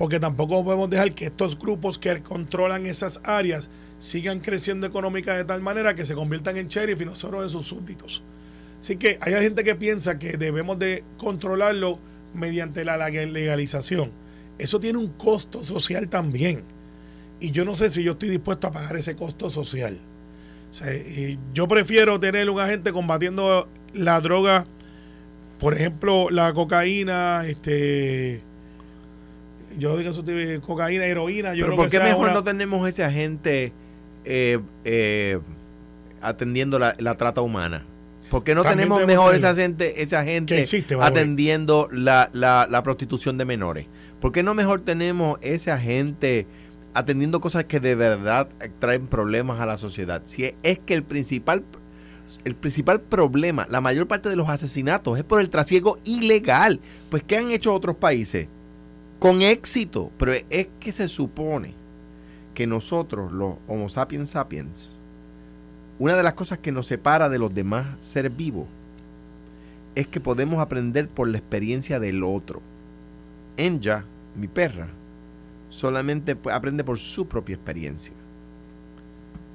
porque 0.00 0.18
tampoco 0.18 0.64
podemos 0.64 0.88
dejar 0.88 1.14
que 1.14 1.26
estos 1.26 1.58
grupos 1.58 1.98
que 1.98 2.22
controlan 2.22 2.86
esas 2.86 3.20
áreas 3.22 3.68
sigan 3.98 4.40
creciendo 4.40 4.86
económica 4.86 5.36
de 5.36 5.44
tal 5.44 5.60
manera 5.60 5.94
que 5.94 6.06
se 6.06 6.14
conviertan 6.14 6.56
en 6.56 6.68
sheriff 6.68 7.02
y 7.02 7.04
nosotros 7.04 7.42
de 7.42 7.50
sus 7.50 7.66
súbditos. 7.66 8.22
Así 8.80 8.96
que 8.96 9.18
hay 9.20 9.34
gente 9.34 9.62
que 9.62 9.74
piensa 9.74 10.18
que 10.18 10.38
debemos 10.38 10.78
de 10.78 11.04
controlarlo 11.18 11.98
mediante 12.32 12.82
la 12.82 12.96
legalización. 12.96 14.10
Eso 14.56 14.80
tiene 14.80 14.98
un 14.98 15.08
costo 15.08 15.62
social 15.62 16.08
también. 16.08 16.64
Y 17.38 17.50
yo 17.50 17.66
no 17.66 17.74
sé 17.74 17.90
si 17.90 18.02
yo 18.02 18.12
estoy 18.12 18.30
dispuesto 18.30 18.68
a 18.68 18.72
pagar 18.72 18.96
ese 18.96 19.16
costo 19.16 19.50
social. 19.50 19.98
yo 21.52 21.68
prefiero 21.68 22.18
tener 22.18 22.48
un 22.48 22.58
agente 22.58 22.90
combatiendo 22.90 23.68
la 23.92 24.18
droga, 24.22 24.64
por 25.58 25.74
ejemplo, 25.74 26.30
la 26.30 26.54
cocaína, 26.54 27.46
este, 27.46 28.40
yo 29.78 29.96
digo 29.96 30.10
eso 30.10 30.22
de 30.22 30.60
cocaína, 30.60 31.04
heroína. 31.06 31.54
Yo 31.54 31.66
Pero 31.66 31.76
¿por 31.76 31.90
qué 31.90 32.00
mejor 32.00 32.32
no 32.32 32.42
tenemos 32.44 32.88
ese 32.88 33.04
agente 33.04 33.72
eh, 34.24 34.58
eh, 34.84 35.38
atendiendo 36.20 36.78
la, 36.78 37.14
trata 37.14 37.40
humana? 37.40 37.84
¿Por 38.30 38.44
qué 38.44 38.54
no 38.54 38.62
tenemos 38.62 39.04
mejor 39.06 39.34
ese 39.34 39.46
agente, 39.46 40.02
ese 40.02 40.16
agente 40.16 40.64
atendiendo 41.00 41.88
la, 41.90 42.30
la, 42.32 42.82
prostitución 42.82 43.38
de 43.38 43.44
menores? 43.44 43.86
¿Por 44.20 44.32
qué 44.32 44.42
no 44.42 44.54
mejor 44.54 44.80
tenemos 44.80 45.38
ese 45.42 45.70
agente 45.70 46.46
atendiendo 46.94 47.40
cosas 47.40 47.64
que 47.64 47.80
de 47.80 47.94
verdad 47.94 48.48
traen 48.78 49.06
problemas 49.06 49.60
a 49.60 49.66
la 49.66 49.78
sociedad? 49.78 50.22
Si 50.24 50.54
es 50.62 50.78
que 50.78 50.94
el 50.94 51.02
principal 51.02 51.64
el 52.44 52.54
principal 52.54 53.00
problema, 53.00 53.66
la 53.68 53.80
mayor 53.80 54.06
parte 54.06 54.28
de 54.28 54.36
los 54.36 54.48
asesinatos 54.48 55.18
es 55.18 55.24
por 55.24 55.40
el 55.40 55.50
trasiego 55.50 55.98
ilegal. 56.04 56.78
Pues 57.08 57.24
¿qué 57.24 57.36
han 57.36 57.50
hecho 57.50 57.74
otros 57.74 57.96
países? 57.96 58.46
Con 59.20 59.42
éxito. 59.42 60.10
Pero 60.18 60.32
es 60.32 60.66
que 60.80 60.90
se 60.90 61.06
supone 61.06 61.74
que 62.54 62.66
nosotros, 62.66 63.30
los 63.30 63.54
Homo 63.68 63.88
sapiens 63.88 64.30
sapiens, 64.30 64.96
una 66.00 66.16
de 66.16 66.24
las 66.24 66.34
cosas 66.34 66.58
que 66.58 66.72
nos 66.72 66.86
separa 66.86 67.28
de 67.28 67.38
los 67.38 67.54
demás 67.54 67.86
seres 68.00 68.36
vivos 68.36 68.66
es 69.94 70.08
que 70.08 70.20
podemos 70.20 70.60
aprender 70.60 71.08
por 71.08 71.28
la 71.28 71.38
experiencia 71.38 72.00
del 72.00 72.24
otro. 72.24 72.62
Enja, 73.56 74.04
mi 74.34 74.48
perra, 74.48 74.88
solamente 75.68 76.36
aprende 76.50 76.84
por 76.84 76.98
su 76.98 77.26
propia 77.28 77.56
experiencia. 77.56 78.14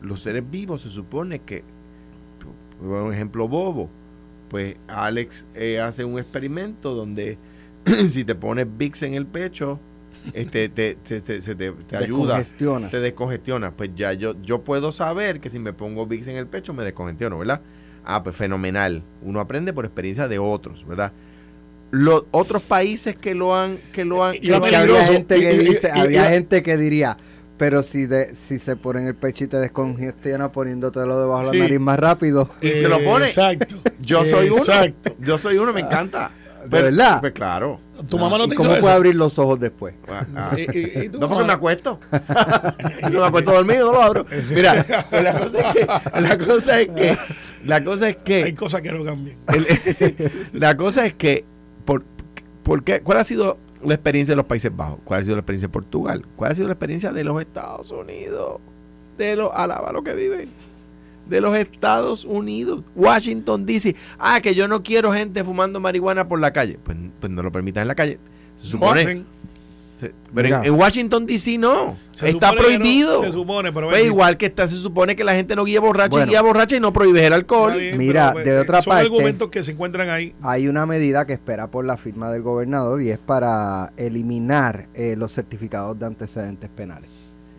Los 0.02 0.22
seres 0.22 0.44
vivos 0.50 0.82
se 0.82 0.92
supone 0.92 1.40
que, 1.40 1.64
por 2.80 3.14
ejemplo 3.14 3.48
bobo, 3.48 3.90
pues 4.50 4.76
Alex 4.88 5.46
eh, 5.56 5.80
hace 5.80 6.06
un 6.06 6.20
experimento 6.20 6.94
donde 6.94 7.38
si 8.10 8.24
te 8.24 8.36
pones 8.36 8.68
VIX 8.78 9.04
en 9.04 9.14
el 9.14 9.26
pecho, 9.26 9.80
este, 10.34 10.70
te, 10.70 10.96
te, 10.96 11.22
te, 11.22 11.40
te 11.40 11.74
ayuda, 11.98 12.44
te 12.90 13.00
descongestiona. 13.00 13.72
Pues 13.72 13.92
ya 13.96 14.14
yo, 14.14 14.36
yo 14.42 14.64
puedo 14.64 14.92
saber 14.92 15.40
que 15.40 15.50
si 15.50 15.60
me 15.60 15.74
pongo 15.74 16.08
VIX 16.08 16.28
en 16.28 16.36
el 16.38 16.48
pecho 16.48 16.74
me 16.74 16.84
descongestiono, 16.84 17.38
¿verdad? 17.38 17.62
Ah, 18.04 18.24
pues 18.24 18.36
fenomenal. 18.36 19.04
Uno 19.22 19.40
aprende 19.40 19.74
por 19.74 19.86
experiencia 19.86 20.28
de 20.28 20.40
otros, 20.40 20.86
¿verdad? 20.86 21.12
Los 21.92 22.26
otros 22.32 22.64
países 22.64 23.16
que 23.18 23.36
lo 23.36 23.56
han 23.56 23.78
que 23.94 24.06
lo 24.06 24.24
han 24.24 24.36
y, 24.42 24.52
había 24.52 25.06
gente 25.06 25.40
que 25.40 25.58
dice, 25.58 25.92
había 25.92 26.30
gente 26.30 26.64
que 26.64 26.78
diría 26.78 27.18
pero 27.58 27.84
si 27.84 28.06
de, 28.06 28.36
si 28.36 28.60
se 28.60 28.76
pone 28.76 29.02
en 29.02 29.08
el 29.08 29.16
pecho 29.16 29.46
y 29.46 29.48
te 29.48 29.58
descongestiona 29.58 30.52
poniéndotelo 30.52 31.22
debajo 31.22 31.52
de 31.52 31.58
la 31.58 31.64
nariz 31.64 31.80
más 31.80 31.98
rápido. 31.98 32.50
Y 32.62 32.68
se 32.68 32.90
lo 32.90 33.02
pone. 33.02 33.28
Exacto. 33.28 33.76
Yo 34.02 34.26
soy 34.26 34.50
uno. 34.50 34.58
Exacto. 34.58 35.16
Yo 35.20 35.38
soy 35.38 35.58
uno, 35.58 35.72
me 35.72 35.82
encanta. 35.82 36.32
¿De 36.68 36.82
verdad? 36.82 37.20
Pues 37.22 37.34
claro. 37.34 37.78
¿Tu 38.10 38.18
mamá 38.18 38.38
no 38.38 38.48
te 38.48 38.56
¿Cómo 38.56 38.76
puede 38.76 38.94
abrir 38.94 39.16
los 39.16 39.38
ojos 39.40 39.60
después? 39.60 39.96
Ah, 40.08 40.26
ah. 40.36 40.56
no 41.14 41.30
porque 41.30 41.46
me 41.46 41.54
acuesto. 41.54 42.00
Yo 43.12 43.22
me 43.22 43.26
acuesto 43.26 43.52
dormido, 43.52 43.88
no 43.88 43.94
lo 43.94 44.02
abro. 44.02 44.26
Mira, 44.54 44.86
la 45.12 45.40
cosa 45.40 45.60
es 45.62 45.74
que, 45.74 45.88
la 46.20 46.38
cosa 46.38 46.80
es 46.80 46.88
que, 46.88 47.18
la 47.64 47.84
cosa 47.84 48.10
es 48.10 48.18
que 48.18 48.44
hay 48.44 48.54
cosas 48.54 48.82
que 48.82 48.92
no 48.92 49.06
cambian. 49.06 49.38
la 50.54 50.76
cosa 50.76 51.06
es 51.06 51.14
que, 51.14 51.46
por, 51.86 52.04
por 52.64 52.84
qué, 52.84 53.02
¿cuál 53.02 53.20
ha 53.20 53.24
sido 53.24 53.58
la 53.84 53.94
experiencia 53.94 54.34
de 54.34 54.38
los 54.38 54.46
Países 54.46 54.76
Bajos? 54.76 55.00
¿Cuál 55.04 55.22
ha 55.22 55.24
sido 55.24 55.36
la 55.36 55.42
experiencia 55.42 55.68
de 55.68 55.74
Portugal? 55.74 56.26
¿Cuál 56.36 56.52
ha 56.52 56.56
sido 56.56 56.68
la 56.68 56.74
experiencia 56.74 57.12
de 57.12 57.24
los 57.24 57.40
Estados 57.40 57.92
Unidos? 57.92 58.60
De 59.18 59.36
los, 59.36 59.52
alaba 59.54 59.94
lo 59.94 60.04
que 60.04 60.14
viven 60.14 60.50
de 61.28 61.42
los 61.42 61.56
Estados 61.58 62.26
Unidos. 62.26 62.84
Washington 62.96 63.66
DC. 63.66 63.96
Ah, 64.20 64.42
que 64.42 64.56
yo 64.56 64.68
no 64.68 64.84
quiero 64.84 65.14
gente 65.14 65.44
fumando 65.44 65.80
marihuana 65.80 66.28
por 66.28 66.40
la 66.40 66.52
calle. 66.52 66.80
Pues, 66.84 66.98
pues 67.20 67.32
no 67.32 67.44
lo 67.44 67.52
permitan 67.52 67.84
en 67.84 67.88
la 67.88 67.96
calle. 67.96 68.20
Se 68.58 68.68
supone. 68.68 69.26
pero 70.34 70.64
en, 70.64 70.74
Washington 70.74 71.26
DC 71.26 71.58
no. 71.58 71.98
está 72.22 72.52
prohibido. 72.54 73.24
se 73.24 73.32
supone, 73.32 73.72
pero 73.72 73.90
pues 73.90 74.06
igual 74.06 74.38
que 74.38 74.46
está, 74.46 74.68
se 74.68 74.76
supone 74.76 75.16
que 75.16 75.24
la 75.24 75.34
gente 75.34 75.56
no 75.56 75.66
guía 75.66 75.80
borracha 75.80 76.24
y 76.24 76.30
guía 76.30 76.42
borracha 76.42 76.76
y 76.76 76.80
no 76.80 76.94
prohíbe 76.94 77.26
el 77.26 77.34
alcohol. 77.34 77.76
Mira, 77.98 78.34
pues, 78.34 78.46
de 78.46 78.60
otra 78.60 78.82
son 78.82 78.92
parte. 78.92 79.06
argumentos 79.06 79.50
que 79.50 79.64
se 79.64 79.72
encuentran 79.72 80.10
ahí. 80.10 80.34
Hay 80.42 80.68
una 80.68 80.86
medida 80.86 81.26
que 81.26 81.34
espera 81.34 81.70
por 81.70 81.86
la 81.86 81.98
firma 81.98 82.32
del 82.32 82.42
gobernador 82.42 83.02
y 83.02 83.10
es 83.10 83.20
para 83.20 83.92
eliminar 83.98 84.88
eh, 84.94 85.16
los 85.18 85.34
certificados 85.34 85.98
de 86.00 86.06
antecedentes 86.06 86.70
penales. 86.70 87.10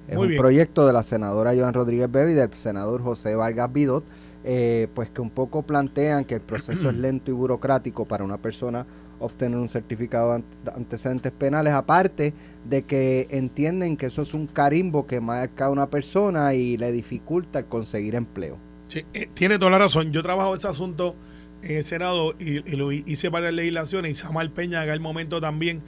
Es 0.08 0.16
un 0.16 0.36
proyecto 0.36 0.86
de 0.86 0.92
la 0.92 1.02
senadora 1.02 1.52
Joan 1.56 1.74
Rodríguez 1.74 2.10
Bebe 2.10 2.32
y 2.32 2.34
del 2.34 2.52
senador 2.54 3.02
José 3.02 3.34
Vargas 3.34 3.72
Bidot, 3.72 4.04
eh, 4.44 4.88
pues 4.94 5.10
que 5.10 5.20
un 5.20 5.30
poco 5.30 5.62
plantean 5.62 6.24
que 6.24 6.34
el 6.34 6.40
proceso 6.40 6.90
es 6.90 6.96
lento 6.96 7.30
y 7.30 7.34
burocrático 7.34 8.04
para 8.04 8.24
una 8.24 8.38
persona 8.38 8.86
obtener 9.18 9.58
un 9.58 9.68
certificado 9.68 10.36
de 10.36 10.70
antecedentes 10.72 11.32
penales, 11.32 11.72
aparte 11.72 12.34
de 12.68 12.82
que 12.82 13.26
entienden 13.30 13.96
que 13.96 14.06
eso 14.06 14.22
es 14.22 14.34
un 14.34 14.46
carimbo 14.46 15.06
que 15.06 15.20
marca 15.20 15.66
a 15.66 15.70
una 15.70 15.88
persona 15.88 16.54
y 16.54 16.76
le 16.76 16.92
dificulta 16.92 17.64
conseguir 17.64 18.14
empleo. 18.14 18.58
Sí, 18.88 19.04
eh, 19.14 19.28
tiene 19.32 19.58
toda 19.58 19.70
la 19.70 19.78
razón. 19.78 20.12
Yo 20.12 20.22
trabajo 20.22 20.54
ese 20.54 20.68
asunto 20.68 21.16
en 21.62 21.78
el 21.78 21.84
Senado 21.84 22.34
y, 22.38 22.60
lo 22.76 22.92
hice 22.92 23.30
varias 23.30 23.54
legislaciones 23.54 24.12
y 24.12 24.14
Samuel 24.14 24.50
Peña 24.50 24.84
en 24.84 24.90
el 24.90 25.00
momento 25.00 25.40
también. 25.40 25.82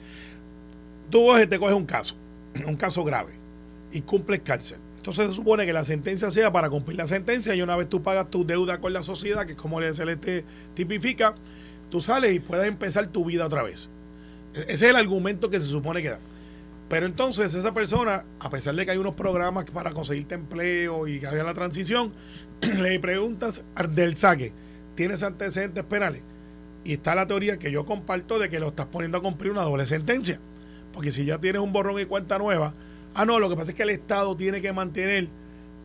Tú 1.09 1.29
te 1.47 1.59
coges 1.59 1.75
un 1.75 1.85
caso, 1.85 2.15
un 2.65 2.75
caso 2.75 3.03
grave 3.03 3.38
y 3.91 4.01
cumples 4.01 4.41
cárcel. 4.41 4.77
Entonces 4.97 5.29
se 5.29 5.33
supone 5.33 5.65
que 5.65 5.73
la 5.73 5.85
sentencia 5.85 6.29
sea 6.29 6.51
para 6.51 6.69
cumplir 6.69 6.97
la 6.97 7.07
sentencia 7.07 7.55
y 7.55 7.61
una 7.61 7.75
vez 7.75 7.87
tú 7.87 8.03
pagas 8.03 8.29
tu 8.29 8.45
deuda 8.45 8.81
con 8.81 8.91
la 8.91 9.01
sociedad, 9.01 9.45
que 9.45 9.53
es 9.53 9.57
como 9.57 9.81
se 9.93 10.05
le 10.05 10.17
tipifica, 10.73 11.35
tú 11.89 12.01
sales 12.01 12.35
y 12.35 12.39
puedes 12.39 12.67
empezar 12.67 13.07
tu 13.07 13.23
vida 13.25 13.45
otra 13.45 13.63
vez. 13.63 13.89
E-, 14.53 14.61
ese 14.61 14.73
es 14.73 14.81
el 14.83 14.95
argumento 14.97 15.49
que 15.49 15.59
se 15.59 15.67
supone 15.67 16.01
que 16.01 16.09
da. 16.09 16.19
Pero 16.89 17.05
entonces 17.05 17.53
esa 17.53 17.73
persona, 17.73 18.25
a 18.39 18.49
pesar 18.49 18.75
de 18.75 18.83
que 18.83 18.91
hay 18.91 18.97
unos 18.97 19.13
programas 19.13 19.65
para 19.71 19.91
conseguirte 19.91 20.35
empleo 20.35 21.07
y 21.07 21.19
que 21.19 21.27
haya 21.27 21.43
la 21.43 21.53
transición, 21.53 22.13
le 22.61 22.99
preguntas 22.99 23.63
del 23.91 24.17
saque, 24.17 24.53
¿tienes 24.95 25.23
antecedentes 25.23 25.83
penales? 25.83 26.23
Y 26.83 26.93
está 26.93 27.13
la 27.13 27.27
teoría 27.27 27.57
que 27.57 27.71
yo 27.71 27.85
comparto 27.85 28.39
de 28.39 28.49
que 28.49 28.59
lo 28.59 28.69
estás 28.69 28.87
poniendo 28.87 29.19
a 29.19 29.21
cumplir 29.21 29.51
una 29.51 29.61
doble 29.61 29.85
sentencia. 29.85 30.39
Porque 30.91 31.11
si 31.11 31.25
ya 31.25 31.37
tienes 31.39 31.61
un 31.61 31.71
borrón 31.71 31.99
y 31.99 32.05
cuenta 32.05 32.39
nueva, 32.39 32.73
Ah, 33.13 33.25
no, 33.25 33.39
lo 33.39 33.49
que 33.49 33.55
pasa 33.55 33.71
es 33.71 33.75
que 33.75 33.83
el 33.83 33.89
Estado 33.89 34.35
tiene 34.35 34.61
que 34.61 34.71
mantener, 34.71 35.27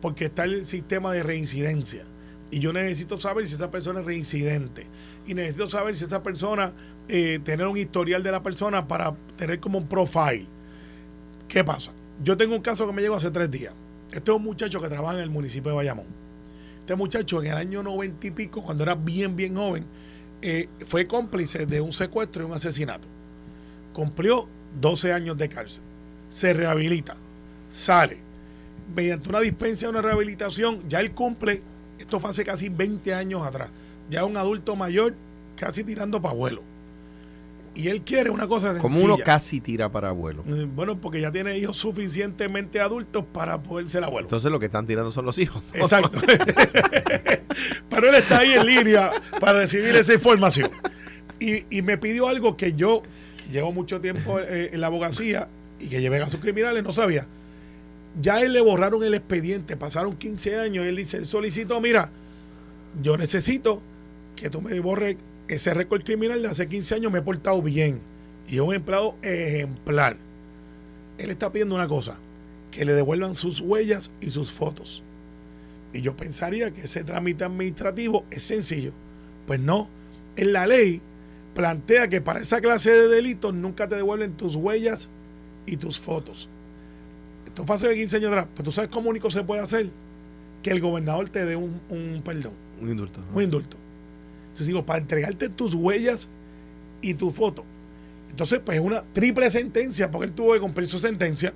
porque 0.01 0.25
está 0.25 0.43
el 0.43 0.63
sistema 0.65 1.11
de 1.11 1.23
reincidencia. 1.23 2.03
Y 2.51 2.59
yo 2.59 2.71
necesito 2.71 3.17
saber 3.17 3.47
si 3.47 3.55
esa 3.55 3.71
persona 3.71 4.01
es 4.01 4.05
reincidente. 4.05 4.85
Y 5.25 5.33
necesito 5.33 5.67
saber 5.67 5.95
si 5.95 6.05
esa 6.05 6.21
persona, 6.21 6.73
eh, 7.07 7.39
tener 7.43 7.67
un 7.67 7.77
historial 7.77 8.23
de 8.23 8.31
la 8.31 8.43
persona 8.43 8.87
para 8.87 9.15
tener 9.35 9.59
como 9.59 9.79
un 9.79 9.87
profile. 9.87 10.45
¿Qué 11.47 11.63
pasa? 11.63 11.91
Yo 12.23 12.37
tengo 12.37 12.55
un 12.55 12.61
caso 12.61 12.85
que 12.85 12.93
me 12.93 13.01
llegó 13.01 13.15
hace 13.15 13.31
tres 13.31 13.49
días. 13.49 13.73
Este 14.11 14.31
es 14.31 14.37
un 14.37 14.43
muchacho 14.43 14.79
que 14.79 14.87
trabaja 14.87 15.17
en 15.17 15.23
el 15.23 15.29
municipio 15.29 15.71
de 15.71 15.77
Bayamón. 15.77 16.05
Este 16.79 16.95
muchacho 16.95 17.41
en 17.41 17.51
el 17.51 17.57
año 17.57 17.81
noventa 17.81 18.27
y 18.27 18.31
pico, 18.31 18.61
cuando 18.61 18.83
era 18.83 18.93
bien, 18.93 19.35
bien 19.35 19.55
joven, 19.55 19.85
eh, 20.41 20.69
fue 20.85 21.07
cómplice 21.07 21.65
de 21.65 21.81
un 21.81 21.91
secuestro 21.91 22.43
y 22.43 22.45
un 22.45 22.53
asesinato. 22.53 23.07
Cumplió 23.91 24.47
12 24.79 25.11
años 25.11 25.37
de 25.37 25.49
cárcel 25.49 25.83
se 26.35 26.53
rehabilita, 26.53 27.15
sale, 27.69 28.17
mediante 28.93 29.29
una 29.29 29.39
dispensa, 29.39 29.87
una 29.87 30.01
rehabilitación, 30.01 30.81
ya 30.89 30.99
él 30.99 31.11
cumple, 31.11 31.61
esto 31.97 32.19
fue 32.19 32.29
hace 32.29 32.43
casi 32.43 32.67
20 32.67 33.13
años 33.13 33.41
atrás, 33.47 33.69
ya 34.09 34.25
un 34.25 34.35
adulto 34.35 34.75
mayor, 34.75 35.13
casi 35.55 35.85
tirando 35.85 36.21
para 36.21 36.33
abuelo. 36.33 36.61
Y 37.73 37.87
él 37.87 38.01
quiere 38.01 38.31
una 38.31 38.47
cosa 38.47 38.73
sencilla. 38.73 38.81
Como 38.81 38.99
uno 38.99 39.17
casi 39.23 39.61
tira 39.61 39.89
para 39.89 40.09
abuelo. 40.09 40.43
Eh, 40.45 40.67
bueno, 40.75 40.99
porque 40.99 41.21
ya 41.21 41.31
tiene 41.31 41.57
hijos 41.57 41.77
suficientemente 41.77 42.81
adultos 42.81 43.23
para 43.31 43.63
poder 43.63 43.89
ser 43.89 44.03
abuelo. 44.03 44.27
Entonces 44.27 44.51
lo 44.51 44.59
que 44.59 44.65
están 44.65 44.85
tirando 44.85 45.11
son 45.11 45.23
los 45.23 45.37
hijos. 45.39 45.63
Exacto. 45.73 46.19
Pero 47.89 48.09
él 48.09 48.15
está 48.15 48.39
ahí 48.39 48.53
en 48.53 48.65
línea 48.65 49.11
para 49.39 49.59
recibir 49.59 49.95
esa 49.95 50.13
información. 50.13 50.69
Y, 51.39 51.81
me 51.81 51.97
pidió 51.97 52.27
algo 52.27 52.57
que 52.57 52.73
yo, 52.73 53.03
que 53.37 53.53
llevo 53.53 53.71
mucho 53.71 54.01
tiempo 54.01 54.39
eh, 54.39 54.71
en 54.73 54.81
la 54.81 54.87
abogacía, 54.87 55.47
y 55.79 55.87
que 55.87 56.01
lleven 56.01 56.21
a 56.21 56.27
sus 56.27 56.39
criminales, 56.39 56.83
no 56.83 56.91
sabía. 56.91 57.27
Ya 58.21 58.41
él 58.41 58.53
le 58.53 58.61
borraron 58.61 59.03
el 59.03 59.13
expediente, 59.13 59.75
pasaron 59.75 60.15
15 60.15 60.57
años, 60.57 60.85
él 60.85 60.95
dice, 60.95 61.17
él 61.17 61.25
solicitó, 61.25 61.81
mira, 61.81 62.09
yo 63.01 63.17
necesito 63.17 63.81
que 64.35 64.49
tú 64.49 64.61
me 64.61 64.79
borres 64.79 65.17
ese 65.47 65.73
récord 65.73 66.03
criminal 66.03 66.41
de 66.41 66.47
hace 66.47 66.67
15 66.67 66.95
años, 66.95 67.11
me 67.11 67.19
he 67.19 67.21
portado 67.21 67.61
bien. 67.61 67.99
Y 68.47 68.55
es 68.55 68.61
un 68.61 68.73
empleado 68.73 69.15
ejemplar. 69.21 70.17
Él 71.17 71.29
está 71.29 71.51
pidiendo 71.51 71.75
una 71.75 71.87
cosa, 71.87 72.17
que 72.71 72.85
le 72.85 72.93
devuelvan 72.93 73.35
sus 73.35 73.59
huellas 73.59 74.11
y 74.21 74.29
sus 74.29 74.51
fotos. 74.51 75.03
Y 75.93 76.01
yo 76.01 76.15
pensaría 76.15 76.71
que 76.71 76.81
ese 76.81 77.03
trámite 77.03 77.43
administrativo 77.43 78.25
es 78.31 78.43
sencillo. 78.43 78.91
Pues 79.47 79.59
no, 79.59 79.87
en 80.35 80.53
la 80.53 80.67
ley 80.67 81.01
plantea 81.53 82.09
que 82.09 82.21
para 82.21 82.41
esa 82.41 82.59
clase 82.59 82.91
de 82.91 83.07
delitos 83.07 83.53
nunca 83.53 83.87
te 83.87 83.95
devuelven 83.95 84.35
tus 84.35 84.55
huellas 84.55 85.09
y 85.65 85.77
tus 85.77 85.99
fotos. 85.99 86.49
Esto 87.45 87.65
fue 87.65 87.75
hace 87.75 87.93
15 87.93 88.17
años 88.17 88.29
atrás. 88.31 88.47
Pues 88.53 88.65
tú 88.65 88.71
sabes 88.71 88.89
cómo 88.89 89.09
único 89.09 89.29
se 89.29 89.43
puede 89.43 89.61
hacer 89.61 89.89
que 90.61 90.71
el 90.71 90.81
gobernador 90.81 91.29
te 91.29 91.45
dé 91.45 91.55
un, 91.55 92.21
perdón. 92.23 92.53
Un 92.81 92.89
indulto. 92.89 93.21
Un 93.33 93.43
indulto. 93.43 93.77
Entonces 94.47 94.67
digo, 94.67 94.85
para 94.85 94.99
entregarte 94.99 95.49
tus 95.49 95.73
huellas 95.73 96.27
y 97.01 97.13
tu 97.13 97.31
foto. 97.31 97.63
Entonces, 98.29 98.59
pues 98.65 98.77
es 98.79 98.83
una 98.83 99.03
triple 99.13 99.49
sentencia, 99.49 100.11
porque 100.11 100.27
él 100.27 100.33
tuvo 100.33 100.53
que 100.53 100.59
cumplir 100.59 100.87
su 100.87 100.99
sentencia, 100.99 101.53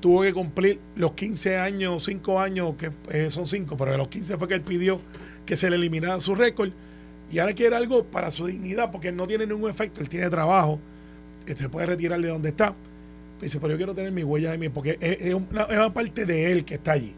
tuvo 0.00 0.22
que 0.22 0.32
cumplir 0.32 0.78
los 0.94 1.12
15 1.12 1.58
años, 1.58 2.04
5 2.04 2.38
años, 2.38 2.74
que 2.76 2.92
eh, 3.10 3.30
son 3.30 3.46
5, 3.46 3.76
pero 3.76 3.92
de 3.92 3.98
los 3.98 4.08
15 4.08 4.36
fue 4.36 4.46
que 4.46 4.54
él 4.54 4.60
pidió 4.60 5.00
que 5.46 5.56
se 5.56 5.68
le 5.68 5.76
eliminara 5.76 6.20
su 6.20 6.34
récord, 6.34 6.70
y 7.32 7.38
ahora 7.38 7.54
quiere 7.54 7.74
algo 7.74 8.04
para 8.04 8.30
su 8.30 8.46
dignidad, 8.46 8.90
porque 8.90 9.12
no 9.12 9.26
tiene 9.26 9.46
ningún 9.46 9.70
efecto, 9.70 10.00
él 10.00 10.08
tiene 10.08 10.28
trabajo, 10.30 10.78
que 11.46 11.54
se 11.54 11.68
puede 11.68 11.86
retirar 11.86 12.20
de 12.20 12.28
donde 12.28 12.50
está 12.50 12.74
Dice, 13.40 13.58
pero 13.58 13.72
yo 13.72 13.76
quiero 13.78 13.94
tener 13.94 14.12
mi 14.12 14.22
huella 14.22 14.50
de 14.50 14.58
mí, 14.58 14.68
porque 14.68 14.98
es, 15.00 15.34
una, 15.34 15.92
parte 15.92 16.26
de 16.26 16.52
él 16.52 16.64
que 16.64 16.74
está 16.74 16.92
allí. 16.92 17.14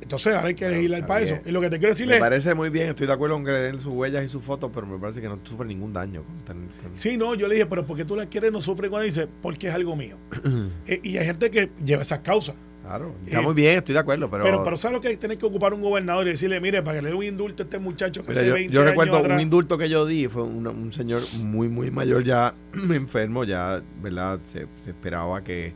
Entonces 0.00 0.34
ahora 0.34 0.48
hay 0.48 0.54
que 0.54 0.66
legislar 0.68 1.00
está 1.00 1.08
para 1.08 1.20
eso. 1.20 1.38
Y 1.44 1.50
lo 1.50 1.60
que 1.60 1.68
te 1.68 1.78
quiero 1.78 1.92
decir 1.92 2.06
Me 2.06 2.14
es, 2.14 2.20
parece 2.20 2.54
muy 2.54 2.70
bien, 2.70 2.88
estoy 2.88 3.06
de 3.06 3.12
acuerdo 3.12 3.36
con 3.36 3.44
que 3.44 3.52
le 3.52 3.60
den 3.60 3.80
sus 3.80 3.92
huellas 3.92 4.24
y 4.24 4.28
sus 4.28 4.42
fotos, 4.42 4.70
pero 4.74 4.86
me 4.86 4.98
parece 4.98 5.20
que 5.20 5.28
no 5.28 5.38
sufre 5.44 5.66
ningún 5.66 5.92
daño. 5.92 6.22
Con 6.22 6.38
tan- 6.38 6.68
con- 6.82 6.96
sí, 6.96 7.18
no, 7.18 7.34
yo 7.34 7.46
le 7.46 7.56
dije, 7.56 7.66
pero 7.66 7.84
¿por 7.84 7.96
qué 7.98 8.06
tú 8.06 8.16
la 8.16 8.26
quieres 8.26 8.50
no 8.50 8.62
sufre 8.62 8.88
cuando 8.88 9.04
dice? 9.04 9.28
Porque 9.42 9.68
es 9.68 9.74
algo 9.74 9.96
mío. 9.96 10.16
Eh, 10.86 11.00
y 11.02 11.18
hay 11.18 11.26
gente 11.26 11.50
que 11.50 11.70
lleva 11.84 12.02
esas 12.02 12.20
causas. 12.20 12.54
Claro, 12.90 13.14
está 13.24 13.38
Eh, 13.38 13.42
muy 13.42 13.54
bien, 13.54 13.78
estoy 13.78 13.92
de 13.92 14.00
acuerdo, 14.00 14.28
pero... 14.28 14.42
Pero, 14.42 14.64
pero, 14.64 14.76
¿sabes 14.76 14.96
lo 14.96 15.00
que 15.00 15.06
hay? 15.08 15.16
Tener 15.16 15.38
que 15.38 15.46
ocupar 15.46 15.72
un 15.72 15.80
gobernador 15.80 16.26
y 16.26 16.30
decirle, 16.30 16.60
mire, 16.60 16.82
para 16.82 16.96
que 16.96 17.02
le 17.02 17.08
dé 17.10 17.14
un 17.14 17.22
indulto 17.22 17.62
a 17.62 17.64
este 17.64 17.78
muchacho 17.78 18.24
que 18.24 18.32
hace 18.32 18.44
yo, 18.44 18.54
20 18.54 18.74
yo 18.74 18.80
años 18.80 18.90
recuerdo 18.90 19.18
atrás- 19.18 19.36
un 19.36 19.40
indulto 19.40 19.78
que 19.78 19.88
yo 19.88 20.04
di, 20.06 20.26
fue 20.26 20.42
una- 20.42 20.70
un 20.70 20.92
señor 20.92 21.22
muy, 21.38 21.68
muy 21.68 21.92
mayor 21.92 22.24
ya, 22.24 22.52
enfermo, 22.92 23.44
ya, 23.44 23.80
¿verdad? 24.02 24.40
Se, 24.44 24.66
se 24.76 24.90
esperaba 24.90 25.44
que 25.44 25.72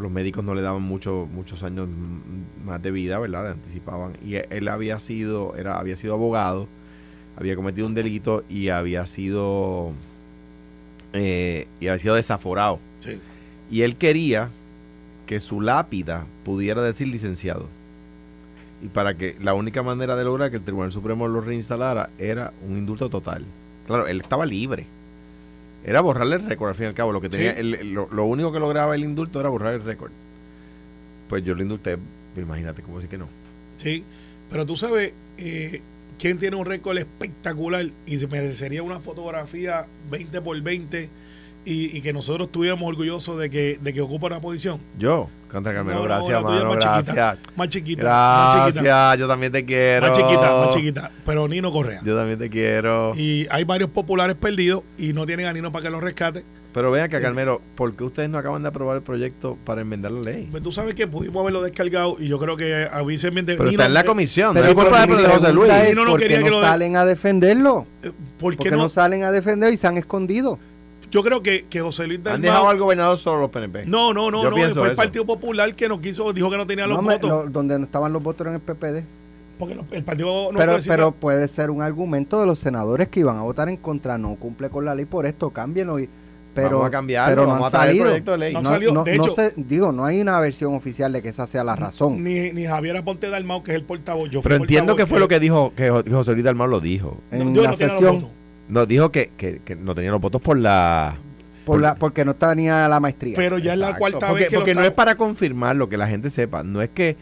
los 0.00 0.10
médicos 0.12 0.44
no 0.44 0.54
le 0.54 0.62
daban 0.62 0.82
mucho, 0.82 1.26
muchos 1.32 1.64
años 1.64 1.88
más 2.64 2.80
de 2.82 2.92
vida, 2.92 3.18
¿verdad? 3.18 3.42
Le 3.42 3.50
anticipaban. 3.50 4.12
Y 4.24 4.36
e- 4.36 4.46
él 4.50 4.68
había 4.68 5.00
sido, 5.00 5.56
era, 5.56 5.80
había 5.80 5.96
sido 5.96 6.14
abogado, 6.14 6.68
había 7.36 7.56
cometido 7.56 7.84
un 7.88 7.94
delito 7.94 8.44
y 8.48 8.68
había 8.68 9.06
sido, 9.06 9.90
eh, 11.14 11.66
y 11.80 11.88
había 11.88 11.98
sido 11.98 12.14
desaforado. 12.14 12.78
Sí. 13.00 13.20
Y 13.72 13.82
él 13.82 13.96
quería 13.96 14.50
que 15.28 15.40
su 15.40 15.60
lápida 15.60 16.26
pudiera 16.42 16.80
decir 16.82 17.06
licenciado. 17.06 17.68
Y 18.82 18.88
para 18.88 19.14
que 19.14 19.36
la 19.40 19.52
única 19.52 19.82
manera 19.82 20.16
de 20.16 20.24
lograr 20.24 20.50
que 20.50 20.56
el 20.56 20.62
Tribunal 20.62 20.90
Supremo 20.90 21.28
lo 21.28 21.42
reinstalara 21.42 22.08
era 22.18 22.54
un 22.66 22.78
indulto 22.78 23.10
total. 23.10 23.44
Claro, 23.86 24.06
él 24.06 24.22
estaba 24.22 24.46
libre. 24.46 24.86
Era 25.84 26.00
borrarle 26.00 26.36
el 26.36 26.46
récord 26.46 26.70
al 26.70 26.74
fin 26.76 26.84
y 26.84 26.88
al 26.88 26.94
cabo. 26.94 27.12
Lo, 27.12 27.20
que 27.20 27.28
tenía, 27.28 27.52
Sí. 27.52 27.60
el- 27.60 27.74
el- 27.74 27.92
lo, 27.92 28.08
lo 28.10 28.24
único 28.24 28.50
que 28.52 28.58
lograba 28.58 28.94
el 28.94 29.04
indulto 29.04 29.38
era 29.38 29.50
borrar 29.50 29.74
el 29.74 29.84
récord. 29.84 30.10
Pues 31.28 31.44
yo 31.44 31.54
lo 31.54 31.62
indulté, 31.62 31.98
imagínate, 32.36 32.80
¿cómo 32.82 32.96
decir 32.96 33.10
que 33.10 33.18
no? 33.18 33.28
Sí, 33.76 34.02
pero 34.50 34.64
tú 34.64 34.76
sabes 34.76 35.12
eh, 35.36 35.82
quién 36.18 36.38
tiene 36.38 36.56
un 36.56 36.64
récord 36.64 36.96
espectacular 36.96 37.90
y 38.06 38.18
se 38.18 38.26
merecería 38.28 38.82
una 38.82 39.00
fotografía 39.00 39.86
20 40.10 40.40
por 40.40 40.58
20 40.62 41.10
y, 41.64 41.96
y 41.96 42.00
que 42.00 42.12
nosotros 42.12 42.46
estuviéramos 42.48 42.88
orgullosos 42.88 43.38
de 43.38 43.50
que, 43.50 43.78
de 43.80 43.92
que 43.92 44.00
ocupa 44.00 44.26
una 44.28 44.40
posición. 44.40 44.78
Yo, 44.98 45.28
contra 45.50 45.74
Carmelo, 45.74 45.98
No, 45.98 46.02
no, 46.02 46.08
gracias, 46.08 46.42
mano, 46.42 46.64
más 46.70 46.76
gracias. 46.78 47.06
chiquita, 47.06 47.38
Más 47.56 47.68
chiquita. 47.68 48.02
Más 48.04 48.54
chiquita. 48.66 48.82
Gracias, 48.84 49.20
yo 49.20 49.28
también 49.28 49.52
te 49.52 49.64
quiero. 49.64 50.06
Más 50.08 50.16
chiquita, 50.16 50.40
más 50.64 50.74
chiquita. 50.74 51.10
Pero 51.26 51.46
Nino 51.48 51.70
Correa. 51.72 52.00
Yo 52.04 52.16
también 52.16 52.38
te 52.38 52.48
quiero. 52.48 53.12
Y 53.16 53.46
hay 53.50 53.64
varios 53.64 53.90
populares 53.90 54.36
perdidos 54.36 54.82
y 54.96 55.12
no 55.12 55.26
tienen 55.26 55.46
a 55.46 55.52
Nino 55.52 55.70
para 55.72 55.84
que 55.84 55.90
los 55.90 56.02
rescate. 56.02 56.44
Pero 56.72 56.90
vean 56.90 57.08
que, 57.10 57.20
Carmelo, 57.20 57.60
¿por 57.74 57.96
qué 57.96 58.04
ustedes 58.04 58.28
no 58.28 58.36
acaban 58.38 58.62
de 58.62 58.68
aprobar 58.68 58.98
el 58.98 59.02
proyecto 59.02 59.56
para 59.64 59.80
enmendar 59.80 60.12
la 60.12 60.20
ley? 60.20 60.48
Pues 60.50 60.62
tú 60.62 60.70
sabes 60.70 60.94
que 60.94 61.08
pudimos 61.08 61.40
haberlo 61.40 61.62
descargado 61.62 62.16
y 62.20 62.28
yo 62.28 62.38
creo 62.38 62.56
que 62.56 62.86
avísenme 62.92 63.42
Pero 63.42 63.68
está 63.70 63.86
en 63.86 63.94
la 63.94 64.04
comisión, 64.04 64.48
no 64.54 64.60
Pero 64.60 64.68
es 64.68 64.74
culpa 64.74 65.06
por 65.06 65.20
de 65.20 65.28
José 65.28 65.52
Luis. 65.52 65.66
pregunta 65.68 65.82
es, 65.82 65.88
Nino 65.88 66.04
no 66.04 66.10
¿por 66.10 66.20
qué 66.20 66.24
quería 66.26 66.38
que 66.44 66.50
no 66.50 66.60
lo 66.60 66.62
salen 66.62 66.96
a 66.96 67.04
defenderlo? 67.06 67.86
Eh, 68.02 68.12
¿Por 68.38 68.54
¿Por 68.54 68.56
qué 68.58 68.70
qué 68.70 68.76
no 68.76 68.82
no? 68.82 68.88
salen 68.90 69.24
a 69.24 69.32
defender 69.32 69.72
y 69.72 69.76
se 69.78 69.86
han 69.86 69.96
escondido? 69.96 70.58
Yo 71.10 71.22
creo 71.22 71.42
que, 71.42 71.66
que 71.70 71.80
José 71.80 72.06
Luis 72.06 72.18
Han 72.20 72.24
Dalmau- 72.24 72.40
dejado 72.42 72.68
al 72.68 72.78
gobernador 72.78 73.18
solo 73.18 73.40
los 73.42 73.50
PNP. 73.50 73.86
No, 73.86 74.12
no, 74.12 74.30
no, 74.30 74.42
Yo 74.42 74.50
no. 74.50 74.56
Fue 74.56 74.64
el 74.66 74.70
eso. 74.72 74.96
Partido 74.96 75.24
Popular 75.24 75.74
que 75.74 75.88
no 75.88 76.00
quiso, 76.00 76.32
dijo 76.32 76.50
que 76.50 76.56
no 76.56 76.66
tenía 76.66 76.86
los 76.86 76.96
No, 76.98 77.02
me- 77.02 77.14
votos. 77.14 77.30
lo- 77.46 77.50
donde 77.50 77.78
no 77.78 77.84
estaban 77.86 78.12
los 78.12 78.22
votos 78.22 78.46
en 78.46 78.54
el 78.54 78.60
PPD. 78.60 79.04
Porque 79.58 79.74
no- 79.74 79.84
el 79.90 80.04
partido 80.04 80.52
no 80.52 80.58
pero, 80.58 80.66
puede 80.66 80.76
decir 80.76 80.90
pero 80.92 81.12
puede 81.12 81.48
ser 81.48 81.70
un 81.70 81.82
argumento 81.82 82.38
de 82.38 82.46
los 82.46 82.58
senadores 82.58 83.08
que 83.08 83.20
iban 83.20 83.38
a 83.38 83.42
votar 83.42 83.68
en 83.68 83.76
contra, 83.78 84.16
no 84.18 84.36
cumple 84.36 84.70
con 84.70 84.84
la 84.84 84.94
ley 84.94 85.04
por 85.04 85.26
esto, 85.26 85.50
cámbienlo. 85.50 85.98
Y, 85.98 86.08
pero, 86.54 86.70
vamos 86.76 86.86
a 86.86 86.90
cambiarlo, 86.90 87.32
pero 87.32 87.42
no 87.46 87.52
vamos 87.54 87.66
han 87.66 87.68
a 87.68 87.70
traer 87.70 87.90
el 87.90 87.96
salido. 87.96 88.04
proyecto 88.06 88.30
de 88.32 88.38
ley. 88.38 88.52
No 88.54 88.62
No, 88.62 88.68
han 88.68 88.74
salido. 88.74 88.92
no- 88.94 89.04
De 89.04 89.16
no 89.16 89.22
hecho- 89.24 89.34
sé, 89.34 89.52
digo, 89.56 89.90
no 89.92 90.04
hay 90.04 90.20
una 90.20 90.38
versión 90.40 90.74
oficial 90.74 91.12
de 91.12 91.22
que 91.22 91.28
esa 91.30 91.46
sea 91.46 91.64
la 91.64 91.74
razón. 91.74 92.22
Ni, 92.22 92.52
ni 92.52 92.66
Javier 92.66 92.96
Aponte 92.98 93.30
Dalmau, 93.30 93.62
que 93.62 93.72
es 93.72 93.76
el 93.78 93.84
portavoz. 93.84 94.28
Yo 94.30 94.42
fui 94.42 94.48
Pero 94.50 94.56
entiendo 94.62 94.92
portavoz 94.92 94.96
que 94.96 95.06
fue 95.10 95.18
lo 95.20 95.28
que 95.28 95.40
dijo, 95.40 95.72
que 95.74 95.90
Jo- 95.90 96.04
que 96.04 96.10
José 96.12 96.32
Luis 96.32 96.44
Dalmau 96.44 96.68
lo 96.68 96.80
dijo. 96.80 97.16
en 97.32 97.54
yo 97.54 97.62
la 97.62 97.70
no 97.70 97.76
tenía 97.76 97.94
los 97.94 97.98
sesión, 98.00 98.14
votos. 98.20 98.30
No, 98.68 98.86
dijo 98.86 99.10
que, 99.10 99.30
que, 99.36 99.60
que 99.64 99.76
no 99.76 99.94
tenía 99.94 100.10
los 100.10 100.20
votos 100.20 100.40
por 100.42 100.58
la... 100.58 101.16
por 101.64 101.80
la, 101.80 101.94
porque 101.94 102.24
no 102.24 102.34
tenía 102.36 102.86
la 102.88 103.00
maestría. 103.00 103.34
Pero 103.36 103.58
ya 103.58 103.72
es 103.72 103.78
la 103.78 103.96
cuarta 103.96 104.28
porque, 104.28 104.40
vez 104.42 104.48
que 104.50 104.56
porque 104.56 104.74
lo 104.74 104.80
no 104.80 104.86
es 104.86 104.92
para 104.92 105.16
confirmar 105.16 105.76
lo 105.76 105.88
que 105.88 105.96
la 105.96 106.06
gente 106.06 106.30
sepa. 106.30 106.62
No 106.62 106.82
es 106.82 106.90
que... 106.90 107.16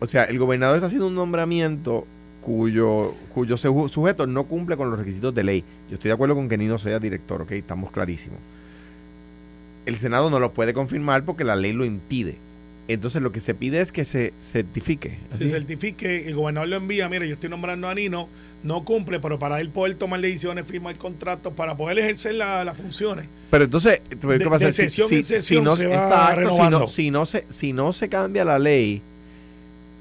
O 0.00 0.06
sea, 0.06 0.24
el 0.24 0.38
gobernador 0.38 0.76
está 0.76 0.86
haciendo 0.86 1.06
un 1.06 1.14
nombramiento 1.14 2.06
cuyo, 2.42 3.14
cuyo 3.32 3.56
su- 3.56 3.88
sujeto 3.88 4.26
no 4.26 4.44
cumple 4.44 4.76
con 4.76 4.90
los 4.90 4.98
requisitos 4.98 5.34
de 5.34 5.44
ley. 5.44 5.64
Yo 5.88 5.94
estoy 5.94 6.08
de 6.08 6.14
acuerdo 6.14 6.34
con 6.34 6.48
que 6.48 6.58
Nino 6.58 6.76
sea 6.78 6.98
director, 6.98 7.40
ok, 7.42 7.52
estamos 7.52 7.90
clarísimos. 7.90 8.38
El 9.86 9.96
Senado 9.96 10.28
no 10.30 10.40
lo 10.40 10.52
puede 10.52 10.74
confirmar 10.74 11.24
porque 11.24 11.44
la 11.44 11.56
ley 11.56 11.72
lo 11.72 11.84
impide. 11.84 12.36
Entonces 12.88 13.22
lo 13.22 13.32
que 13.32 13.40
se 13.40 13.54
pide 13.54 13.80
es 13.80 13.92
que 13.92 14.04
se 14.04 14.34
certifique. 14.40 15.18
se 15.38 15.48
certifique, 15.48 16.28
el 16.28 16.34
gobernador 16.34 16.68
lo 16.68 16.76
envía, 16.76 17.08
mire, 17.08 17.26
yo 17.28 17.34
estoy 17.34 17.48
nombrando 17.48 17.88
a 17.88 17.94
Nino, 17.94 18.28
no 18.64 18.84
cumple, 18.84 19.20
pero 19.20 19.38
para 19.38 19.60
él 19.60 19.68
poder 19.68 19.94
tomar 19.94 20.20
decisiones, 20.20 20.66
firmar 20.66 20.96
contratos, 20.96 21.52
para 21.52 21.76
poder 21.76 21.98
ejercer 22.00 22.34
la- 22.34 22.64
las 22.64 22.76
funciones. 22.76 23.26
Pero 23.50 23.64
entonces, 23.64 24.00
¿qué 24.38 24.44
pasa? 24.50 24.64
si 27.48 27.72
no 27.72 27.92
se 27.92 28.08
cambia 28.08 28.44
la 28.44 28.58
ley, 28.58 29.02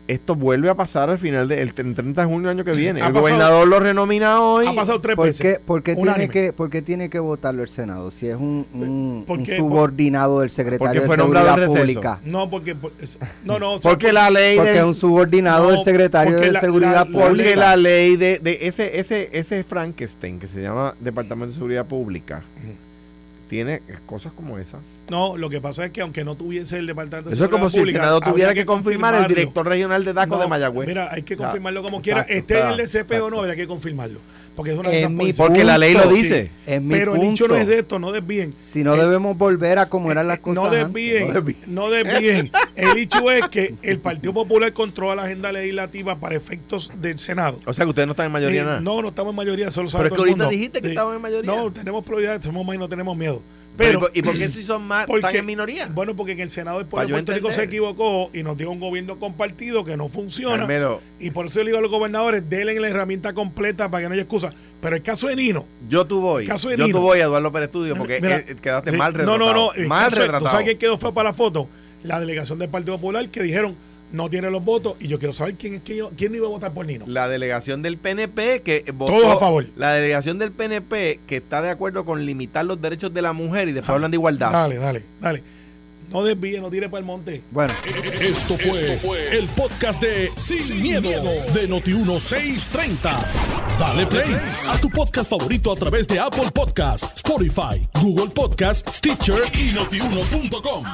esto 0.08 0.36
vuelve 0.36 0.70
a 0.70 0.76
pasar 0.76 1.10
al 1.10 1.18
final 1.18 1.48
del 1.48 1.74
30 1.74 2.02
de 2.22 2.28
junio 2.28 2.50
del 2.50 2.58
año 2.60 2.66
que 2.66 2.74
viene. 2.74 3.02
Ha 3.02 3.08
el 3.08 3.14
pasado- 3.14 3.22
gobernador 3.22 3.68
lo 3.68 3.80
renomina 3.80 4.42
hoy. 4.42 4.68
Ha 4.68 4.76
pasado 4.76 5.00
tres 5.02 5.16
¿Por 5.16 5.26
veces. 5.28 5.42
qué, 5.42 5.60
por 5.64 5.82
qué 5.84 5.96
tiene 5.96 6.28
que, 6.30 6.52
por 6.54 6.70
qué 6.70 6.82
tiene 6.82 7.10
que 7.10 7.20
votarlo 7.20 7.64
el 7.64 7.70
Senado? 7.70 8.12
Si 8.12 8.28
es 8.28 8.36
un, 8.36 8.66
un- 8.74 9.24
¿Por 9.26 9.40
un 9.40 9.46
subordinado 9.46 10.42
del 10.42 10.50
secretario 10.50 11.02
de 11.02 11.08
Seguridad. 11.08 11.66
Pública. 11.68 12.20
No, 12.26 12.50
porque. 12.50 12.76
por- 12.76 12.92
no, 13.46 13.60
no. 13.60 13.74
o 13.76 13.82
sea, 13.82 13.92
porque 13.92 14.12
la 14.12 14.30
ley 14.30 14.58
Porque 14.58 14.72
de, 14.72 14.78
es 14.80 14.84
un 14.84 14.96
subordinado 14.96 15.64
No, 15.66 15.72
del 15.72 15.80
secretario 15.84 16.38
de 16.40 16.52
la- 16.52 16.60
Seguridad 16.60 16.94
la- 16.94 17.06
Pública. 17.06 17.28
porque 17.30 17.56
la 17.56 17.76
ley 17.76 18.16
de, 18.18 18.40
de 18.40 18.58
ese, 18.62 19.00
ese, 19.00 19.30
ese 19.32 19.64
Frankenstein 19.64 20.40
que 20.40 20.48
se 20.48 20.62
llama 20.62 20.96
Departamento 21.00 21.48
de 21.48 21.54
Seguridad 21.54 21.86
Pública 21.86 22.44
tiene 23.54 23.82
cosas 24.08 24.34
como 24.34 24.58
esa. 24.58 24.80
No, 25.10 25.38
lo 25.38 25.48
que 25.50 25.62
pasa 25.62 25.86
es 25.86 25.92
que 25.92 26.02
aunque 26.02 26.24
no 26.24 26.36
tuviese 26.36 26.80
el 26.80 26.88
departamento 26.88 27.30
de 27.30 27.36
Eso 27.36 27.44
es 27.44 27.50
como 27.52 27.70
si 27.70 27.80
el 27.80 27.90
Senado 27.90 28.20
tuviera 28.20 28.54
que 28.56 28.66
confirmar 28.66 29.14
el 29.14 29.28
director 29.28 29.68
regional 29.68 30.04
de 30.04 30.14
DACO 30.14 30.36
No, 30.38 30.42
de 30.42 30.48
Mayagüez. 30.48 30.88
Mira, 30.88 31.10
hay 31.12 31.22
que 31.22 31.38
confirmarlo 31.38 31.84
como 31.84 32.00
exacto, 32.00 32.26
quiera. 32.26 32.40
Esté 32.40 32.60
en 32.60 32.68
el 32.72 32.78
DCP 32.78 33.22
o 33.22 33.30
no, 33.30 33.40
habría 33.42 33.56
que 33.56 33.68
confirmarlo. 33.68 34.20
Porque 34.56 34.72
es 34.72 34.78
una 34.78 34.90
de 34.90 35.02
Es 35.04 35.10
mi 35.10 35.18
posiciones. 35.18 35.38
Porque 35.50 35.64
la 35.64 35.78
ley 35.80 35.94
lo 35.94 36.02
punto. 36.04 36.16
dice. 36.16 36.52
Es 36.68 36.80
mi 36.82 36.94
Pero 36.94 37.16
el 37.16 37.22
hecho 37.24 37.48
no 37.48 37.56
punto. 37.56 37.72
es 37.72 37.80
esto, 37.80 37.98
no 38.00 38.12
desvíen. 38.12 38.54
Si 38.64 38.84
no 38.84 38.94
Eh, 38.96 39.00
debemos 39.00 39.36
volver 39.36 39.80
a 39.80 39.90
como 39.90 40.12
eran 40.12 40.28
las 40.28 40.38
Eh, 40.38 40.42
cosas 40.42 40.64
No 40.64 40.70
desvíen, 40.70 41.28
No 41.28 41.34
desvíen. 41.34 41.58
no 41.68 41.90
desvíen. 41.90 42.52
El 42.76 42.98
hecho 43.00 43.32
es 43.32 43.48
que 43.50 43.74
el 43.82 44.00
Partido 44.00 44.32
Popular 44.34 44.72
controla 44.74 45.16
la 45.16 45.24
agenda 45.24 45.52
legislativa 45.52 46.20
para 46.20 46.36
efectos 46.36 46.92
del 47.02 47.18
Senado. 47.18 47.60
O 47.66 47.74
sea 47.74 47.86
que 47.86 47.90
ustedes 47.90 48.06
no 48.08 48.12
están 48.12 48.28
en 48.28 48.32
mayoría 48.32 48.62
Eh, 48.62 48.66
nada. 48.66 48.80
no, 48.82 49.02
no 49.02 49.08
estamos 49.10 49.32
en 49.32 49.38
mayoría, 49.38 49.72
solo 49.72 49.90
sabe 49.90 50.04
Pero 50.06 50.16
es 50.16 50.18
que 50.18 50.22
ahorita 50.30 50.38
mundo. 50.46 50.52
dijiste 50.52 50.82
que 50.82 50.88
Sí. 50.88 50.94
estaban 50.94 51.16
en 51.16 51.22
mayoría. 51.22 51.52
No, 51.56 51.72
tenemos 51.74 52.06
prioridad, 52.06 52.40
tenemos 52.40 52.64
más 52.66 52.76
y 52.76 52.80
no 52.80 52.88
tenemos 52.90 53.18
miedo. 53.18 53.42
Pero, 53.76 54.00
Pero, 54.02 54.12
¿y 54.14 54.22
por 54.22 54.38
qué 54.38 54.50
si 54.50 54.62
son 54.62 54.84
más 54.84 55.06
porque- 55.08 55.22
están 55.26 55.36
en 55.36 55.46
minoría? 55.46 55.88
Bueno, 55.88 56.16
porque 56.16 56.34
en 56.34 56.40
el 56.42 56.50
Senado 56.50 56.78
del 56.78 56.88
pueblo 56.88 57.08
de 57.08 57.14
Puerto 57.24 57.34
Rico 57.34 57.52
se 57.52 57.64
equivocó 57.64 58.30
y 58.34 58.44
nos 58.44 58.56
dio 58.56 58.70
un 58.70 58.80
gobierno 58.80 59.18
compartido 59.20 59.84
que 59.84 59.98
no 59.98 60.08
funciona. 60.08 60.58
Carmelo, 60.60 61.02
Y 61.20 61.32
por 61.32 61.48
eso 61.48 61.56
yo 61.60 61.64
le 61.64 61.70
digo 61.72 61.80
a 61.80 61.82
los 61.82 61.90
gobernadores, 61.92 62.44
denle 62.50 62.80
la 62.80 62.88
herramienta 62.90 63.34
completa 63.34 63.90
para 63.90 64.04
que 64.04 64.10
no 64.10 64.14
haya 64.14 64.22
excusa. 64.24 64.54
Pero 64.82 64.96
el 64.96 65.02
caso 65.02 65.28
de 65.28 65.36
Nino, 65.36 65.66
yo 65.90 66.06
tú 66.06 66.22
voy. 66.22 66.46
caso 66.46 66.70
de 66.70 66.78
Yo 66.78 66.86
Nino. 66.86 66.98
tú 67.00 67.04
voy 67.04 67.20
a 67.20 67.24
Eduardo 67.24 67.52
Pérez 67.52 67.68
Estudio 67.68 67.96
porque 67.96 68.20
Mira, 68.22 68.38
eh, 68.40 68.56
quedaste 68.62 68.92
sí, 68.92 68.98
mal 68.98 69.14
No, 69.14 69.18
retratado. 69.20 69.38
no, 69.40 69.54
no. 69.54 69.74
el 69.74 69.88
Mal 69.88 70.00
caso 70.04 70.08
es- 70.10 70.14
¿Tú 70.16 70.22
retratado. 70.22 70.52
sabes 70.52 70.66
quién 70.66 70.78
quedó 70.78 70.98
fue 70.98 71.14
para 71.14 71.30
la 71.30 71.34
foto? 71.34 71.68
La 72.04 72.20
delegación 72.20 72.60
del 72.60 72.70
Partido 72.70 72.98
Popular 72.98 73.28
que 73.30 73.42
dijeron 73.42 73.76
no 74.14 74.30
tiene 74.30 74.50
los 74.50 74.64
votos 74.64 74.96
y 75.00 75.08
yo 75.10 75.20
quiero 75.20 75.34
saber 75.34 75.56
quién, 75.56 75.80
quién, 75.80 76.06
quién 76.16 76.34
iba 76.34 76.46
a 76.48 76.50
votar 76.50 76.72
por 76.72 76.86
Nino. 76.86 77.04
La 77.08 77.28
delegación 77.28 77.82
del 77.82 77.98
PNP 77.98 78.62
que 78.62 78.86
votó. 78.94 79.14
Todos 79.14 79.36
a 79.36 79.40
favor. 79.40 79.66
La 79.76 79.92
delegación 79.94 80.40
del 80.40 80.52
PNP 80.52 81.20
que 81.28 81.38
está 81.38 81.62
de 81.62 81.70
acuerdo 81.72 82.06
con 82.06 82.26
limitar 82.26 82.64
los 82.66 82.80
derechos 82.82 83.14
de 83.14 83.22
la 83.22 83.34
mujer 83.34 83.68
y 83.68 83.74
después 83.74 83.90
Ah, 83.90 83.96
hablan 83.96 84.12
de 84.12 84.16
igualdad. 84.18 84.52
Dale, 84.52 84.76
dale, 84.78 85.04
dale. 85.20 85.44
No 86.12 86.24
desvíe, 86.24 86.60
no 86.62 86.70
tire 86.70 86.90
para 86.90 87.00
el 87.00 87.06
monte. 87.06 87.42
Bueno, 87.50 87.74
Esto 88.22 88.56
fue, 88.56 89.36
el 89.36 89.48
podcast 89.48 90.00
de 90.00 90.30
Sin, 90.38 90.80
miedo, 90.80 91.10
de 91.10 91.68
Noti1630. 91.68 93.26
Dale 93.80 94.06
play 94.06 94.36
a 94.68 94.78
tu 94.80 94.90
podcast 94.92 95.28
favorito 95.28 95.72
a 95.72 95.76
través 95.76 96.08
de 96.08 96.20
Apple 96.20 96.52
Podcasts, 96.54 97.12
Spotify, 97.16 97.82
Google 98.00 98.30
Podcasts, 98.32 98.96
Stitcher 98.98 99.42
y 99.60 99.72
notiuno.com. 99.74 100.86